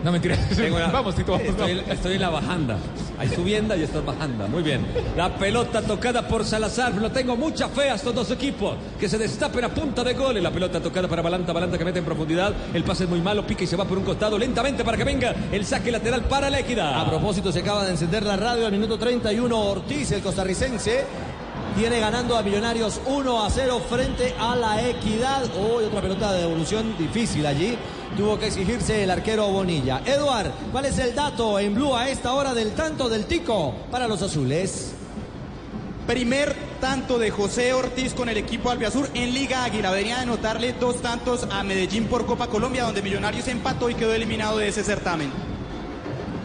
No, 0.05 0.11
mentira. 0.11 0.36
Una- 0.72 0.86
Vamos, 0.88 1.14
Tito, 1.14 1.32
vamos. 1.32 1.46
Estoy, 1.46 1.74
vamos. 1.76 1.90
estoy 1.90 2.14
en 2.14 2.20
la 2.20 2.30
bajanda. 2.30 2.76
Hay 3.18 3.28
subienda 3.28 3.76
y 3.76 3.82
estás 3.84 4.05
bajanda. 4.05 4.48
Muy 4.48 4.62
bien. 4.62 4.84
La 5.16 5.36
pelota 5.36 5.80
tocada 5.82 6.26
por 6.26 6.44
Salazar. 6.44 6.92
Lo 6.94 7.11
tengo 7.12 7.36
mucha 7.36 7.68
fe 7.68 7.90
a 7.90 7.94
estos 7.94 8.12
dos 8.14 8.30
equipos. 8.32 8.74
Que 8.98 9.09
se 9.09 9.16
destapen 9.16 9.64
a 9.64 9.68
punta 9.68 10.03
de 10.03 10.14
gol. 10.14 10.36
Y 10.38 10.40
la 10.40 10.50
pelota 10.50 10.80
tocada 10.80 11.07
para 11.07 11.22
Balanta. 11.22 11.53
Balanta 11.53 11.78
que 11.78 11.84
mete 11.84 12.00
en 12.00 12.05
profundidad. 12.05 12.53
El 12.74 12.82
pase 12.82 13.05
es 13.05 13.11
muy 13.11 13.20
malo. 13.20 13.46
Pica 13.46 13.62
y 13.62 13.66
se 13.68 13.76
va 13.76 13.84
por 13.84 13.96
un 13.98 14.05
costado 14.05 14.36
lentamente 14.38 14.82
para 14.84 14.96
que 14.96 15.05
venga 15.05 15.34
el 15.53 15.64
saque 15.64 15.92
lateral 15.92 16.22
para 16.22 16.50
la 16.50 16.59
equidad. 16.61 17.00
A 17.00 17.09
propósito, 17.09 17.53
se 17.53 17.61
acaba 17.61 17.84
de 17.84 17.92
encender 17.92 18.24
la 18.24 18.36
radio 18.36 18.66
al 18.66 18.72
minuto 18.72 18.98
31. 18.98 19.57
Ortiz, 19.57 20.11
el 20.11 20.20
costarricense, 20.22 21.05
tiene 21.78 22.00
ganando 22.00 22.36
a 22.36 22.42
Millonarios 22.42 23.00
1 23.07 23.44
a 23.44 23.48
0 23.50 23.80
frente 23.88 24.34
a 24.38 24.57
la 24.57 24.82
Equidad. 24.88 25.44
Hoy 25.57 25.84
otra 25.84 26.00
pelota 26.00 26.32
de 26.32 26.40
devolución 26.40 26.96
difícil 26.98 27.46
allí. 27.46 27.78
Tuvo 28.16 28.38
que 28.38 28.48
exigirse 28.48 29.02
el 29.02 29.10
arquero 29.10 29.48
Bonilla. 29.48 30.02
Eduard, 30.04 30.50
¿cuál 30.70 30.84
es 30.84 30.98
el 30.98 31.14
dato 31.14 31.58
en 31.58 31.74
blue 31.74 31.94
a 31.94 32.10
esta 32.10 32.34
hora 32.34 32.52
del 32.52 32.72
tanto 32.72 33.08
del 33.08 33.24
Tico 33.24 33.74
para 33.90 34.06
los 34.06 34.20
azules? 34.20 34.92
Primer 36.06 36.54
tanto 36.78 37.18
de 37.18 37.30
José 37.30 37.72
Ortiz 37.72 38.12
con 38.12 38.28
el 38.28 38.36
equipo 38.36 38.70
albiazur 38.70 39.08
en 39.14 39.32
Liga 39.32 39.64
Águila. 39.64 39.92
Venía 39.92 40.16
de 40.16 40.22
anotarle 40.22 40.74
dos 40.74 41.00
tantos 41.00 41.46
a 41.50 41.62
Medellín 41.62 42.04
por 42.04 42.26
Copa 42.26 42.48
Colombia, 42.48 42.84
donde 42.84 43.00
Millonarios 43.02 43.48
empató 43.48 43.88
y 43.88 43.94
quedó 43.94 44.12
eliminado 44.12 44.58
de 44.58 44.68
ese 44.68 44.84
certamen. 44.84 45.51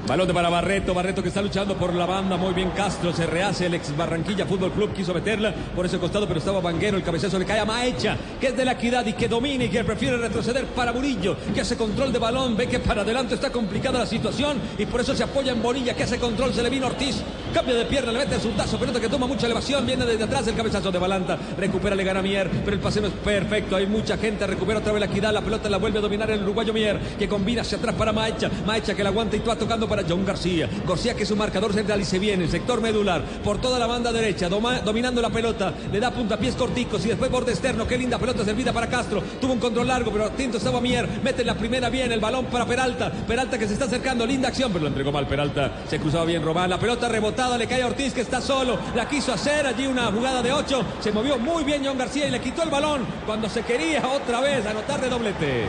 Balón 0.07 0.25
de 0.25 0.33
para 0.33 0.47
Barreto, 0.47 0.93
Barreto 0.93 1.21
que 1.21 1.27
está 1.27 1.41
luchando 1.41 1.75
por 1.75 1.93
la 1.93 2.05
banda, 2.05 2.37
muy 2.37 2.53
bien 2.53 2.69
Castro, 2.69 3.11
se 3.11 3.25
rehace 3.25 3.65
el 3.65 3.73
ex 3.73 3.95
Barranquilla 3.95 4.45
Fútbol 4.45 4.71
Club, 4.71 4.93
quiso 4.93 5.13
meterla 5.13 5.53
por 5.75 5.85
ese 5.85 5.99
costado, 5.99 6.25
pero 6.25 6.39
estaba 6.39 6.61
Vanguero, 6.61 6.95
el 6.95 7.03
cabezazo 7.03 7.37
le 7.37 7.43
cae 7.43 7.59
a 7.59 7.65
Maecha, 7.65 8.15
que 8.39 8.47
es 8.47 8.55
de 8.55 8.63
la 8.63 8.71
equidad 8.71 9.05
y 9.05 9.11
que 9.11 9.27
domina 9.27 9.65
y 9.65 9.69
que 9.69 9.83
prefiere 9.83 10.15
retroceder 10.15 10.65
para 10.67 10.93
Murillo, 10.93 11.35
que 11.53 11.59
hace 11.59 11.75
control 11.75 12.13
de 12.13 12.19
balón, 12.19 12.55
ve 12.55 12.67
que 12.67 12.79
para 12.79 13.01
adelante 13.01 13.35
está 13.35 13.51
complicada 13.51 13.99
la 13.99 14.05
situación 14.05 14.57
y 14.77 14.85
por 14.85 15.01
eso 15.01 15.13
se 15.13 15.23
apoya 15.23 15.51
en 15.51 15.61
Bonilla, 15.61 15.93
que 15.93 16.03
hace 16.03 16.17
control, 16.17 16.53
se 16.53 16.63
le 16.63 16.69
vino 16.69 16.87
Ortiz, 16.87 17.21
cambia 17.53 17.75
de 17.75 17.83
pierna, 17.83 18.13
le 18.13 18.19
mete 18.19 18.35
el 18.35 18.41
zurdazo, 18.41 18.79
pelota 18.79 19.01
que 19.01 19.09
toma 19.09 19.27
mucha 19.27 19.45
elevación, 19.45 19.85
viene 19.85 20.05
desde 20.05 20.23
atrás 20.23 20.47
el 20.47 20.55
cabezazo 20.55 20.89
de 20.89 20.99
Balanta, 20.99 21.37
recupera, 21.57 21.97
le 21.97 22.05
gana 22.05 22.21
Mier, 22.21 22.49
pero 22.63 22.77
el 22.77 22.81
pase 22.81 23.01
no 23.01 23.07
es 23.07 23.13
perfecto, 23.13 23.75
hay 23.75 23.87
mucha 23.87 24.15
gente, 24.15 24.47
recupera 24.47 24.79
otra 24.79 24.93
vez 24.93 25.01
la 25.01 25.07
equidad, 25.07 25.33
la 25.33 25.41
pelota 25.41 25.69
la 25.69 25.77
vuelve 25.77 25.97
a 25.99 26.01
dominar 26.01 26.31
el 26.31 26.43
uruguayo 26.43 26.71
Mier, 26.71 26.97
que 27.19 27.27
combina 27.27 27.63
hacia 27.63 27.77
atrás 27.77 27.93
para 27.95 28.13
Maecha, 28.13 28.49
Maecha 28.65 28.95
que 28.95 29.03
la 29.03 29.09
aguanta 29.09 29.35
y 29.35 29.39
va 29.39 29.57
tocando 29.57 29.85
para 29.85 29.96
John 30.07 30.25
García, 30.25 30.69
García 30.87 31.15
que 31.15 31.23
es 31.23 31.31
un 31.31 31.37
marcador 31.37 31.73
central 31.73 32.01
y 32.01 32.05
se 32.05 32.19
viene, 32.19 32.47
sector 32.47 32.81
medular, 32.81 33.23
por 33.43 33.59
toda 33.59 33.79
la 33.79 33.87
banda 33.87 34.11
derecha, 34.11 34.49
doma- 34.49 34.79
dominando 34.81 35.21
la 35.21 35.29
pelota, 35.29 35.73
le 35.91 35.99
da 35.99 36.11
puntapiés 36.11 36.55
corticos 36.55 37.05
y 37.05 37.09
después 37.09 37.29
borde 37.31 37.51
externo, 37.51 37.87
qué 37.87 37.97
linda 37.97 38.17
pelota 38.17 38.43
servida 38.45 38.73
para 38.73 38.87
Castro, 38.87 39.21
tuvo 39.41 39.53
un 39.53 39.59
control 39.59 39.87
largo, 39.87 40.11
pero 40.11 40.25
atento 40.25 40.57
estaba 40.57 40.81
Mier, 40.81 41.07
mete 41.23 41.43
la 41.43 41.55
primera 41.55 41.89
bien, 41.89 42.11
el 42.11 42.19
balón 42.19 42.45
para 42.45 42.65
Peralta, 42.65 43.11
Peralta 43.11 43.57
que 43.57 43.67
se 43.67 43.73
está 43.73 43.85
acercando, 43.85 44.25
linda 44.25 44.47
acción, 44.49 44.71
pero 44.71 44.83
lo 44.83 44.87
entregó 44.89 45.11
mal 45.11 45.27
Peralta, 45.27 45.83
se 45.89 45.99
cruzaba 45.99 46.25
bien 46.25 46.43
Román, 46.43 46.69
la 46.69 46.79
pelota 46.79 47.07
rebotada, 47.07 47.57
le 47.57 47.67
cae 47.67 47.81
a 47.83 47.87
Ortiz 47.87 48.13
que 48.13 48.21
está 48.21 48.41
solo, 48.41 48.77
la 48.95 49.07
quiso 49.07 49.33
hacer 49.33 49.65
allí 49.67 49.85
una 49.87 50.11
jugada 50.11 50.41
de 50.41 50.51
ocho, 50.53 50.83
se 50.99 51.11
movió 51.11 51.37
muy 51.37 51.63
bien 51.63 51.81
John 51.85 51.97
García 51.97 52.27
y 52.27 52.31
le 52.31 52.39
quitó 52.41 52.63
el 52.63 52.69
balón 52.69 53.01
cuando 53.25 53.49
se 53.49 53.61
quería 53.63 54.07
otra 54.07 54.41
vez 54.41 54.65
anotar 54.65 54.99
de 55.01 55.09
doblete. 55.09 55.65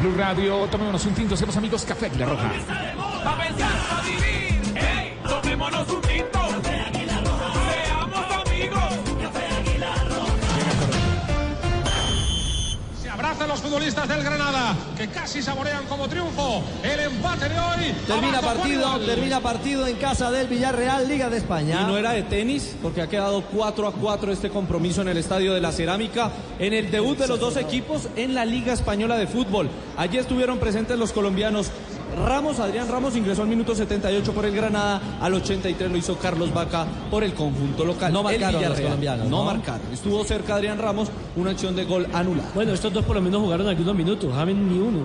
Blue 0.00 0.14
Radio, 0.16 0.66
tomémonos 0.70 1.04
un 1.04 1.14
tinto, 1.14 1.36
seamos 1.36 1.56
amigos 1.56 1.84
Café 1.84 2.06
Águila 2.06 2.26
Roja. 2.26 2.52
Pa' 3.24 3.36
pensar, 3.36 3.72
pa' 3.88 4.02
vivir. 4.02 4.60
¡Ey! 4.76 5.18
Tomémonos 5.28 5.88
un 5.88 6.00
tinto. 6.02 6.40
Seamos 7.70 8.46
amigos. 8.46 8.90
Se 13.02 13.08
abrazan 13.10 13.48
los 13.48 13.60
futbolistas 13.60 14.08
del 14.08 14.22
Granada, 14.22 14.74
que 14.96 15.08
casi 15.08 15.42
saborean 15.42 15.84
como 15.86 16.08
triunfo 16.08 16.62
el 16.82 17.00
empate 17.00 17.48
de 17.48 17.58
hoy. 17.58 17.94
Termina 18.06 18.40
partido, 18.40 18.98
termina 19.00 19.40
partido 19.40 19.86
en 19.86 19.96
casa 19.96 20.30
del 20.30 20.46
Villarreal, 20.48 21.06
Liga 21.08 21.28
de 21.28 21.36
España. 21.38 21.80
Y 21.82 21.86
no 21.86 21.96
era 21.98 22.12
de 22.12 22.22
tenis, 22.22 22.74
porque 22.82 23.02
ha 23.02 23.08
quedado 23.08 23.42
4 23.42 23.86
a 23.88 23.92
4 23.92 24.32
este 24.32 24.50
compromiso 24.50 25.02
en 25.02 25.08
el 25.08 25.16
Estadio 25.18 25.52
de 25.54 25.60
la 25.60 25.72
Cerámica, 25.72 26.30
en 26.58 26.72
el 26.72 26.90
debut 26.90 27.18
de 27.18 27.28
los 27.28 27.38
dos 27.38 27.56
equipos 27.56 28.08
en 28.16 28.34
la 28.34 28.44
Liga 28.44 28.72
Española 28.72 29.16
de 29.16 29.26
Fútbol. 29.26 29.68
Allí 29.96 30.18
estuvieron 30.18 30.58
presentes 30.58 30.98
los 30.98 31.12
colombianos. 31.12 31.70
Ramos, 32.16 32.58
Adrián 32.60 32.88
Ramos 32.88 33.16
ingresó 33.16 33.42
al 33.42 33.48
minuto 33.48 33.74
78 33.74 34.32
por 34.32 34.44
el 34.44 34.54
Granada, 34.54 35.00
al 35.20 35.34
83 35.34 35.90
lo 35.90 35.96
hizo 35.96 36.16
Carlos 36.18 36.52
Vaca 36.52 36.86
por 37.10 37.24
el 37.24 37.34
conjunto 37.34 37.84
local. 37.84 38.12
No 38.12 38.22
marcaron 38.22 38.62
los 38.62 38.80
colombianos, 38.80 39.26
No, 39.28 39.38
¿no? 39.38 39.44
marcaron. 39.44 39.82
Estuvo 39.92 40.22
cerca 40.24 40.56
Adrián 40.56 40.78
Ramos, 40.78 41.08
una 41.36 41.50
acción 41.50 41.74
de 41.76 41.84
gol 41.84 42.06
anulada. 42.12 42.50
Bueno, 42.54 42.72
estos 42.72 42.92
dos 42.92 43.04
por 43.04 43.16
lo 43.16 43.22
menos 43.22 43.40
jugaron 43.40 43.68
algunos 43.68 43.94
minutos, 43.94 44.32
Javen 44.34 44.68
ni 44.68 44.78
uno. 44.78 45.00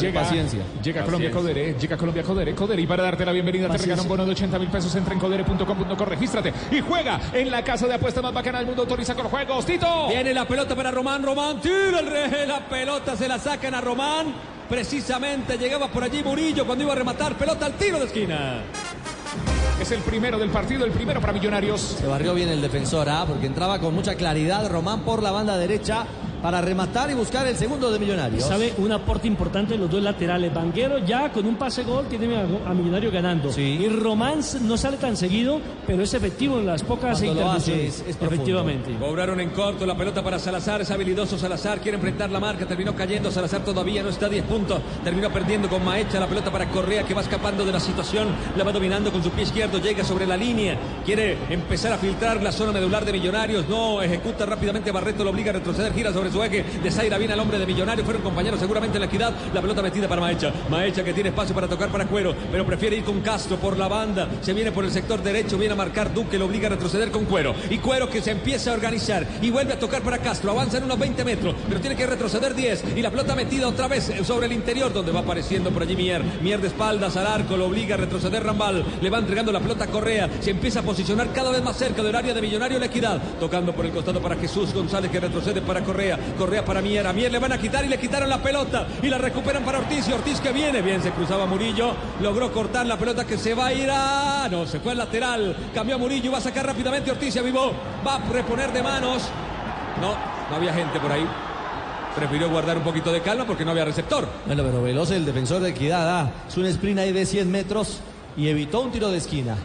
Llega, 0.00 0.22
paciencia. 0.22 0.60
llega 0.82 1.04
Colombia. 1.04 1.30
Codere, 1.30 1.74
llega 1.78 1.96
Colombia 1.96 2.22
Codere, 2.22 2.54
Codere 2.54 2.80
y 2.82 2.86
para 2.86 3.02
darte 3.02 3.26
la 3.26 3.32
bienvenida 3.32 3.68
te 3.68 3.78
regalan 3.78 4.00
un 4.04 4.08
bono 4.08 4.24
de 4.24 4.30
80 4.30 4.58
mil 4.58 4.68
pesos, 4.68 4.94
entra 4.94 5.12
en 5.12 5.18
codere.com.co, 5.20 6.04
regístrate 6.04 6.52
y 6.70 6.80
juega 6.80 7.20
en 7.32 7.50
la 7.50 7.62
casa 7.64 7.86
de 7.88 7.94
apuestas 7.94 8.22
más 8.22 8.32
bacana 8.32 8.58
del 8.58 8.68
mundo, 8.68 8.82
autoriza 8.82 9.14
con 9.14 9.26
juegos, 9.26 9.66
Tito. 9.66 10.08
Viene 10.08 10.32
la 10.32 10.46
pelota 10.46 10.74
para 10.76 10.90
Román, 10.92 11.22
Román 11.22 11.60
tira 11.60 11.98
el 11.98 12.06
re, 12.06 12.46
la 12.46 12.60
pelota 12.68 13.16
se 13.16 13.26
la 13.28 13.38
sacan 13.38 13.74
a 13.74 13.80
Román. 13.80 14.26
Precisamente 14.68 15.58
llegaba 15.58 15.88
por 15.88 16.04
allí 16.04 16.22
Murillo 16.22 16.66
cuando 16.66 16.84
iba 16.84 16.92
a 16.92 16.96
rematar, 16.96 17.36
pelota 17.36 17.66
al 17.66 17.74
tiro 17.74 17.98
de 17.98 18.06
esquina. 18.06 18.62
Es 19.80 19.90
el 19.90 20.00
primero 20.00 20.38
del 20.38 20.50
partido, 20.50 20.84
el 20.84 20.92
primero 20.92 21.20
para 21.20 21.32
Millonarios. 21.32 21.80
Se 21.80 22.06
barrió 22.06 22.34
bien 22.34 22.48
el 22.48 22.62
defensor, 22.62 23.08
¿ah? 23.08 23.24
porque 23.26 23.46
entraba 23.46 23.80
con 23.80 23.94
mucha 23.94 24.14
claridad 24.14 24.70
Román 24.70 25.00
por 25.00 25.22
la 25.22 25.30
banda 25.30 25.56
derecha 25.58 26.06
para 26.42 26.60
rematar 26.60 27.10
y 27.10 27.14
buscar 27.14 27.46
el 27.46 27.56
segundo 27.56 27.90
de 27.90 27.98
Millonarios. 27.98 28.44
¿Sabe? 28.44 28.72
Un 28.78 28.92
aporte 28.92 29.26
importante 29.28 29.74
de 29.74 29.78
los 29.78 29.90
dos 29.90 30.02
laterales. 30.02 30.52
Vanguero 30.52 30.98
ya 30.98 31.30
con 31.32 31.46
un 31.46 31.56
pase 31.56 31.82
gol 31.84 32.06
tiene 32.08 32.36
a, 32.36 32.40
a 32.42 32.74
Millonario 32.74 33.10
ganando. 33.10 33.50
Y 33.60 33.88
Román 33.88 34.40
no 34.62 34.76
sale 34.76 34.96
tan 34.96 35.16
seguido, 35.16 35.60
pero 35.86 36.02
es 36.02 36.12
efectivo 36.14 36.58
en 36.58 36.66
las 36.66 36.82
pocas 36.82 37.20
Cuando 37.22 37.40
lo 37.42 37.50
hace, 37.52 37.70
intervenciones. 37.72 37.94
es- 38.02 38.08
es 38.08 38.16
profundo. 38.16 38.34
Efectivamente. 38.42 38.96
Cobraron 38.98 39.40
en 39.40 39.50
corto 39.50 39.86
la 39.86 39.96
pelota 39.96 40.22
para 40.22 40.38
Salazar, 40.38 40.80
es 40.80 40.90
habilidoso 40.90 41.38
Salazar, 41.38 41.80
quiere 41.80 41.96
enfrentar 41.96 42.30
la 42.30 42.40
marca, 42.40 42.66
terminó 42.66 42.94
cayendo, 42.94 43.30
Salazar 43.30 43.64
todavía 43.64 44.02
no 44.02 44.08
está 44.08 44.26
a 44.26 44.28
10 44.28 44.44
puntos, 44.44 44.80
terminó 45.04 45.30
perdiendo 45.30 45.68
con 45.68 45.84
Maecha 45.84 46.18
la 46.18 46.26
pelota 46.26 46.50
para 46.50 46.68
Correa 46.68 47.04
que 47.04 47.14
va 47.14 47.20
escapando 47.20 47.64
de 47.64 47.72
la 47.72 47.80
situación, 47.80 48.28
la 48.56 48.64
va 48.64 48.72
dominando 48.72 49.12
con 49.12 49.22
su 49.22 49.30
pie 49.30 49.44
izquierdo, 49.44 49.78
llega 49.78 50.02
sobre 50.04 50.26
la 50.26 50.36
línea, 50.36 50.76
quiere 51.04 51.36
empezar 51.50 51.92
a 51.92 51.98
filtrar 51.98 52.42
la 52.42 52.50
zona 52.52 52.72
medular 52.72 53.04
de 53.04 53.12
Millonarios, 53.12 53.68
no 53.68 54.02
ejecuta 54.02 54.44
rápidamente 54.46 54.90
Barreto, 54.90 55.22
lo 55.22 55.30
obliga 55.30 55.50
a 55.50 55.54
retroceder, 55.54 55.92
gira 55.92 56.12
sobre 56.12 56.31
eje. 56.40 56.64
De 56.82 56.90
Zaira 56.90 57.18
viene 57.18 57.34
al 57.34 57.40
hombre 57.40 57.58
de 57.58 57.66
Millonario. 57.66 58.04
Fueron 58.04 58.22
compañeros 58.22 58.60
seguramente 58.60 58.96
en 58.96 59.00
la 59.00 59.06
equidad. 59.06 59.32
La 59.52 59.60
pelota 59.60 59.82
metida 59.82 60.06
para 60.06 60.20
Maecha. 60.20 60.52
Maecha 60.70 61.02
que 61.02 61.12
tiene 61.12 61.30
espacio 61.30 61.54
para 61.54 61.66
tocar 61.66 61.90
para 61.90 62.06
Cuero. 62.06 62.34
Pero 62.50 62.64
prefiere 62.64 62.96
ir 62.96 63.04
con 63.04 63.20
Castro 63.20 63.56
por 63.56 63.76
la 63.76 63.88
banda. 63.88 64.28
Se 64.40 64.52
viene 64.52 64.70
por 64.70 64.84
el 64.84 64.92
sector 64.92 65.22
derecho. 65.22 65.58
Viene 65.58 65.72
a 65.72 65.76
marcar 65.76 66.14
Duque. 66.14 66.38
Lo 66.38 66.46
obliga 66.46 66.68
a 66.68 66.70
retroceder 66.70 67.10
con 67.10 67.24
Cuero. 67.24 67.54
Y 67.70 67.78
Cuero 67.78 68.08
que 68.08 68.22
se 68.22 68.30
empieza 68.30 68.70
a 68.70 68.74
organizar. 68.74 69.26
Y 69.40 69.50
vuelve 69.50 69.72
a 69.72 69.78
tocar 69.78 70.02
para 70.02 70.18
Castro. 70.18 70.52
Avanza 70.52 70.78
en 70.78 70.84
unos 70.84 70.98
20 70.98 71.24
metros. 71.24 71.54
Pero 71.68 71.80
tiene 71.80 71.96
que 71.96 72.06
retroceder 72.06 72.54
10. 72.54 72.84
Y 72.96 73.02
la 73.02 73.10
pelota 73.10 73.34
metida 73.34 73.66
otra 73.66 73.88
vez 73.88 74.12
sobre 74.24 74.46
el 74.46 74.52
interior. 74.52 74.92
Donde 74.92 75.12
va 75.12 75.20
apareciendo 75.20 75.70
por 75.70 75.82
allí 75.82 75.96
Mier. 75.96 76.22
Mier 76.42 76.60
de 76.60 76.68
espaldas 76.68 77.16
al 77.16 77.26
arco. 77.26 77.56
Lo 77.56 77.66
obliga 77.66 77.94
a 77.94 77.98
retroceder 77.98 78.44
Rambal. 78.44 78.84
Le 79.00 79.10
va 79.10 79.18
entregando 79.18 79.52
la 79.52 79.60
pelota 79.60 79.84
a 79.84 79.88
Correa. 79.88 80.28
Se 80.40 80.50
empieza 80.50 80.80
a 80.80 80.82
posicionar 80.82 81.32
cada 81.32 81.50
vez 81.50 81.62
más 81.62 81.76
cerca 81.76 82.02
del 82.02 82.14
área 82.14 82.34
de 82.34 82.40
Millonario 82.40 82.78
La 82.78 82.86
Equidad. 82.86 83.20
Tocando 83.40 83.72
por 83.72 83.86
el 83.86 83.92
costado 83.92 84.20
para 84.20 84.36
Jesús 84.36 84.72
González 84.72 85.10
que 85.10 85.20
retrocede 85.20 85.62
para 85.62 85.82
Correa. 85.82 86.18
Correa 86.38 86.64
para 86.64 86.80
Mier. 86.80 87.06
A 87.06 87.12
Mier 87.12 87.30
le 87.30 87.38
van 87.38 87.52
a 87.52 87.58
quitar 87.58 87.84
y 87.84 87.88
le 87.88 87.98
quitaron 87.98 88.28
la 88.28 88.42
pelota. 88.42 88.86
Y 89.02 89.08
la 89.08 89.18
recuperan 89.18 89.64
para 89.64 89.78
Ortiz. 89.78 90.08
Y 90.08 90.12
Ortiz 90.12 90.40
que 90.40 90.52
viene. 90.52 90.82
Bien, 90.82 91.02
se 91.02 91.10
cruzaba 91.10 91.46
Murillo. 91.46 91.92
Logró 92.20 92.52
cortar 92.52 92.86
la 92.86 92.98
pelota 92.98 93.24
que 93.26 93.38
se 93.38 93.54
va 93.54 93.66
a 93.66 93.72
ir 93.72 93.90
a. 93.90 94.48
No, 94.50 94.66
se 94.66 94.80
fue 94.80 94.92
al 94.92 94.98
lateral. 94.98 95.56
Cambió 95.74 95.96
a 95.96 95.98
Murillo. 95.98 96.32
Va 96.32 96.38
a 96.38 96.42
sacar 96.42 96.66
rápidamente 96.66 97.10
Ortiz. 97.10 97.34
Ya 97.34 97.42
vivó. 97.42 97.72
Va 98.06 98.16
a 98.16 98.28
reponer 98.30 98.72
de 98.72 98.82
manos. 98.82 99.22
No, 100.00 100.14
no 100.50 100.56
había 100.56 100.72
gente 100.72 100.98
por 100.98 101.12
ahí. 101.12 101.26
Prefirió 102.16 102.50
guardar 102.50 102.76
un 102.76 102.84
poquito 102.84 103.10
de 103.10 103.22
calma 103.22 103.46
porque 103.46 103.64
no 103.64 103.70
había 103.70 103.84
receptor. 103.84 104.28
Bueno, 104.46 104.62
pero 104.62 104.82
Veloz, 104.82 105.10
el 105.12 105.24
defensor 105.24 105.62
de 105.62 105.70
Equidad, 105.70 106.20
ah, 106.20 106.30
es 106.46 106.56
un 106.58 106.66
sprint 106.66 106.98
ahí 106.98 107.12
de 107.12 107.24
100 107.24 107.50
metros 107.50 108.00
y 108.36 108.48
evitó 108.48 108.80
un 108.80 108.92
tiro 108.92 109.10
de 109.10 109.16
esquina. 109.18 109.56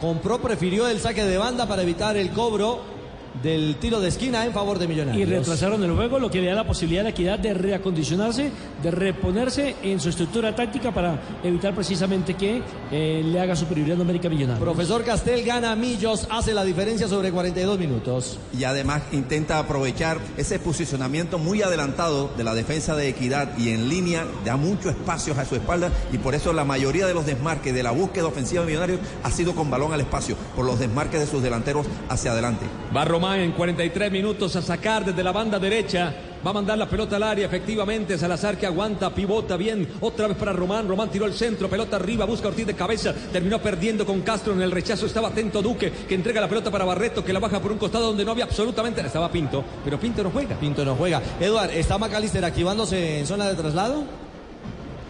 Compró, 0.00 0.38
prefirió 0.40 0.86
el 0.88 1.00
saque 1.00 1.24
de 1.24 1.38
banda 1.38 1.66
para 1.66 1.82
evitar 1.82 2.16
el 2.16 2.30
cobro 2.30 2.95
del 3.42 3.76
tiro 3.76 4.00
de 4.00 4.08
esquina 4.08 4.44
en 4.44 4.52
favor 4.52 4.78
de 4.78 4.86
Millonarios. 4.86 5.28
Y 5.28 5.30
retrasaron 5.30 5.82
el 5.82 5.92
juego, 5.92 6.18
lo 6.18 6.30
que 6.30 6.40
le 6.40 6.48
da 6.48 6.54
la 6.54 6.66
posibilidad 6.66 7.00
a 7.00 7.04
la 7.04 7.10
equidad 7.10 7.38
de 7.38 7.54
reacondicionarse, 7.54 8.50
de 8.82 8.90
reponerse 8.90 9.76
en 9.82 10.00
su 10.00 10.08
estructura 10.08 10.54
táctica 10.54 10.92
para 10.92 11.20
evitar 11.42 11.74
precisamente 11.74 12.34
que 12.34 12.62
eh, 12.90 13.22
le 13.24 13.40
haga 13.40 13.54
superioridad 13.56 13.96
numérica 13.96 14.28
Millonarios. 14.28 14.62
Profesor 14.62 15.04
Castel 15.04 15.44
gana 15.44 15.74
Millos, 15.76 16.26
hace 16.30 16.54
la 16.54 16.64
diferencia 16.64 17.08
sobre 17.08 17.30
42 17.30 17.78
minutos. 17.78 18.38
Y 18.56 18.64
además 18.64 19.02
intenta 19.12 19.58
aprovechar 19.58 20.18
ese 20.36 20.58
posicionamiento 20.58 21.38
muy 21.38 21.62
adelantado 21.62 22.30
de 22.36 22.44
la 22.44 22.54
defensa 22.54 22.96
de 22.96 23.08
Equidad 23.08 23.56
y 23.58 23.70
en 23.70 23.88
línea 23.88 24.24
da 24.44 24.56
muchos 24.56 24.92
espacios 24.92 25.38
a 25.38 25.44
su 25.44 25.56
espalda 25.56 25.90
y 26.12 26.18
por 26.18 26.34
eso 26.34 26.52
la 26.52 26.64
mayoría 26.64 27.06
de 27.06 27.14
los 27.14 27.26
desmarques 27.26 27.74
de 27.74 27.82
la 27.82 27.90
búsqueda 27.90 28.26
ofensiva 28.26 28.62
de 28.62 28.68
Millonarios 28.68 29.00
ha 29.22 29.30
sido 29.30 29.54
con 29.54 29.70
balón 29.70 29.92
al 29.92 30.00
espacio, 30.00 30.36
por 30.54 30.64
los 30.64 30.78
desmarques 30.78 31.20
de 31.20 31.26
sus 31.26 31.42
delanteros 31.42 31.86
hacia 32.08 32.32
adelante. 32.32 32.66
Va 32.96 33.04
Román 33.04 33.25
en 33.34 33.52
43 33.52 34.12
minutos 34.12 34.54
a 34.56 34.62
sacar 34.62 35.04
desde 35.04 35.24
la 35.24 35.32
banda 35.32 35.58
derecha. 35.58 36.14
Va 36.46 36.50
a 36.50 36.54
mandar 36.54 36.78
la 36.78 36.88
pelota 36.88 37.16
al 37.16 37.24
área, 37.24 37.46
efectivamente. 37.46 38.16
Salazar 38.16 38.56
que 38.56 38.66
aguanta, 38.66 39.12
pivota 39.12 39.56
bien. 39.56 39.88
Otra 40.00 40.28
vez 40.28 40.36
para 40.36 40.52
Román. 40.52 40.86
Román 40.86 41.10
tiró 41.10 41.26
el 41.26 41.32
centro, 41.32 41.68
pelota 41.68 41.96
arriba, 41.96 42.24
busca 42.24 42.48
Ortiz 42.48 42.66
de 42.66 42.74
cabeza. 42.74 43.12
Terminó 43.32 43.60
perdiendo 43.60 44.06
con 44.06 44.20
Castro 44.20 44.52
en 44.52 44.62
el 44.62 44.70
rechazo. 44.70 45.06
Estaba 45.06 45.28
atento 45.28 45.60
Duque, 45.60 45.90
que 46.08 46.14
entrega 46.14 46.40
la 46.40 46.48
pelota 46.48 46.70
para 46.70 46.84
Barreto, 46.84 47.24
que 47.24 47.32
la 47.32 47.40
baja 47.40 47.60
por 47.60 47.72
un 47.72 47.78
costado 47.78 48.06
donde 48.06 48.24
no 48.24 48.30
había 48.30 48.44
absolutamente. 48.44 49.00
Estaba 49.00 49.30
Pinto, 49.30 49.64
pero 49.84 49.98
Pinto 49.98 50.22
no 50.22 50.30
juega. 50.30 50.56
Pinto 50.56 50.84
no 50.84 50.94
juega. 50.94 51.20
Eduard, 51.40 51.70
¿está 51.72 51.98
Macalister 51.98 52.44
activándose 52.44 53.18
en 53.18 53.26
zona 53.26 53.48
de 53.48 53.54
traslado? 53.54 54.25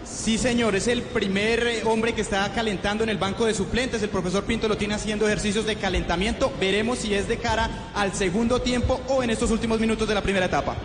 Sí, 0.07 0.39
señor, 0.39 0.77
es 0.77 0.87
el 0.87 1.03
primer 1.03 1.67
eh, 1.67 1.83
hombre 1.85 2.15
que 2.15 2.21
está 2.21 2.53
calentando 2.53 3.03
en 3.03 3.11
el 3.11 3.19
banco 3.19 3.45
de 3.45 3.55
suplentes. 3.55 4.03
El 4.03 4.09
profesor 4.09 4.45
Pinto 4.45 4.69
lo 4.69 4.77
tiene 4.77 4.95
haciendo 4.95 5.27
ejercicios 5.27 5.67
de 5.67 5.77
calentamiento. 5.77 6.53
Veremos 6.61 7.01
si 7.01 7.13
es 7.13 7.27
de 7.27 7.39
cara 7.39 7.91
al 7.95 8.15
segundo 8.15 8.61
tiempo 8.61 9.01
o 9.09 9.23
en 9.23 9.31
estos 9.31 9.51
últimos 9.51 9.81
minutos 9.81 10.09
de 10.09 10.15
la 10.15 10.23
primera 10.23 10.47
etapa. 10.47 10.77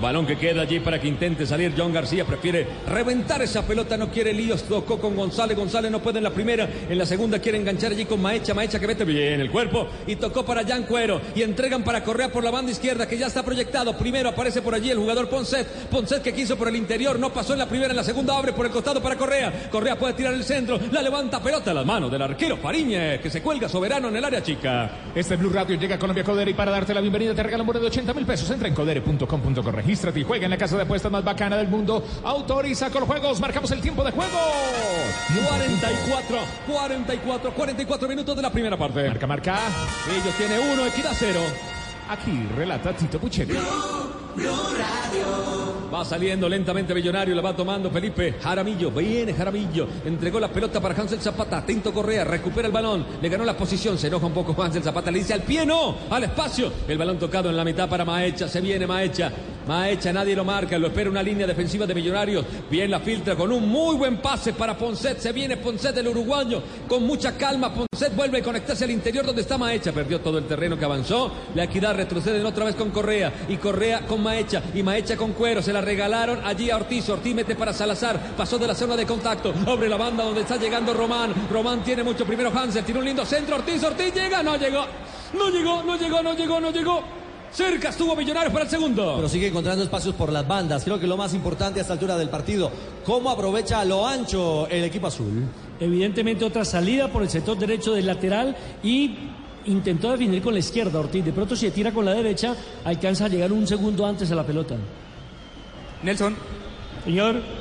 Balón 0.00 0.26
que 0.26 0.38
queda 0.38 0.62
allí 0.62 0.80
para 0.80 1.00
que 1.00 1.08
intente 1.08 1.46
salir. 1.46 1.74
John 1.76 1.92
García 1.92 2.24
prefiere 2.24 2.66
reventar 2.88 3.42
esa 3.42 3.66
pelota, 3.66 3.96
no 3.96 4.10
quiere 4.10 4.32
líos. 4.32 4.62
Tocó 4.64 4.98
con 4.98 5.14
González. 5.14 5.56
González 5.56 5.90
no 5.90 6.00
puede 6.00 6.18
en 6.18 6.24
la 6.24 6.30
primera. 6.30 6.68
En 6.88 6.96
la 6.96 7.06
segunda 7.06 7.38
quiere 7.38 7.58
enganchar 7.58 7.92
allí 7.92 8.04
con 8.04 8.20
Maecha. 8.20 8.54
Maecha 8.54 8.80
que 8.80 8.86
mete 8.86 9.04
bien 9.04 9.40
el 9.40 9.50
cuerpo. 9.50 9.88
Y 10.06 10.16
tocó 10.16 10.44
para 10.44 10.64
Jan 10.64 10.84
Cuero. 10.84 11.20
Y 11.34 11.42
entregan 11.42 11.82
para 11.82 12.02
Correa 12.02 12.30
por 12.30 12.42
la 12.42 12.50
banda 12.50 12.72
izquierda 12.72 13.06
que 13.06 13.18
ya 13.18 13.26
está 13.26 13.42
proyectado. 13.42 13.96
Primero 13.96 14.30
aparece 14.30 14.62
por 14.62 14.74
allí 14.74 14.90
el 14.90 14.98
jugador 14.98 15.28
Ponset. 15.28 15.66
Ponset 15.90 16.22
que 16.22 16.32
quiso 16.32 16.56
por 16.56 16.68
el 16.68 16.76
interior. 16.76 17.18
No 17.18 17.32
pasó 17.32 17.52
en 17.52 17.58
la 17.58 17.66
primera. 17.66 17.90
En 17.90 17.96
la 17.96 18.04
segunda 18.04 18.36
abre 18.36 18.52
por 18.52 18.66
el 18.66 18.72
costado 18.72 19.02
para 19.02 19.16
Correa. 19.16 19.68
Correa 19.70 19.98
puede 19.98 20.14
tirar 20.14 20.34
el 20.34 20.44
centro. 20.44 20.78
La 20.92 21.02
levanta 21.02 21.42
pelota 21.42 21.70
a 21.70 21.74
las 21.74 21.86
manos 21.86 22.10
del 22.10 22.22
arquero 22.22 22.56
Fariñez 22.56 23.20
que 23.20 23.30
se 23.30 23.42
cuelga 23.42 23.68
soberano 23.68 24.08
en 24.08 24.16
el 24.16 24.24
área 24.24 24.42
chica. 24.42 24.90
Este 25.14 25.36
Blue 25.36 25.50
Radio 25.50 25.76
llega 25.76 25.96
a 25.96 25.98
Colombia 25.98 26.24
Codere 26.24 26.50
y 26.50 26.54
para 26.54 26.70
darte 26.70 26.94
la 26.94 27.00
bienvenida 27.00 27.34
te 27.34 27.42
regala 27.42 27.62
un 27.62 27.70
de 27.70 27.86
80 27.86 28.14
mil 28.14 28.26
pesos. 28.26 28.50
Entra 28.50 28.68
en 28.68 28.74
codere.com.co, 28.74 29.72
y 29.90 30.22
juega 30.22 30.44
en 30.44 30.50
la 30.50 30.56
casa 30.56 30.76
de 30.76 30.82
apuestas 30.82 31.10
más 31.10 31.24
bacana 31.24 31.56
del 31.56 31.66
mundo. 31.68 32.04
Autoriza 32.22 32.90
con 32.90 33.06
juegos. 33.06 33.40
Marcamos 33.40 33.70
el 33.72 33.80
tiempo 33.80 34.04
de 34.04 34.12
juego. 34.12 34.38
44, 35.48 36.38
44, 36.68 37.52
44 37.52 38.08
minutos 38.08 38.36
de 38.36 38.42
la 38.42 38.50
primera 38.50 38.76
parte. 38.76 39.08
Marca, 39.08 39.26
marca. 39.26 39.58
Ellos 40.08 40.34
tiene 40.36 40.58
uno, 40.58 40.86
equidad 40.86 41.12
cero. 41.14 41.40
Aquí 42.08 42.46
relata 42.56 42.92
Tito 42.92 43.18
Puchetti. 43.18 43.54
Va 45.92 46.04
saliendo 46.04 46.48
lentamente 46.48 46.94
Millonario, 46.94 47.34
la 47.34 47.42
va 47.42 47.54
tomando 47.54 47.90
Felipe 47.90 48.36
Jaramillo. 48.40 48.92
Viene 48.92 49.34
Jaramillo. 49.34 49.88
Entregó 50.04 50.38
la 50.38 50.48
pelota 50.48 50.80
para 50.80 50.94
Hansel 50.94 51.20
Zapata. 51.20 51.58
Atento 51.58 51.92
Correa, 51.92 52.22
recupera 52.24 52.68
el 52.68 52.72
balón. 52.72 53.04
Le 53.20 53.28
ganó 53.28 53.44
la 53.44 53.56
posición. 53.56 53.98
Se 53.98 54.06
enoja 54.06 54.26
un 54.26 54.32
poco 54.32 54.60
Hansel 54.62 54.84
Zapata. 54.84 55.10
Le 55.10 55.18
dice 55.18 55.34
al 55.34 55.42
pie, 55.42 55.66
no, 55.66 55.96
al 56.08 56.24
espacio. 56.24 56.72
El 56.86 56.96
balón 56.96 57.18
tocado 57.18 57.50
en 57.50 57.56
la 57.56 57.64
mitad 57.64 57.88
para 57.88 58.04
Maecha. 58.04 58.46
Se 58.46 58.60
viene 58.60 58.86
Maecha. 58.86 59.32
Maecha, 59.66 60.12
nadie 60.12 60.36
lo 60.36 60.44
marca. 60.44 60.78
Lo 60.78 60.86
espera 60.86 61.10
una 61.10 61.24
línea 61.24 61.46
defensiva 61.46 61.86
de 61.86 61.94
Millonarios. 61.94 62.44
Bien 62.70 62.88
la 62.88 63.00
filtra 63.00 63.34
con 63.34 63.50
un 63.50 63.68
muy 63.68 63.96
buen 63.96 64.18
pase 64.18 64.52
para 64.52 64.78
Ponset. 64.78 65.18
Se 65.18 65.32
viene 65.32 65.56
Ponset 65.56 65.92
del 65.92 66.06
uruguayo. 66.06 66.62
Con 66.86 67.04
mucha 67.04 67.36
calma. 67.36 67.74
Ponset 67.74 68.14
vuelve 68.14 68.38
a 68.38 68.42
conectarse 68.42 68.84
al 68.84 68.92
interior 68.92 69.26
donde 69.26 69.42
está 69.42 69.58
Maecha. 69.58 69.90
Perdió 69.90 70.20
todo 70.20 70.38
el 70.38 70.44
terreno 70.46 70.78
que 70.78 70.84
avanzó. 70.84 71.32
La 71.56 71.64
equidad 71.64 71.96
retrocede 71.96 72.44
otra 72.44 72.66
vez 72.66 72.76
con 72.76 72.90
Correa. 72.90 73.32
Y 73.48 73.56
Correa 73.56 74.06
con 74.06 74.19
Maecha. 74.20 74.62
Y 74.74 74.82
Maecha 74.82 75.16
con 75.16 75.32
Cuero. 75.32 75.62
Se 75.62 75.72
la 75.72 75.80
regalaron 75.80 76.40
allí 76.44 76.70
a 76.70 76.76
Ortiz. 76.76 77.08
Ortiz 77.08 77.34
mete 77.34 77.54
para 77.54 77.72
Salazar. 77.72 78.34
Pasó 78.36 78.58
de 78.58 78.66
la 78.66 78.74
zona 78.74 78.96
de 78.96 79.06
contacto. 79.06 79.52
Abre 79.66 79.88
la 79.88 79.96
banda 79.96 80.24
donde 80.24 80.42
está 80.42 80.56
llegando 80.56 80.94
Román. 80.94 81.34
Román 81.50 81.82
tiene 81.82 82.02
mucho 82.02 82.24
primero 82.24 82.50
Hansel. 82.54 82.84
Tiene 82.84 83.00
un 83.00 83.06
lindo 83.06 83.24
centro. 83.24 83.56
Ortiz. 83.56 83.82
Ortiz 83.82 84.14
llega. 84.14 84.42
No 84.42 84.56
llegó. 84.56 84.84
No 85.34 85.50
llegó. 85.50 85.82
No 85.82 85.96
llegó. 85.96 86.22
No 86.22 86.34
llegó. 86.34 86.60
No 86.60 86.70
llegó. 86.70 87.20
Cerca 87.52 87.88
estuvo 87.88 88.14
Millonarios 88.14 88.52
para 88.52 88.64
el 88.64 88.70
segundo. 88.70 89.14
Pero 89.16 89.28
sigue 89.28 89.48
encontrando 89.48 89.82
espacios 89.82 90.14
por 90.14 90.32
las 90.32 90.46
bandas. 90.46 90.84
Creo 90.84 91.00
que 91.00 91.06
lo 91.06 91.16
más 91.16 91.34
importante 91.34 91.80
a 91.80 91.82
esta 91.82 91.94
altura 91.94 92.16
del 92.16 92.28
partido, 92.28 92.70
cómo 93.04 93.28
aprovecha 93.28 93.80
a 93.80 93.84
lo 93.84 94.06
ancho 94.06 94.68
el 94.68 94.84
equipo 94.84 95.08
azul. 95.08 95.48
Evidentemente 95.80 96.44
otra 96.44 96.64
salida 96.64 97.08
por 97.08 97.22
el 97.22 97.30
sector 97.30 97.58
derecho 97.58 97.92
del 97.92 98.06
lateral 98.06 98.56
y 98.84 99.16
intentó 99.66 100.10
definir 100.10 100.42
con 100.42 100.52
la 100.52 100.60
izquierda 100.60 101.00
Ortiz. 101.00 101.24
De 101.24 101.32
pronto 101.32 101.54
si 101.54 101.66
se 101.66 101.72
tira 101.72 101.92
con 101.92 102.04
la 102.04 102.14
derecha, 102.14 102.54
alcanza 102.84 103.26
a 103.26 103.28
llegar 103.28 103.52
un 103.52 103.66
segundo 103.66 104.06
antes 104.06 104.30
a 104.30 104.34
la 104.34 104.44
pelota. 104.44 104.76
Nelson. 106.02 106.34
Señor. 107.04 107.59